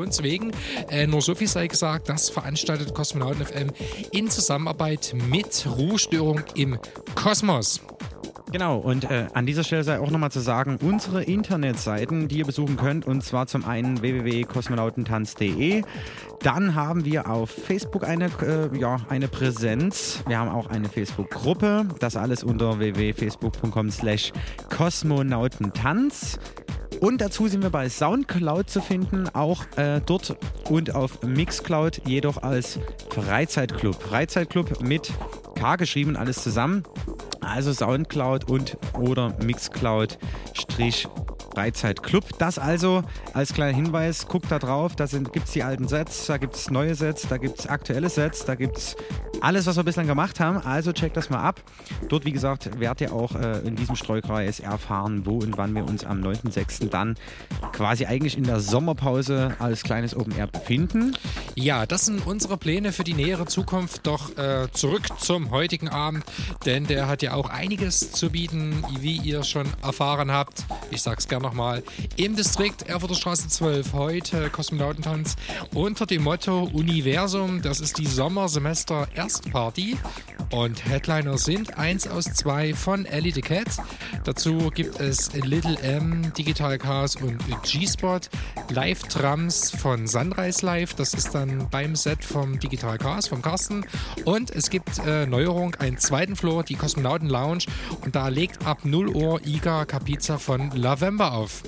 Kommunikationswegen. 0.07 0.51
Äh, 0.89 1.07
nur 1.07 1.21
so 1.21 1.35
viel 1.35 1.47
sei 1.47 1.67
gesagt, 1.67 2.09
das 2.09 2.29
veranstaltet 2.29 2.93
Kosmonauten 2.93 3.45
FM 3.45 3.71
in 4.11 4.29
Zusammenarbeit 4.29 5.13
mit 5.29 5.67
Ruhestörung 5.77 6.41
im 6.55 6.77
Kosmos. 7.15 7.81
Genau, 8.49 8.77
und 8.77 9.03
äh, 9.11 9.27
an 9.33 9.45
dieser 9.45 9.65
Stelle 9.65 9.83
sei 9.83 9.99
auch 9.99 10.09
nochmal 10.09 10.31
zu 10.31 10.39
sagen, 10.39 10.77
unsere 10.81 11.21
Internetseiten, 11.21 12.29
die 12.29 12.37
ihr 12.37 12.45
besuchen 12.45 12.77
könnt, 12.77 13.05
und 13.05 13.21
zwar 13.21 13.45
zum 13.45 13.65
einen 13.65 14.01
www.kosmonautentanz.de. 14.01 15.83
Dann 16.39 16.73
haben 16.73 17.03
wir 17.03 17.29
auf 17.29 17.49
Facebook 17.49 18.05
eine, 18.05 18.27
äh, 18.41 18.77
ja, 18.79 19.01
eine 19.09 19.27
Präsenz. 19.27 20.23
Wir 20.27 20.39
haben 20.39 20.49
auch 20.49 20.67
eine 20.67 20.87
Facebook-Gruppe. 20.87 21.87
Das 21.99 22.15
alles 22.15 22.45
unter 22.45 22.79
www.facebook.com 22.79 23.91
slash 23.91 24.31
kosmonautentanz. 24.73 26.39
Und 26.99 27.21
dazu 27.21 27.47
sind 27.47 27.61
wir 27.61 27.69
bei 27.69 27.89
Soundcloud 27.89 28.69
zu 28.69 28.81
finden, 28.81 29.29
auch 29.29 29.65
äh, 29.77 30.01
dort 30.05 30.35
und 30.69 30.95
auf 30.95 31.21
Mixcloud, 31.21 32.01
jedoch 32.05 32.41
als 32.41 32.79
Freizeitclub. 33.09 34.01
Freizeitclub 34.01 34.81
mit 34.81 35.11
K 35.55 35.75
geschrieben, 35.75 36.15
alles 36.15 36.41
zusammen. 36.41 36.83
Also 37.41 37.71
Soundcloud 37.71 38.49
und 38.49 38.77
oder 38.93 39.35
Mixcloud 39.43 40.17
Strich 40.53 41.07
Freizeit-Club. 41.57 42.37
Das 42.37 42.59
also 42.59 43.03
als 43.33 43.51
kleiner 43.51 43.75
Hinweis, 43.75 44.27
guckt 44.27 44.51
da 44.51 44.59
drauf, 44.59 44.95
da 44.95 45.07
gibt 45.07 45.47
es 45.47 45.53
die 45.53 45.63
alten 45.63 45.87
Sets, 45.87 46.27
da 46.27 46.37
gibt 46.37 46.53
es 46.53 46.69
neue 46.69 46.93
Sets, 46.93 47.27
da 47.27 47.37
gibt 47.37 47.57
es 47.57 47.65
aktuelle 47.65 48.09
Sets, 48.09 48.45
da 48.45 48.53
gibt 48.53 48.77
es 48.77 48.95
alles, 49.41 49.65
was 49.65 49.75
wir 49.75 49.83
bislang 49.83 50.05
gemacht 50.05 50.39
haben. 50.39 50.57
Also 50.57 50.91
checkt 50.91 51.17
das 51.17 51.31
mal 51.31 51.39
ab. 51.39 51.61
Dort, 52.09 52.25
wie 52.25 52.31
gesagt, 52.31 52.79
werdet 52.79 53.01
ihr 53.01 53.13
auch 53.13 53.35
äh, 53.35 53.59
in 53.59 53.75
diesem 53.75 53.95
Streukreis 53.95 54.59
erfahren, 54.59 55.25
wo 55.25 55.39
und 55.39 55.57
wann 55.57 55.73
wir 55.73 55.85
uns 55.85 56.05
am 56.05 56.21
9.6. 56.21 56.89
dann 56.89 57.15
quasi 57.73 58.05
eigentlich 58.05 58.37
in 58.37 58.43
der 58.43 58.59
Sommerpause 58.59 59.55
als 59.57 59.81
kleines 59.81 60.15
Open 60.15 60.35
Air 60.37 60.47
befinden. 60.47 61.15
Ja, 61.55 61.87
das 61.87 62.05
sind 62.05 62.25
unsere 62.27 62.57
Pläne 62.57 62.91
für 62.91 63.03
die 63.03 63.15
nähere 63.15 63.47
Zukunft. 63.47 64.05
Doch 64.05 64.37
äh, 64.37 64.67
zurück 64.71 65.03
zum 65.19 65.49
heutigen 65.49 65.89
Abend, 65.89 66.23
denn 66.65 66.85
der 66.85 67.07
hat 67.07 67.23
ja 67.23 67.33
auch 67.33 67.49
einiges 67.49 68.11
zu 68.11 68.29
bieten, 68.29 68.83
wie 68.99 69.17
ihr 69.17 69.43
schon 69.43 69.65
erfahren 69.81 70.31
habt. 70.31 70.65
Ich 70.91 71.01
sag's 71.01 71.27
gern 71.27 71.46
nochmal. 71.47 71.81
Im 72.17 72.35
Distrikt 72.35 72.89
Erfurter 72.89 73.15
Straße 73.15 73.47
12 73.47 73.93
heute 73.93 74.49
Kosmonautentanz 74.49 75.37
unter 75.73 76.05
dem 76.05 76.23
Motto 76.23 76.63
Universum. 76.73 77.61
Das 77.61 77.79
ist 77.79 77.97
die 77.97 78.05
Sommersemester 78.05 79.07
Erstparty 79.15 79.95
und 80.51 80.85
Headliner 80.85 81.37
sind 81.37 81.77
eins 81.77 82.05
aus 82.05 82.25
zwei 82.25 82.73
von 82.73 83.05
Ellie 83.05 83.33
the 83.33 83.41
Cat. 83.41 83.67
Dazu 84.25 84.69
gibt 84.73 84.99
es 84.99 85.33
Little 85.33 85.77
M, 85.79 86.33
Digital 86.37 86.77
Cars 86.77 87.15
und 87.15 87.37
G-Spot. 87.63 88.19
Live-Drums 88.69 89.71
von 89.71 90.07
Sunrise 90.07 90.65
Live, 90.65 90.95
das 90.95 91.13
ist 91.13 91.33
dann 91.33 91.69
beim 91.69 91.95
Set 91.95 92.23
vom 92.25 92.59
Digital 92.59 92.97
Cars, 92.97 93.27
vom 93.27 93.41
Carsten. 93.41 93.85
Und 94.25 94.51
es 94.51 94.69
gibt 94.69 94.99
äh, 95.05 95.25
Neuerung, 95.25 95.75
einen 95.75 95.97
zweiten 95.97 96.35
Floor, 96.35 96.63
die 96.63 96.75
Kosmonauten 96.75 97.29
Lounge. 97.29 97.65
Und 98.01 98.15
da 98.15 98.27
legt 98.27 98.65
ab 98.65 98.79
0 98.83 99.09
Uhr 99.09 99.45
Iga 99.45 99.85
Capiza 99.85 100.37
von 100.37 100.71
Lavember 100.71 101.36
auf. 101.37 101.61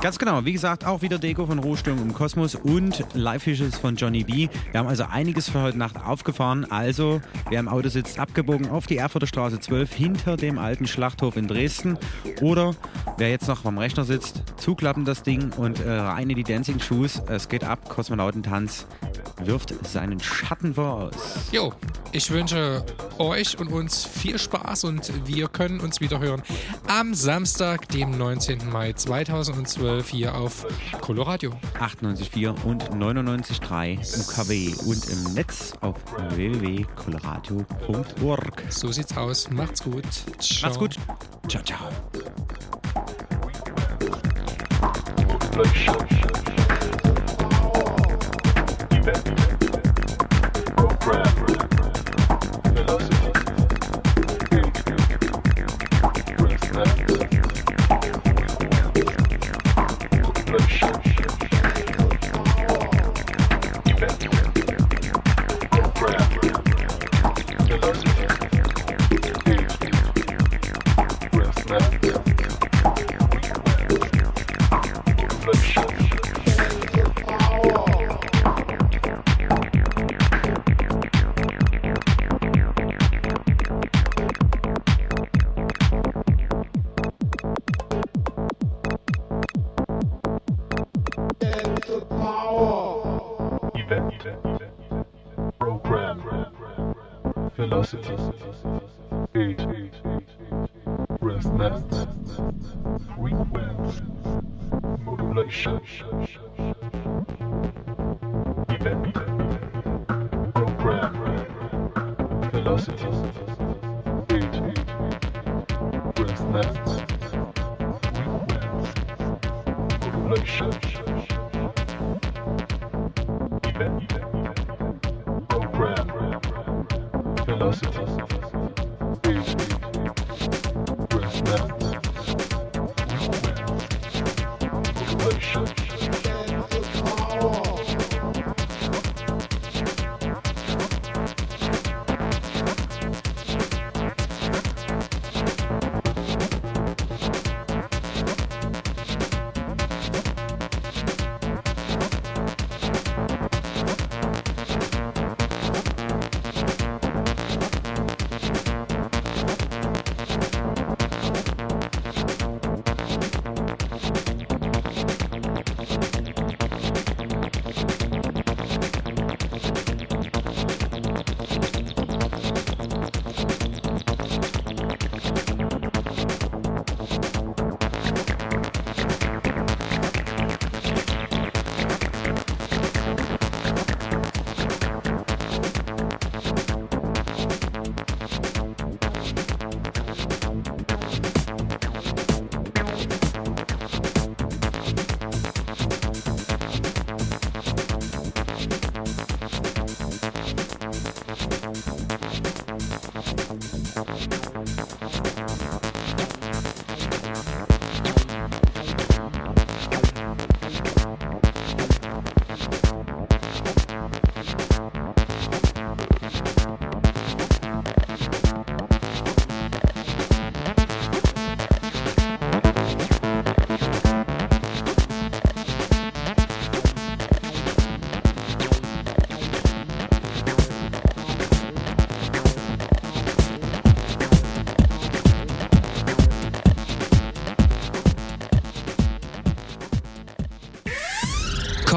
Ganz 0.00 0.18
genau, 0.18 0.46
wie 0.46 0.54
gesagt, 0.54 0.86
auch 0.86 1.02
wieder 1.02 1.18
Deko 1.18 1.44
von 1.44 1.58
Rohsturm 1.58 1.98
im 1.98 2.14
Kosmos 2.14 2.54
und 2.54 3.04
Live 3.12 3.42
Fishes 3.42 3.76
von 3.76 3.96
Johnny 3.96 4.24
B. 4.24 4.48
Wir 4.70 4.80
haben 4.80 4.86
also 4.86 5.04
einiges 5.04 5.50
für 5.50 5.60
heute 5.60 5.76
Nacht 5.76 6.02
aufgefahren. 6.02 6.64
Also, 6.72 7.20
wer 7.50 7.60
im 7.60 7.68
Auto 7.68 7.90
sitzt, 7.90 8.18
abgebogen 8.18 8.70
auf 8.70 8.86
die 8.86 8.96
Erfurter 8.96 9.26
Straße 9.26 9.60
12 9.60 9.92
hinter 9.92 10.36
dem 10.38 10.56
alten 10.56 10.86
Schlachthof 10.86 11.36
in 11.36 11.46
Dresden. 11.46 11.98
Oder 12.40 12.74
wer 13.18 13.28
jetzt 13.28 13.46
noch 13.46 13.66
am 13.66 13.76
Rechner 13.76 14.04
sitzt, 14.04 14.42
zuklappen 14.56 15.04
das 15.04 15.22
Ding 15.22 15.52
und 15.58 15.80
äh, 15.80 15.90
rein 15.90 16.30
in 16.30 16.36
die 16.36 16.44
Dancing 16.44 16.80
Shoes. 16.80 17.20
Es 17.28 17.50
geht 17.50 17.62
ab, 17.62 17.86
Kosmonautentanz 17.90 18.86
wirft 19.44 19.74
seinen 19.86 20.20
Schatten 20.20 20.74
voraus. 20.74 21.48
Jo, 21.52 21.72
ich 22.12 22.30
wünsche 22.30 22.84
euch 23.18 23.58
und 23.58 23.68
uns 23.68 24.04
viel 24.04 24.38
Spaß 24.38 24.84
und 24.84 25.12
wir 25.26 25.48
können 25.48 25.80
uns 25.80 26.00
wieder 26.00 26.20
hören 26.20 26.42
am 26.86 27.14
Samstag, 27.14 27.88
dem 27.88 28.16
19. 28.16 28.70
Mai 28.70 28.92
2012 28.92 29.89
hier 29.98 30.34
auf 30.34 30.66
Coloradio. 31.00 31.52
98,4 31.78 32.64
und 32.64 32.90
99,3 32.90 34.20
UKW 34.20 34.74
und 34.86 35.08
im 35.08 35.22
Netz 35.34 35.72
auf 35.80 35.96
www.coloradio.org. 36.36 38.62
So 38.68 38.92
sieht's 38.92 39.16
aus. 39.16 39.48
Macht's 39.50 39.82
gut. 39.82 40.04
Ciao. 40.38 40.68
Macht's 40.68 40.78
gut. 40.78 40.96
Ciao, 41.48 41.62
ciao. 41.62 41.88